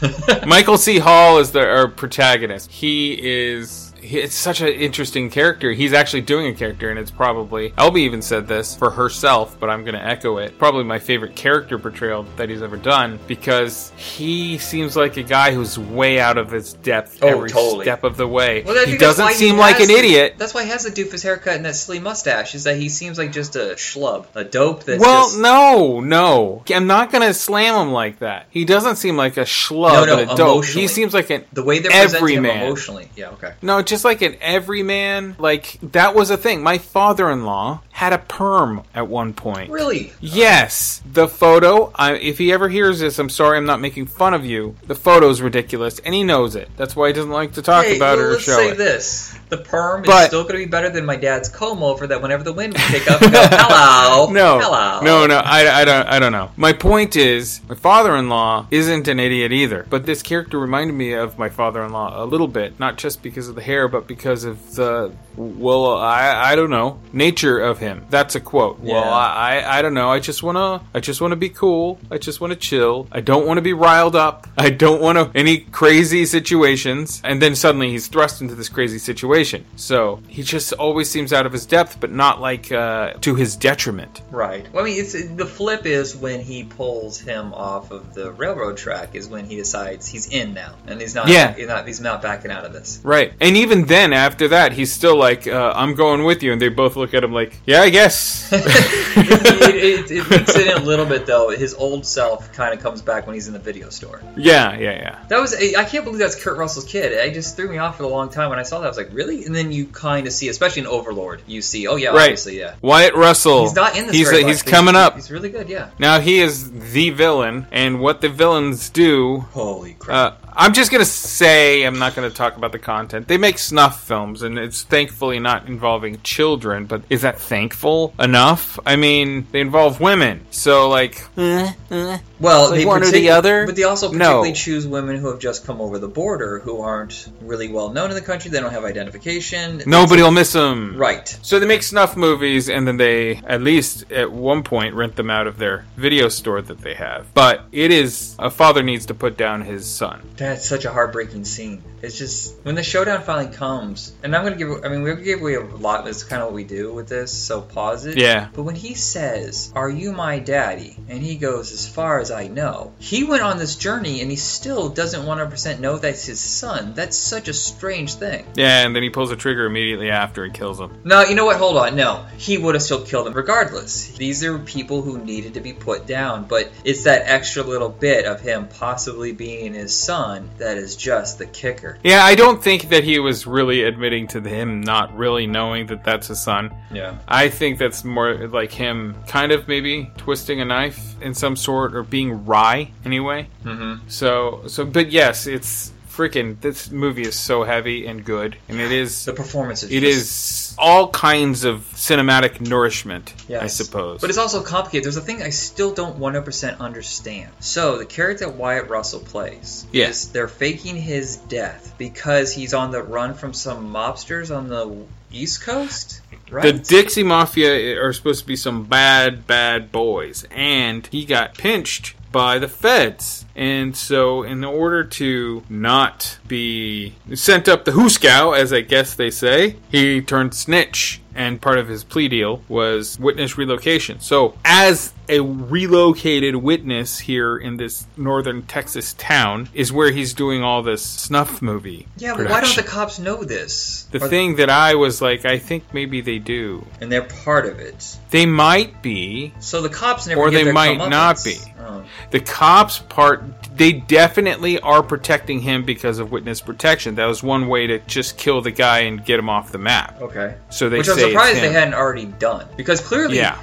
Michael 0.46 0.78
C. 0.78 0.98
Hall 0.98 1.38
is 1.38 1.52
the 1.52 1.60
our 1.66 1.86
protagonist. 1.88 2.69
He 2.70 3.18
is. 3.20 3.89
He- 4.02 4.18
It's 4.20 4.34
such 4.34 4.60
an 4.60 4.68
interesting 4.68 5.30
character. 5.30 5.72
He's 5.72 5.92
actually 5.92 6.20
doing 6.22 6.46
a 6.46 6.52
character, 6.54 6.90
and 6.90 6.98
it's 6.98 7.10
probably 7.10 7.70
Elby 7.70 8.00
even 8.00 8.22
said 8.22 8.46
this 8.48 8.74
for 8.74 8.90
herself, 8.90 9.56
but 9.60 9.70
I'm 9.70 9.82
going 9.84 9.94
to 9.94 10.04
echo 10.04 10.38
it. 10.38 10.58
Probably 10.58 10.84
my 10.84 10.98
favorite 10.98 11.36
character 11.36 11.78
portrayal 11.78 12.24
that 12.36 12.48
he's 12.48 12.62
ever 12.62 12.76
done 12.76 13.18
because 13.26 13.92
he 13.96 14.58
seems 14.58 14.96
like 14.96 15.16
a 15.16 15.22
guy 15.22 15.52
who's 15.52 15.78
way 15.78 16.20
out 16.20 16.38
of 16.38 16.50
his 16.50 16.74
depth 16.74 17.18
Oh, 17.22 17.28
every 17.28 17.50
totally. 17.50 17.84
step 17.84 18.04
of 18.04 18.16
the 18.16 18.26
way. 18.28 18.62
Well, 18.66 18.84
he 18.86 18.96
doesn't 18.96 19.32
seem 19.32 19.54
he 19.54 19.60
like 19.60 19.80
an 19.80 19.88
the- 19.88 19.94
idiot. 19.96 20.34
That's 20.38 20.54
why 20.54 20.64
he 20.64 20.70
has 20.70 20.84
the 20.84 20.90
doofus 20.90 21.22
haircut 21.22 21.54
and 21.56 21.64
that 21.64 21.76
silly 21.76 21.98
mustache. 22.00 22.54
Is 22.54 22.64
that 22.64 22.76
he 22.76 22.88
seems 22.88 23.18
like 23.18 23.32
just 23.32 23.56
a 23.56 23.74
schlub, 23.76 24.26
a 24.34 24.44
dope. 24.44 24.84
That's 24.84 25.00
well, 25.00 25.24
just, 25.24 25.38
no, 25.38 26.00
no. 26.00 26.62
I'm 26.70 26.86
not 26.86 27.10
going 27.12 27.26
to 27.26 27.34
slam 27.34 27.74
him 27.88 27.92
like 27.92 28.20
that. 28.20 28.46
He 28.50 28.64
doesn't 28.64 28.96
seem 28.96 29.16
like 29.16 29.36
a 29.36 29.42
schlub 29.44 29.92
No, 29.92 30.04
no, 30.04 30.18
and 30.18 30.30
a 30.30 30.34
dope. 30.34 30.64
He 30.64 30.88
seems 30.88 31.14
like 31.14 31.30
an 31.30 31.44
the 31.52 31.62
way 31.64 31.78
they're 31.78 31.90
presenting 31.90 32.38
him 32.38 32.46
emotionally. 32.46 33.08
Yeah, 33.16 33.30
okay. 33.30 33.52
No, 33.62 33.82
just 33.90 34.04
like 34.04 34.22
an 34.22 34.36
everyman. 34.40 35.36
Like 35.38 35.78
that 35.82 36.14
was 36.14 36.30
a 36.30 36.36
thing. 36.36 36.62
My 36.62 36.78
father-in-law 36.78 37.82
had 37.90 38.14
a 38.14 38.18
perm 38.18 38.82
at 38.94 39.08
one 39.08 39.34
point. 39.34 39.70
Really? 39.70 40.12
Yes, 40.20 41.02
the 41.04 41.28
photo. 41.28 41.92
I, 41.94 42.14
if 42.14 42.38
he 42.38 42.50
ever 42.52 42.70
hears 42.70 43.00
this, 43.00 43.18
I'm 43.18 43.28
sorry, 43.28 43.58
I'm 43.58 43.66
not 43.66 43.80
making 43.80 44.06
fun 44.06 44.32
of 44.32 44.46
you. 44.46 44.76
The 44.86 44.94
photo's 44.94 45.42
ridiculous, 45.42 45.98
and 45.98 46.14
he 46.14 46.24
knows 46.24 46.56
it. 46.56 46.70
That's 46.78 46.96
why 46.96 47.08
he 47.08 47.12
doesn't 47.12 47.30
like 47.30 47.52
to 47.54 47.62
talk 47.62 47.84
hey, 47.84 47.96
about 47.96 48.16
well, 48.16 48.26
it 48.26 48.28
or 48.28 48.32
let's 48.32 48.44
show 48.44 48.56
say 48.56 48.70
it. 48.70 48.78
this: 48.78 49.38
the 49.50 49.58
perm 49.58 50.04
is 50.04 50.26
still 50.26 50.44
going 50.44 50.54
to 50.54 50.64
be 50.64 50.70
better 50.70 50.88
than 50.88 51.04
my 51.04 51.16
dad's 51.16 51.48
comb 51.48 51.82
over. 51.82 52.06
That 52.06 52.22
whenever 52.22 52.44
the 52.44 52.52
wind 52.52 52.72
would 52.72 52.82
pick 52.82 53.10
up, 53.10 53.20
go, 53.20 53.28
hello, 53.32 54.30
No, 54.30 54.60
hello, 54.60 55.00
no, 55.02 55.26
no. 55.26 55.38
I, 55.38 55.80
I 55.80 55.84
don't. 55.84 56.06
I 56.06 56.18
don't 56.18 56.32
know. 56.32 56.52
My 56.56 56.72
point 56.72 57.16
is, 57.16 57.60
my 57.68 57.74
father-in-law 57.74 58.68
isn't 58.70 59.08
an 59.08 59.20
idiot 59.20 59.52
either. 59.52 59.86
But 59.90 60.06
this 60.06 60.22
character 60.22 60.58
reminded 60.58 60.94
me 60.94 61.12
of 61.12 61.38
my 61.38 61.48
father-in-law 61.48 62.22
a 62.22 62.24
little 62.24 62.48
bit, 62.48 62.78
not 62.78 62.96
just 62.96 63.22
because 63.22 63.48
of 63.48 63.56
the 63.56 63.62
hair, 63.62 63.79
but 63.88 64.06
because 64.06 64.44
of 64.44 64.74
the 64.74 65.12
well, 65.36 65.96
I, 65.96 66.52
I 66.52 66.56
don't 66.56 66.70
know, 66.70 67.00
nature 67.12 67.58
of 67.60 67.78
him. 67.78 68.04
That's 68.10 68.34
a 68.34 68.40
quote. 68.40 68.80
Well, 68.80 69.02
I, 69.02 69.58
I, 69.58 69.78
I 69.78 69.82
don't 69.82 69.94
know. 69.94 70.10
I 70.10 70.18
just 70.20 70.42
wanna, 70.42 70.82
I 70.94 71.00
just 71.00 71.20
wanna 71.20 71.36
be 71.36 71.48
cool. 71.48 71.98
I 72.10 72.18
just 72.18 72.40
wanna 72.40 72.56
chill. 72.56 73.08
I 73.12 73.20
don't 73.20 73.46
want 73.46 73.58
to 73.58 73.62
be 73.62 73.72
riled 73.72 74.16
up. 74.16 74.46
I 74.56 74.70
don't 74.70 75.00
want 75.00 75.16
to 75.18 75.30
any 75.38 75.58
crazy 75.58 76.26
situations. 76.26 77.20
And 77.24 77.40
then 77.40 77.54
suddenly 77.54 77.90
he's 77.90 78.08
thrust 78.08 78.40
into 78.40 78.54
this 78.54 78.68
crazy 78.68 78.98
situation. 78.98 79.64
So 79.76 80.20
he 80.28 80.42
just 80.42 80.72
always 80.74 81.08
seems 81.08 81.32
out 81.32 81.46
of 81.46 81.52
his 81.52 81.66
depth, 81.66 82.00
but 82.00 82.10
not 82.10 82.40
like 82.40 82.70
uh, 82.72 83.14
to 83.20 83.34
his 83.34 83.56
detriment. 83.56 84.22
Right. 84.30 84.70
Well, 84.72 84.84
I 84.84 84.88
mean, 84.88 85.00
it's 85.00 85.12
the 85.12 85.46
flip 85.46 85.86
is 85.86 86.16
when 86.16 86.40
he 86.40 86.64
pulls 86.64 87.18
him 87.18 87.54
off 87.54 87.90
of 87.90 88.14
the 88.14 88.32
railroad 88.32 88.76
track 88.76 89.14
is 89.14 89.28
when 89.28 89.44
he 89.46 89.56
decides 89.56 90.08
he's 90.08 90.28
in 90.28 90.54
now, 90.54 90.74
and 90.86 91.00
he's 91.00 91.14
not. 91.14 91.28
Yeah. 91.28 91.54
He's 91.54 91.68
not. 91.68 91.86
He's 91.86 92.00
not 92.00 92.22
backing 92.22 92.50
out 92.50 92.64
of 92.64 92.72
this. 92.72 93.00
Right. 93.02 93.32
And 93.40 93.56
even 93.56 93.69
then, 93.70 94.12
after 94.12 94.48
that, 94.48 94.72
he's 94.72 94.92
still 94.92 95.16
like, 95.16 95.46
uh, 95.46 95.72
I'm 95.74 95.94
going 95.94 96.24
with 96.24 96.42
you. 96.42 96.52
And 96.52 96.60
they 96.60 96.68
both 96.68 96.96
look 96.96 97.14
at 97.14 97.24
him 97.24 97.32
like, 97.32 97.54
yeah, 97.66 97.82
I 97.82 97.90
guess. 97.90 98.50
it, 98.52 99.74
it, 99.74 100.10
it 100.10 100.30
leaks 100.30 100.56
in 100.56 100.68
a 100.68 100.80
little 100.80 101.06
bit 101.06 101.26
though. 101.26 101.50
His 101.50 101.74
old 101.74 102.06
self 102.06 102.52
kind 102.52 102.74
of 102.74 102.80
comes 102.80 103.02
back 103.02 103.26
when 103.26 103.34
he's 103.34 103.46
in 103.46 103.52
the 103.52 103.58
video 103.58 103.90
store. 103.90 104.22
yeah, 104.36 104.76
yeah, 104.76 104.92
yeah. 104.92 105.24
That 105.28 105.40
was 105.40 105.54
I 105.54 105.84
can't 105.84 106.04
believe 106.04 106.18
that's 106.18 106.42
Kurt 106.42 106.58
Russell's 106.58 106.84
kid. 106.84 107.12
It 107.12 107.34
just 107.34 107.56
threw 107.56 107.68
me 107.68 107.78
off 107.78 107.96
for 107.96 108.04
a 108.04 108.08
long 108.08 108.30
time 108.30 108.50
when 108.50 108.58
I 108.58 108.62
saw 108.62 108.80
that. 108.80 108.86
I 108.86 108.88
was 108.88 108.96
like, 108.96 109.12
really? 109.12 109.44
And 109.44 109.54
then 109.54 109.72
you 109.72 109.86
kind 109.86 110.26
of 110.26 110.32
see, 110.32 110.48
especially 110.48 110.82
in 110.82 110.88
Overlord, 110.88 111.42
you 111.46 111.62
see, 111.62 111.86
oh 111.86 111.96
yeah, 111.96 112.08
right. 112.08 112.22
obviously, 112.22 112.58
yeah. 112.58 112.74
Wyatt 112.82 113.14
Russell. 113.14 113.62
He's 113.62 113.74
not 113.74 113.96
in 113.96 114.06
this. 114.06 114.16
He's, 114.16 114.30
very 114.30 114.44
he's 114.44 114.62
coming 114.62 114.96
up. 114.96 115.14
He's 115.14 115.30
really 115.30 115.50
good. 115.50 115.68
Yeah. 115.68 115.90
Now 115.98 116.20
he 116.20 116.40
is 116.40 116.92
the 116.92 117.10
villain, 117.10 117.66
and 117.70 118.00
what 118.00 118.20
the 118.20 118.28
villains 118.28 118.90
do. 118.90 119.40
Holy 119.52 119.94
crap! 119.94 120.42
Uh, 120.44 120.49
I'm 120.60 120.74
just 120.74 120.92
gonna 120.92 121.06
say 121.06 121.84
I'm 121.84 121.98
not 121.98 122.14
gonna 122.14 122.28
talk 122.28 122.58
about 122.58 122.72
the 122.72 122.78
content. 122.78 123.26
They 123.28 123.38
make 123.38 123.56
snuff 123.56 124.06
films, 124.06 124.42
and 124.42 124.58
it's 124.58 124.82
thankfully 124.82 125.38
not 125.38 125.66
involving 125.68 126.20
children. 126.22 126.84
But 126.84 127.00
is 127.08 127.22
that 127.22 127.40
thankful 127.40 128.12
enough? 128.18 128.78
I 128.84 128.96
mean, 128.96 129.46
they 129.52 129.62
involve 129.62 130.00
women, 130.00 130.42
so 130.50 130.90
like, 130.90 131.24
uh, 131.38 131.70
uh, 131.90 132.18
Well, 132.38 132.70
Like 132.70 132.80
they 132.80 132.84
one 132.84 133.02
or 133.02 133.10
the 133.10 133.30
other? 133.30 133.64
but 133.64 133.76
they 133.76 133.84
also 133.84 134.08
No. 134.08 134.18
particularly 134.18 134.52
choose 134.52 134.86
women 134.86 135.16
who 135.16 135.28
have 135.28 135.38
just 135.38 135.66
come 135.66 135.80
over 135.80 135.98
the 135.98 136.08
border, 136.08 136.58
who 136.58 136.82
aren't 136.82 137.28
really 137.40 137.68
well 137.68 137.88
known 137.88 138.10
in 138.10 138.14
the 138.14 138.20
country. 138.22 138.50
They 138.50 138.60
don't 138.60 138.72
have 138.72 138.84
identification. 138.84 139.82
Nobody 139.86 140.20
will 140.22 140.30
miss 140.30 140.52
them. 140.52 140.94
Right. 140.98 141.38
So 141.40 141.58
they 141.58 141.66
make 141.66 141.82
snuff 141.82 142.16
movies, 142.18 142.68
and 142.68 142.86
then 142.86 142.98
they, 142.98 143.40
at 143.46 143.62
least 143.62 144.10
at 144.12 144.30
one 144.30 144.62
point, 144.62 144.94
rent 144.94 145.16
them 145.16 145.30
out 145.30 145.46
of 145.46 145.56
their 145.56 145.86
video 145.96 146.28
store 146.28 146.60
that 146.62 146.80
they 146.82 146.94
have. 146.94 147.32
But 147.32 147.64
it 147.72 147.90
is 147.92 148.36
a 148.38 148.50
father 148.50 148.82
needs 148.82 149.06
to 149.06 149.14
put 149.14 149.38
down 149.38 149.62
his 149.62 149.86
son. 149.86 150.20
That's 150.50 150.68
such 150.68 150.84
a 150.84 150.90
heartbreaking 150.90 151.44
scene. 151.44 151.80
It's 152.02 152.18
just 152.18 152.56
when 152.64 152.74
the 152.74 152.82
showdown 152.82 153.22
finally 153.22 153.54
comes, 153.54 154.12
and 154.24 154.34
I'm 154.34 154.42
gonna 154.42 154.56
give. 154.56 154.84
I 154.84 154.88
mean, 154.88 155.04
we 155.04 155.14
gave 155.14 155.40
away 155.40 155.54
a 155.54 155.60
lot. 155.60 156.04
That's 156.04 156.24
kind 156.24 156.42
of 156.42 156.48
what 156.48 156.54
we 156.54 156.64
do 156.64 156.92
with 156.92 157.08
this. 157.08 157.30
So 157.30 157.60
pause 157.60 158.04
it. 158.06 158.18
Yeah. 158.18 158.48
But 158.52 158.62
when 158.64 158.74
he 158.74 158.94
says, 158.94 159.70
"Are 159.76 159.88
you 159.88 160.10
my 160.10 160.40
daddy?" 160.40 160.96
and 161.08 161.22
he 161.22 161.36
goes, 161.36 161.72
"As 161.72 161.86
far 161.86 162.18
as 162.18 162.32
I 162.32 162.48
know," 162.48 162.94
he 162.98 163.22
went 163.22 163.42
on 163.42 163.58
this 163.58 163.76
journey, 163.76 164.22
and 164.22 164.30
he 164.30 164.36
still 164.36 164.88
doesn't 164.88 165.24
100% 165.24 165.78
know 165.78 165.98
that's 165.98 166.24
his 166.24 166.40
son. 166.40 166.94
That's 166.96 167.16
such 167.16 167.46
a 167.46 167.52
strange 167.52 168.14
thing. 168.14 168.44
Yeah, 168.56 168.84
and 168.84 168.96
then 168.96 169.04
he 169.04 169.10
pulls 169.10 169.30
the 169.30 169.36
trigger 169.36 169.66
immediately 169.66 170.10
after 170.10 170.42
and 170.42 170.52
kills 170.52 170.80
him. 170.80 170.90
No, 171.04 171.22
you 171.22 171.36
know 171.36 171.44
what? 171.44 171.58
Hold 171.58 171.76
on. 171.76 171.94
No, 171.94 172.24
he 172.38 172.58
would 172.58 172.74
have 172.74 172.82
still 172.82 173.02
killed 173.02 173.28
him 173.28 173.34
regardless. 173.34 174.08
These 174.16 174.42
are 174.42 174.58
people 174.58 175.02
who 175.02 175.18
needed 175.18 175.54
to 175.54 175.60
be 175.60 175.74
put 175.74 176.08
down, 176.08 176.46
but 176.48 176.72
it's 176.82 177.04
that 177.04 177.22
extra 177.26 177.62
little 177.62 177.88
bit 177.90 178.24
of 178.24 178.40
him 178.40 178.66
possibly 178.66 179.30
being 179.30 179.74
his 179.74 179.94
son 179.94 180.29
that 180.58 180.76
is 180.76 180.96
just 180.96 181.38
the 181.38 181.46
kicker. 181.46 181.98
Yeah, 182.02 182.24
I 182.24 182.34
don't 182.34 182.62
think 182.62 182.88
that 182.90 183.04
he 183.04 183.18
was 183.18 183.46
really 183.46 183.84
admitting 183.84 184.26
to 184.28 184.40
him 184.40 184.80
not 184.80 185.16
really 185.16 185.46
knowing 185.46 185.86
that 185.86 186.04
that's 186.04 186.28
his 186.28 186.40
son. 186.40 186.74
Yeah. 186.92 187.18
I 187.28 187.48
think 187.48 187.78
that's 187.78 188.04
more 188.04 188.48
like 188.48 188.72
him 188.72 189.16
kind 189.26 189.52
of 189.52 189.68
maybe 189.68 190.10
twisting 190.16 190.60
a 190.60 190.64
knife 190.64 191.20
in 191.20 191.34
some 191.34 191.56
sort 191.56 191.94
or 191.94 192.02
being 192.02 192.44
wry 192.44 192.90
anyway. 193.04 193.48
Mm-hmm. 193.64 194.08
So, 194.08 194.62
so, 194.66 194.84
but 194.84 195.10
yes, 195.10 195.46
it's 195.46 195.92
freaking. 196.20 196.60
This 196.60 196.90
movie 196.90 197.22
is 197.22 197.34
so 197.38 197.64
heavy 197.64 198.06
and 198.06 198.24
good, 198.24 198.56
and 198.68 198.78
it 198.80 198.92
is 198.92 199.24
the 199.24 199.32
performance. 199.32 199.82
Is 199.82 199.90
It 199.90 200.00
just- 200.00 200.70
is 200.72 200.74
all 200.78 201.08
kinds 201.08 201.64
of 201.64 201.84
cinematic 201.94 202.60
nourishment, 202.60 203.32
I 203.50 203.66
suppose. 203.68 204.20
But 204.20 204.28
it's 204.30 204.38
also 204.38 204.60
complicated. 204.62 205.04
There's 205.04 205.16
a 205.16 205.20
thing 205.22 205.42
I 205.42 205.50
still 205.50 205.92
don't 205.92 206.18
100% 206.18 206.80
understand. 206.80 207.50
So, 207.60 207.96
the 207.98 208.04
character 208.04 208.44
that 208.46 208.56
Wyatt 208.56 208.88
Russell 208.88 209.20
plays 209.20 209.86
Yeah. 209.92 210.08
is 210.08 210.28
they're 210.28 210.48
faking 210.48 210.96
his 210.96 211.36
death 211.36 211.94
because 211.98 212.52
he's 212.52 212.74
on 212.74 212.90
the 212.92 213.02
run 213.02 213.34
from 213.34 213.54
some 213.54 213.92
mobsters 213.92 214.54
on 214.54 214.68
the 214.68 214.90
East 215.32 215.62
Coast, 215.62 216.20
right? 216.50 216.62
The 216.62 216.72
Dixie 216.72 217.22
Mafia 217.22 218.02
are 218.02 218.12
supposed 218.12 218.40
to 218.40 218.46
be 218.46 218.56
some 218.56 218.84
bad, 218.84 219.46
bad 219.46 219.90
boys, 219.92 220.44
and 220.50 221.08
he 221.10 221.24
got 221.24 221.54
pinched 221.56 222.14
by 222.32 222.58
the 222.58 222.68
feds. 222.68 223.44
And 223.60 223.94
so, 223.94 224.42
in 224.42 224.64
order 224.64 225.04
to 225.04 225.62
not 225.68 226.38
be 226.48 227.12
sent 227.34 227.68
up 227.68 227.84
the 227.84 227.90
hooskow, 227.90 228.56
as 228.58 228.72
I 228.72 228.80
guess 228.80 229.14
they 229.14 229.30
say, 229.30 229.76
he 229.90 230.22
turned 230.22 230.54
snitch. 230.54 231.20
And 231.32 231.62
part 231.62 231.78
of 231.78 231.86
his 231.86 232.02
plea 232.02 232.26
deal 232.28 232.60
was 232.68 233.18
witness 233.20 233.56
relocation. 233.56 234.18
So, 234.20 234.56
as 234.64 235.12
a 235.28 235.38
relocated 235.40 236.56
witness 236.56 237.20
here 237.20 237.56
in 237.56 237.76
this 237.76 238.04
northern 238.16 238.62
Texas 238.62 239.14
town, 239.14 239.68
is 239.72 239.92
where 239.92 240.10
he's 240.10 240.34
doing 240.34 240.62
all 240.62 240.82
this 240.82 241.02
snuff 241.04 241.62
movie. 241.62 242.08
yeah, 242.16 242.34
but 242.36 242.48
why 242.50 242.60
don't 242.60 242.74
the 242.74 242.82
cops 242.82 243.18
know 243.20 243.44
this? 243.44 244.08
The 244.10 244.22
Or- 244.24 244.28
thing 244.28 244.56
that 244.56 244.70
I 244.70 244.96
was 244.96 245.22
like, 245.22 245.44
I 245.44 245.58
think 245.58 245.84
maybe 245.92 246.20
they 246.20 246.38
do. 246.40 246.84
And 247.00 247.12
they're 247.12 247.22
part 247.22 247.64
of 247.66 247.78
it. 247.78 248.16
They 248.30 248.44
might 248.44 249.00
be, 249.00 249.52
So 249.60 249.80
the 249.82 249.88
cops 249.88 250.26
never 250.26 250.40
or 250.40 250.50
they 250.50 250.72
might 250.72 250.98
not 250.98 251.42
be. 251.44 251.58
Oh. 251.80 252.02
The 252.32 252.40
cops 252.40 252.98
part, 252.98 253.44
they 253.74 253.92
definitely 253.92 254.78
are 254.80 255.02
protecting 255.02 255.60
him 255.60 255.84
because 255.84 256.18
of 256.18 256.32
witness 256.32 256.60
protection. 256.60 257.14
That 257.16 257.26
was 257.26 257.42
one 257.42 257.68
way 257.68 257.86
to 257.86 257.98
just 258.00 258.36
kill 258.36 258.60
the 258.60 258.70
guy 258.70 259.00
and 259.00 259.24
get 259.24 259.38
him 259.38 259.48
off 259.48 259.72
the 259.72 259.78
map. 259.78 260.20
Okay. 260.20 260.56
So 260.68 260.88
they 260.88 260.98
Which 260.98 261.08
I'm 261.08 261.18
surprised 261.18 261.60
they 261.60 261.72
hadn't 261.72 261.94
already 261.94 262.26
done 262.26 262.66
because 262.76 263.00
clearly, 263.00 263.36
Yeah. 263.36 263.58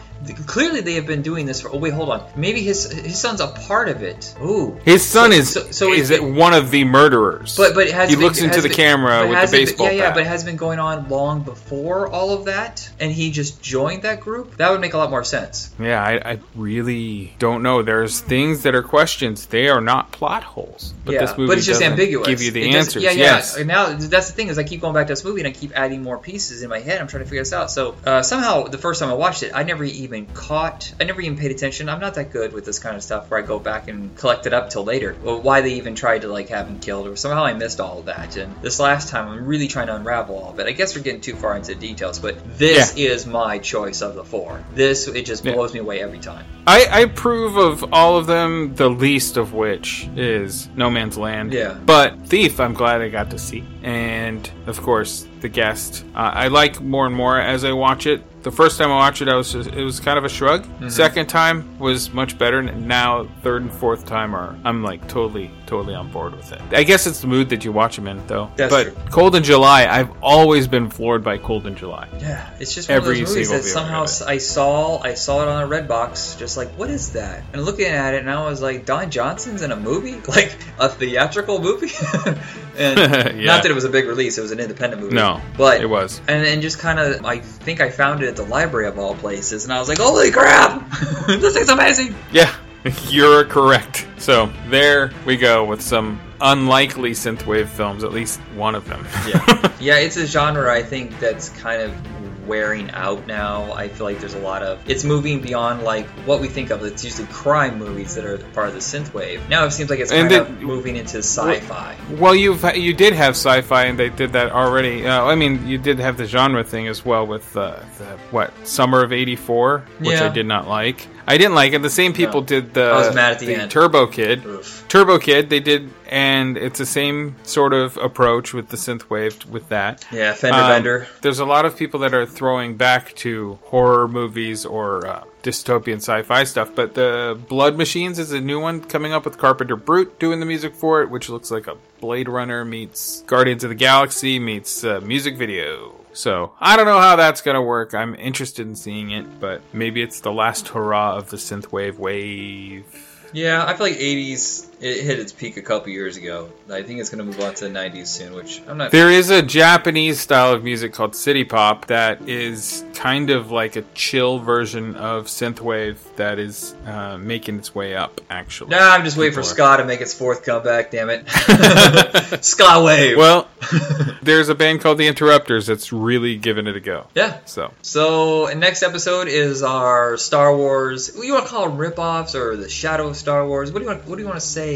Clearly 0.46 0.82
they 0.82 0.94
have 0.96 1.06
been 1.06 1.22
doing 1.22 1.46
this 1.46 1.62
for. 1.62 1.70
Oh 1.74 1.78
wait, 1.78 1.94
hold 1.94 2.10
on. 2.10 2.24
Maybe 2.36 2.62
his 2.62 2.92
his 2.92 3.20
son's 3.20 3.42
a 3.42 3.48
part 3.48 3.90
of 3.90 4.04
it. 4.04 4.36
Ooh. 4.42 4.78
His 4.86 5.06
son 5.06 5.32
So- 5.32 5.38
is 5.38 5.50
so- 5.54 5.68
so 5.72 5.94
is 5.94 6.10
it- 6.10 6.24
one 6.24 6.54
of 6.54 6.72
the 6.72 6.84
murderers. 6.84 7.56
But 7.56 7.74
but 7.76 7.88
it 7.88 7.94
has 7.94 8.10
he 8.10 8.16
been- 8.16 8.26
looks 8.26 8.42
into 8.42 8.62
the 8.62 8.68
been- 8.70 8.78
camera 8.78 9.28
with 9.28 9.38
the 9.38 9.44
it 9.44 9.52
been- 9.52 9.52
baseball 9.66 9.88
yeah, 9.88 9.92
yeah, 9.94 10.02
bat. 10.08 10.14
but 10.16 10.24
it 10.24 10.28
has 10.28 10.44
been 10.44 10.56
going 10.58 10.80
on 10.80 11.08
long 11.10 11.42
before 11.42 12.08
all 12.08 12.34
of 12.34 12.46
that, 12.46 12.88
and 13.00 13.12
he 13.12 13.32
just 13.32 13.62
joined 13.62 14.04
that 14.04 14.20
group. 14.22 14.58
That 14.58 14.72
would 14.72 14.82
make 14.82 14.94
a 14.94 14.98
lot 14.98 15.10
more 15.10 15.24
sense. 15.24 15.70
yeah, 15.80 16.02
I, 16.04 16.32
I 16.34 16.40
really 16.56 17.34
don't 17.40 17.64
know. 17.64 17.82
There's 17.82 18.20
things 18.20 18.64
that 18.64 18.76
are 18.76 18.84
questions. 18.84 19.46
They 19.48 19.68
are 19.70 19.82
not 19.82 20.12
plot 20.12 20.44
holes. 20.44 20.94
But 21.06 21.14
yeah, 21.16 21.22
this 21.22 21.38
movie 21.38 21.48
but 21.48 21.58
it's 21.58 21.68
just 21.68 21.82
ambiguous. 21.82 22.28
give 22.28 22.42
you 22.42 22.52
the 22.52 22.70
It 22.70 22.76
answers. 22.76 23.04
Yeah, 23.04 23.12
yeah. 23.12 23.24
yes. 23.36 23.58
Now 23.60 23.94
that's 23.94 24.28
the 24.28 24.34
thing 24.34 24.48
is 24.50 24.58
I 24.58 24.64
keep 24.64 24.82
going 24.82 24.94
back 24.94 25.08
to 25.08 25.12
this 25.14 25.24
movie 25.24 25.42
and 25.42 25.48
I 25.48 25.52
keep 25.52 25.72
adding 25.78 26.04
more 26.04 26.18
pieces 26.18 26.64
in 26.64 26.70
my 26.70 26.80
head. 26.80 27.00
I'm 27.02 27.08
trying 27.08 27.24
to 27.24 27.30
figure 27.30 27.42
this 27.42 27.54
out. 27.54 27.72
So 27.72 27.96
uh, 28.06 28.22
somehow 28.24 28.64
the 28.64 28.78
first 28.78 29.00
time 29.00 29.10
I 29.10 29.14
watched 29.14 29.44
it, 29.44 29.52
I 29.54 29.64
never 29.64 29.84
even 29.84 30.07
caught. 30.34 30.94
I 31.00 31.04
never 31.04 31.22
even 31.22 31.38
paid 31.38 31.52
attention. 31.52 31.90
I'm 31.90 32.00
not 32.00 32.16
that 32.16 32.32
good 32.32 32.54
with 32.54 32.66
this 32.66 32.80
kind 32.80 32.96
of 32.96 33.04
stuff 33.04 33.30
where 33.30 33.42
I 33.42 33.46
go 33.46 33.60
back 33.60 33.88
and 33.88 34.16
collect 34.18 34.46
it 34.46 34.54
up 34.54 34.70
till 34.70 34.84
later. 34.84 35.16
Well, 35.24 35.42
why 35.42 35.62
they 35.62 35.74
even 35.74 35.96
tried 35.96 36.22
to 36.22 36.28
like 36.28 36.50
have 36.50 36.68
him 36.68 36.80
killed 36.80 37.08
or 37.08 37.16
somehow 37.16 37.46
I 37.46 37.54
missed 37.54 37.80
all 37.80 38.00
of 38.00 38.06
that. 38.06 38.38
And 38.38 38.54
this 38.62 38.80
last 38.80 39.10
time 39.10 39.28
I'm 39.30 39.46
really 39.46 39.68
trying 39.68 39.88
to 39.88 39.96
unravel 39.96 40.38
all 40.38 40.52
of 40.52 40.60
it. 40.60 40.68
I 40.68 40.72
guess 40.72 40.96
we're 40.96 41.04
getting 41.04 41.22
too 41.22 41.36
far 41.36 41.56
into 41.56 41.76
details, 41.76 42.20
but 42.20 42.36
this 42.58 42.96
is 42.96 43.26
my 43.26 43.60
choice 43.60 44.02
of 44.02 44.16
the 44.16 44.24
four. 44.24 44.64
This 44.74 45.08
it 45.08 45.26
just 45.26 45.44
Yeah. 45.46 45.54
blows 45.54 45.74
me 45.74 45.80
away 45.80 46.02
every 46.02 46.20
time. 46.20 46.46
I, 46.66 46.86
I 46.86 47.00
approve 47.02 47.56
of 47.56 47.94
all 47.94 48.18
of 48.18 48.28
them, 48.28 48.76
the 48.76 48.90
least 48.90 49.38
of 49.38 49.54
which 49.54 50.10
is 50.16 50.68
No 50.76 50.90
Man's 50.90 51.18
Land. 51.18 51.54
Yeah. 51.54 51.74
But 51.74 52.28
Thief, 52.28 52.60
I'm 52.60 52.74
glad 52.74 53.02
I 53.02 53.08
got 53.10 53.30
to 53.32 53.40
see. 53.40 53.64
And, 53.84 54.50
of 54.66 54.82
course, 54.82 55.26
The 55.40 55.48
Guest. 55.48 56.04
Uh, 56.14 56.20
I 56.34 56.48
like 56.50 56.82
more 56.82 57.06
and 57.06 57.16
more 57.16 57.40
as 57.40 57.64
I 57.64 57.72
watch 57.72 58.06
it. 58.06 58.22
The 58.48 58.56
first 58.56 58.78
time 58.78 58.90
I 58.92 58.96
watched 58.96 59.22
it, 59.22 59.28
I 59.28 59.36
was 59.36 59.52
just, 59.52 59.70
it 59.72 59.84
was 59.84 60.00
kind 60.00 60.18
of 60.18 60.24
a 60.24 60.30
shrug. 60.30 60.64
Mm-hmm. 60.64 60.88
Second 60.88 61.28
time 61.28 61.78
was 61.80 62.14
much 62.14 62.38
better. 62.38 62.60
and 62.60 62.88
Now, 62.88 63.28
third 63.44 63.62
and 63.64 63.74
fourth 63.74 64.06
time 64.06 64.34
are 64.34 64.56
I'm 64.64 64.84
like 64.84 65.06
totally, 65.10 65.52
totally 65.66 65.94
on 65.96 66.10
board 66.14 66.34
with 66.34 66.54
it. 66.54 66.62
I 66.72 66.84
guess 66.84 67.08
it's 67.08 67.20
the 67.20 67.28
mood 67.28 67.50
that 67.50 67.66
you 67.66 67.74
watch 67.74 67.98
them 67.98 68.08
in, 68.08 68.26
though. 68.28 68.50
That's 68.56 68.74
but 68.74 68.84
true. 68.84 68.96
Cold 69.12 69.36
in 69.36 69.44
July, 69.44 69.86
I've 69.86 70.12
always 70.24 70.66
been 70.66 70.90
floored 70.90 71.26
by 71.26 71.40
Cold 71.40 71.68
in 71.68 71.76
July. 71.76 72.08
Yeah, 72.20 72.50
it's 72.58 72.74
just 72.74 72.88
one 72.88 72.96
Every 72.96 73.20
of 73.20 73.28
those 73.28 73.36
movies 73.36 73.50
that 73.50 73.64
somehow. 73.66 74.04
I 74.26 74.38
saw. 74.38 75.00
I 75.02 75.14
saw 75.16 75.42
it 75.42 75.50
on 75.50 75.62
a 75.62 75.68
red 75.68 75.90
box, 75.90 76.36
just 76.36 76.56
like, 76.56 76.70
what 76.78 76.90
is 76.90 77.12
that? 77.12 77.44
And 77.52 77.66
looking 77.66 77.88
at 77.88 78.14
it, 78.14 78.22
and 78.22 78.32
I 78.32 78.46
was 78.50 78.62
like, 78.62 78.86
Don 78.86 79.12
Johnson's 79.12 79.62
in 79.62 79.74
a 79.74 79.76
movie, 79.76 80.22
like 80.30 80.56
a 80.80 80.88
theatrical 80.88 81.60
movie. 81.62 81.92
and 82.78 82.98
Yeah. 83.38 83.46
not 83.48 83.64
that 83.64 83.72
it 83.72 83.76
was 83.76 83.84
a 83.84 83.90
big 83.90 84.06
release; 84.08 84.38
it 84.38 84.42
was 84.42 84.52
an 84.52 84.62
independent 84.62 85.02
movie. 85.02 85.16
No, 85.16 85.42
but 85.58 85.82
it 85.82 85.90
was. 85.90 86.22
And 86.30 86.46
then 86.46 86.62
just 86.62 86.80
kind 86.80 86.98
of, 86.98 87.26
I 87.26 87.40
think 87.40 87.82
I 87.82 87.90
found 87.90 88.24
it 88.24 88.37
the 88.38 88.44
library 88.44 88.88
of 88.88 88.98
all 88.98 89.16
places, 89.16 89.64
and 89.64 89.74
I 89.74 89.80
was 89.80 89.90
like, 89.90 89.98
holy 89.98 90.32
crap, 90.32 90.90
this 91.28 91.54
thing's 91.54 91.70
amazing. 91.70 92.16
Yeah, 92.32 92.54
you're 93.10 93.46
correct. 93.46 94.08
So 94.18 94.52
there 94.70 95.12
we 95.26 95.38
go 95.38 95.66
with 95.66 95.82
some 95.82 96.20
unlikely 96.40 97.12
synthwave 97.12 97.68
films, 97.68 98.04
at 98.04 98.12
least 98.14 98.40
one 98.56 98.76
of 98.76 98.88
them. 98.88 99.06
Yeah, 99.28 99.74
yeah, 99.80 99.98
it's 99.98 100.18
a 100.18 100.26
genre 100.26 100.72
I 100.72 100.84
think 100.84 101.20
that's 101.20 101.50
kind 101.50 101.82
of 101.82 102.17
wearing 102.48 102.90
out 102.92 103.28
now. 103.28 103.72
I 103.74 103.88
feel 103.90 104.06
like 104.06 104.20
there's 104.20 104.34
a 104.34 104.40
lot 104.40 104.64
of 104.64 104.80
it's 104.90 105.04
moving 105.04 105.42
beyond 105.42 105.84
like 105.84 106.08
what 106.26 106.40
we 106.42 106.48
think 106.48 106.70
of. 106.70 106.84
It's 106.84 107.04
usually 107.04 107.28
crime 107.28 107.78
movies 107.78 108.16
that 108.16 108.26
are 108.26 108.38
part 108.54 108.68
of 108.70 108.74
the 108.74 108.80
synthwave. 108.80 109.48
Now 109.50 109.66
it 109.66 109.72
seems 109.72 109.90
like 109.90 110.00
it's 110.00 110.12
And 110.12 110.30
kind 110.30 110.48
then- 110.48 110.54
of 110.56 110.62
moving 110.62 110.96
into 110.96 111.18
sci-fi. 111.20 111.96
Well, 112.12 112.36
you've 112.36 112.64
you 112.76 112.94
did 112.94 113.14
have 113.14 113.32
sci-fi, 113.36 113.86
and 113.86 114.00
they 114.00 114.10
did 114.10 114.34
that 114.34 114.52
already. 114.52 115.06
Uh, 115.06 115.24
I 115.26 115.36
mean, 115.36 115.68
you 115.68 115.78
did 115.78 116.00
have 116.00 116.18
the 116.18 116.26
genre 116.26 116.64
thing 116.64 116.88
as 116.88 117.06
well 117.06 117.28
with 117.28 117.56
uh, 117.58 117.80
the 117.98 118.06
what 118.32 118.52
Summer 118.68 119.04
of 119.04 119.12
'84, 119.12 119.84
which 120.00 120.20
I 120.20 120.30
did 120.30 120.46
not 120.46 120.68
like. 120.68 121.08
I 121.30 121.38
didn't 121.38 121.56
like 121.56 121.74
it. 121.74 121.82
The 121.82 121.90
same 121.90 122.14
people 122.14 122.40
No. 122.42 122.48
did 122.48 122.74
the 122.74 122.84
I 122.86 122.98
was 122.98 123.14
mad 123.14 123.34
at 123.34 123.40
the 123.40 123.54
end. 123.54 123.70
Turbo 123.72 124.08
Kid. 124.08 124.46
Oof. 124.46 124.86
Turbo 124.88 125.20
Kid, 125.20 125.50
they 125.50 125.60
did, 125.60 125.90
and 126.10 126.58
it's 126.58 126.80
the 126.80 126.86
same 126.86 127.36
sort 127.44 127.74
of 127.74 127.98
approach 127.98 128.54
with 128.54 128.70
the 128.70 128.78
synthwave 128.78 129.46
with 129.46 129.68
that. 129.68 130.06
Yeah, 130.12 130.34
Fender 130.34 130.58
Um, 130.60 130.70
Bender. 130.70 131.08
There's 131.22 131.40
a 131.40 131.46
lot 131.46 131.66
of 131.66 131.76
people 131.76 132.00
that 132.00 132.14
are 132.14 132.26
throwing 132.26 132.78
back 132.78 133.14
to 133.16 133.60
horror 133.66 134.08
movies 134.08 134.66
or 134.66 135.06
uh, 135.06 135.24
dystopian 135.44 135.98
sci-fi 135.98 136.46
stuff, 136.46 136.70
but 136.74 136.94
the 136.94 137.38
Blood 137.50 137.78
Machines 137.78 138.20
is 138.20 138.32
a 138.32 138.40
new 138.40 138.60
one 138.62 138.80
coming 138.82 139.12
up 139.12 139.26
with 139.26 139.38
Carpenter 139.38 139.76
Brut 139.76 140.20
doing 140.20 140.40
the 140.40 140.46
music 140.46 140.74
for 140.76 141.02
it, 141.02 141.10
which 141.10 141.28
looks 141.30 141.52
like 141.52 141.68
a 141.68 141.76
Blade 142.00 142.30
Runner 142.30 142.64
meets 142.64 143.22
Guardians 143.24 143.66
of 143.66 143.70
the 143.70 143.76
Galaxy 143.76 144.40
meets 144.40 144.84
uh, 144.86 145.02
music 145.04 145.36
video. 145.36 145.94
So 146.18 146.54
I 146.60 146.76
don't 146.76 146.88
know 146.88 147.00
how 147.00 147.16
that's 147.16 147.42
gonna 147.42 147.62
work. 147.62 147.94
I'm 147.94 148.16
interested 148.16 148.66
in 148.66 148.76
seeing 148.76 149.12
it, 149.12 149.40
but 149.40 149.62
maybe 149.72 150.02
it's 150.02 150.20
the 150.20 150.32
last 150.32 150.70
hurrah 150.70 151.16
of 151.16 151.30
the 151.30 151.38
synthwave 151.38 152.00
wave. 152.00 152.86
Yeah, 153.34 153.64
I 153.64 153.76
feel 153.76 153.86
like 153.86 153.98
'80s 153.98 154.67
it 154.80 155.04
hit 155.04 155.20
its 155.20 155.32
peak 155.32 155.58
a 155.58 155.62
couple 155.62 155.90
years 155.90 156.18
ago. 156.18 156.50
I 156.70 156.84
think 156.84 157.00
it's 157.00 157.10
going 157.10 157.20
to 157.20 157.24
move 157.26 157.40
on 157.42 157.54
to 157.56 157.68
the 157.68 157.74
'90s 157.74 158.08
soon, 158.08 158.34
which 158.34 158.62
I'm 158.68 158.78
not. 158.78 158.92
There 158.92 159.10
is 159.10 159.30
a 159.30 159.42
Japanese 159.42 160.20
style 160.20 160.54
of 160.54 160.64
music 160.64 160.94
called 160.94 161.16
city 161.16 161.44
pop 161.44 161.88
that 161.88 162.28
is 162.28 162.84
kind 162.94 163.30
of 163.30 163.52
like 163.52 163.76
a 163.76 163.84
chill 163.94 164.40
version 164.40 164.96
of 164.96 165.26
synthwave 165.26 165.98
that 166.18 166.40
is 166.40 166.76
uh, 166.86 167.18
making 167.18 167.58
its 167.58 167.74
way 167.74 167.96
up. 167.96 168.22
Actually, 168.30 168.72
Nah, 168.72 168.92
I'm 168.92 169.04
just 169.04 169.18
waiting 169.18 169.34
for 169.34 169.44
ska 169.44 169.78
to 169.78 169.86
make 169.86 170.02
its 170.02 170.14
fourth 170.14 170.44
comeback. 170.44 170.92
Damn 170.92 171.10
it, 171.10 171.28
ska 172.44 172.84
wave. 172.84 173.18
Well, 173.18 173.48
there's 174.22 174.50
a 174.50 174.56
band 174.56 174.82
called 174.82 174.98
the 174.98 175.08
Interrupters 175.08 175.66
that's 175.68 175.92
really 175.94 176.38
giving 176.38 176.68
it 176.68 176.76
a 176.76 176.80
go. 176.80 177.08
Yeah. 177.16 177.40
So 177.46 177.72
So 177.82 178.46
next 178.56 178.84
episode 178.84 179.28
is 179.28 179.64
our 179.64 180.18
Star 180.18 180.56
Wars. 180.56 181.12
What 181.14 181.22
do 181.22 181.28
you 181.28 181.34
want 181.34 181.46
to 181.46 181.52
call 181.52 181.70
them? 181.70 181.78
Ripoffs 181.78 182.36
or 182.36 182.56
the 182.58 182.70
Shadow 182.70 183.08
of 183.08 183.16
Star 183.16 183.48
Wars? 183.48 183.72
What 183.72 183.80
do 183.80 183.86
you 183.86 183.92
want? 183.92 184.08
What 184.08 184.16
do 184.16 184.22
you 184.22 184.28
want 184.28 184.40
to 184.40 184.46
say? 184.46 184.67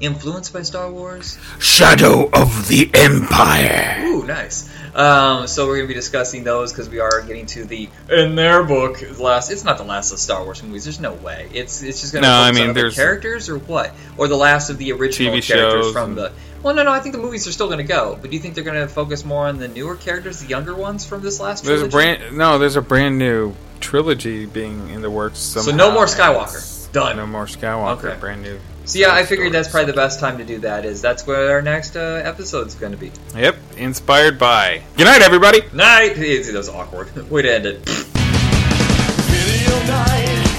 Influenced 0.00 0.52
by 0.52 0.62
Star 0.62 0.90
Wars? 0.90 1.38
Shadow 1.58 2.28
of 2.32 2.66
the 2.68 2.90
Empire. 2.94 4.02
Ooh, 4.06 4.24
nice. 4.24 4.70
Um, 4.94 5.46
so 5.48 5.66
we're 5.66 5.76
gonna 5.76 5.88
be 5.88 5.94
discussing 5.94 6.44
those 6.44 6.72
because 6.72 6.88
we 6.88 7.00
are 7.00 7.20
getting 7.22 7.46
to 7.46 7.64
the 7.64 7.88
in 8.10 8.36
their 8.36 8.62
book 8.62 9.02
last. 9.18 9.50
It's 9.50 9.64
not 9.64 9.76
the 9.76 9.84
last 9.84 10.12
of 10.12 10.18
Star 10.18 10.42
Wars 10.44 10.62
movies. 10.62 10.84
There's 10.84 11.00
no 11.00 11.12
way. 11.12 11.48
It's 11.52 11.82
it's 11.82 12.00
just 12.00 12.12
gonna 12.14 12.26
No, 12.26 12.32
I 12.32 12.52
mean, 12.52 12.68
on 12.68 12.74
there's- 12.74 12.94
characters 12.94 13.48
or 13.48 13.58
what? 13.58 13.92
Or 14.16 14.28
the 14.28 14.36
last 14.36 14.70
of 14.70 14.78
the 14.78 14.92
original 14.92 15.34
TV 15.34 15.42
characters 15.46 15.84
shows 15.86 15.92
from 15.92 16.10
and- 16.10 16.18
the. 16.18 16.32
Well, 16.62 16.74
no, 16.74 16.82
no. 16.84 16.92
I 16.92 17.00
think 17.00 17.14
the 17.14 17.20
movies 17.20 17.46
are 17.46 17.52
still 17.52 17.68
gonna 17.68 17.82
go. 17.82 18.16
But 18.18 18.30
do 18.30 18.36
you 18.36 18.40
think 18.42 18.54
they're 18.54 18.64
gonna 18.64 18.88
focus 18.88 19.24
more 19.24 19.46
on 19.46 19.58
the 19.58 19.68
newer 19.68 19.96
characters, 19.96 20.40
the 20.40 20.46
younger 20.46 20.74
ones 20.74 21.04
from 21.04 21.20
this 21.22 21.38
last? 21.40 21.64
there's 21.64 21.82
a 21.82 21.88
brand 21.88 22.36
no, 22.38 22.58
there's 22.58 22.76
a 22.76 22.82
brand 22.82 23.18
new 23.18 23.52
trilogy 23.80 24.46
being 24.46 24.88
in 24.90 25.02
the 25.02 25.10
works. 25.10 25.38
So 25.40 25.60
Somehow. 25.60 25.88
no 25.88 25.92
more 25.92 26.06
Skywalker. 26.06 26.92
Done. 26.92 27.16
No 27.16 27.26
more 27.26 27.46
Skywalker. 27.46 28.04
Okay. 28.10 28.20
Brand 28.20 28.42
new. 28.42 28.58
So 28.86 28.98
yeah, 28.98 29.14
I 29.14 29.24
figured 29.24 29.52
that's 29.52 29.68
probably 29.68 29.90
the 29.92 29.96
best 29.96 30.20
time 30.20 30.38
to 30.38 30.44
do 30.44 30.58
that. 30.58 30.84
Is 30.84 31.00
that's 31.00 31.26
where 31.26 31.52
our 31.52 31.62
next 31.62 31.96
uh, 31.96 32.20
episode's 32.24 32.74
going 32.74 32.92
to 32.92 32.98
be. 32.98 33.12
Yep. 33.34 33.56
Inspired 33.78 34.38
by. 34.38 34.82
Good 34.96 35.04
night, 35.04 35.22
everybody. 35.22 35.62
Night. 35.72 36.14
That 36.44 36.58
was 36.58 36.68
awkward. 36.68 37.14
Way 37.30 37.42
to 37.42 37.54
end 37.54 37.66
it. 37.66 38.10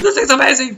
This 0.05 0.13
thing's 0.13 0.29
amazing. 0.29 0.73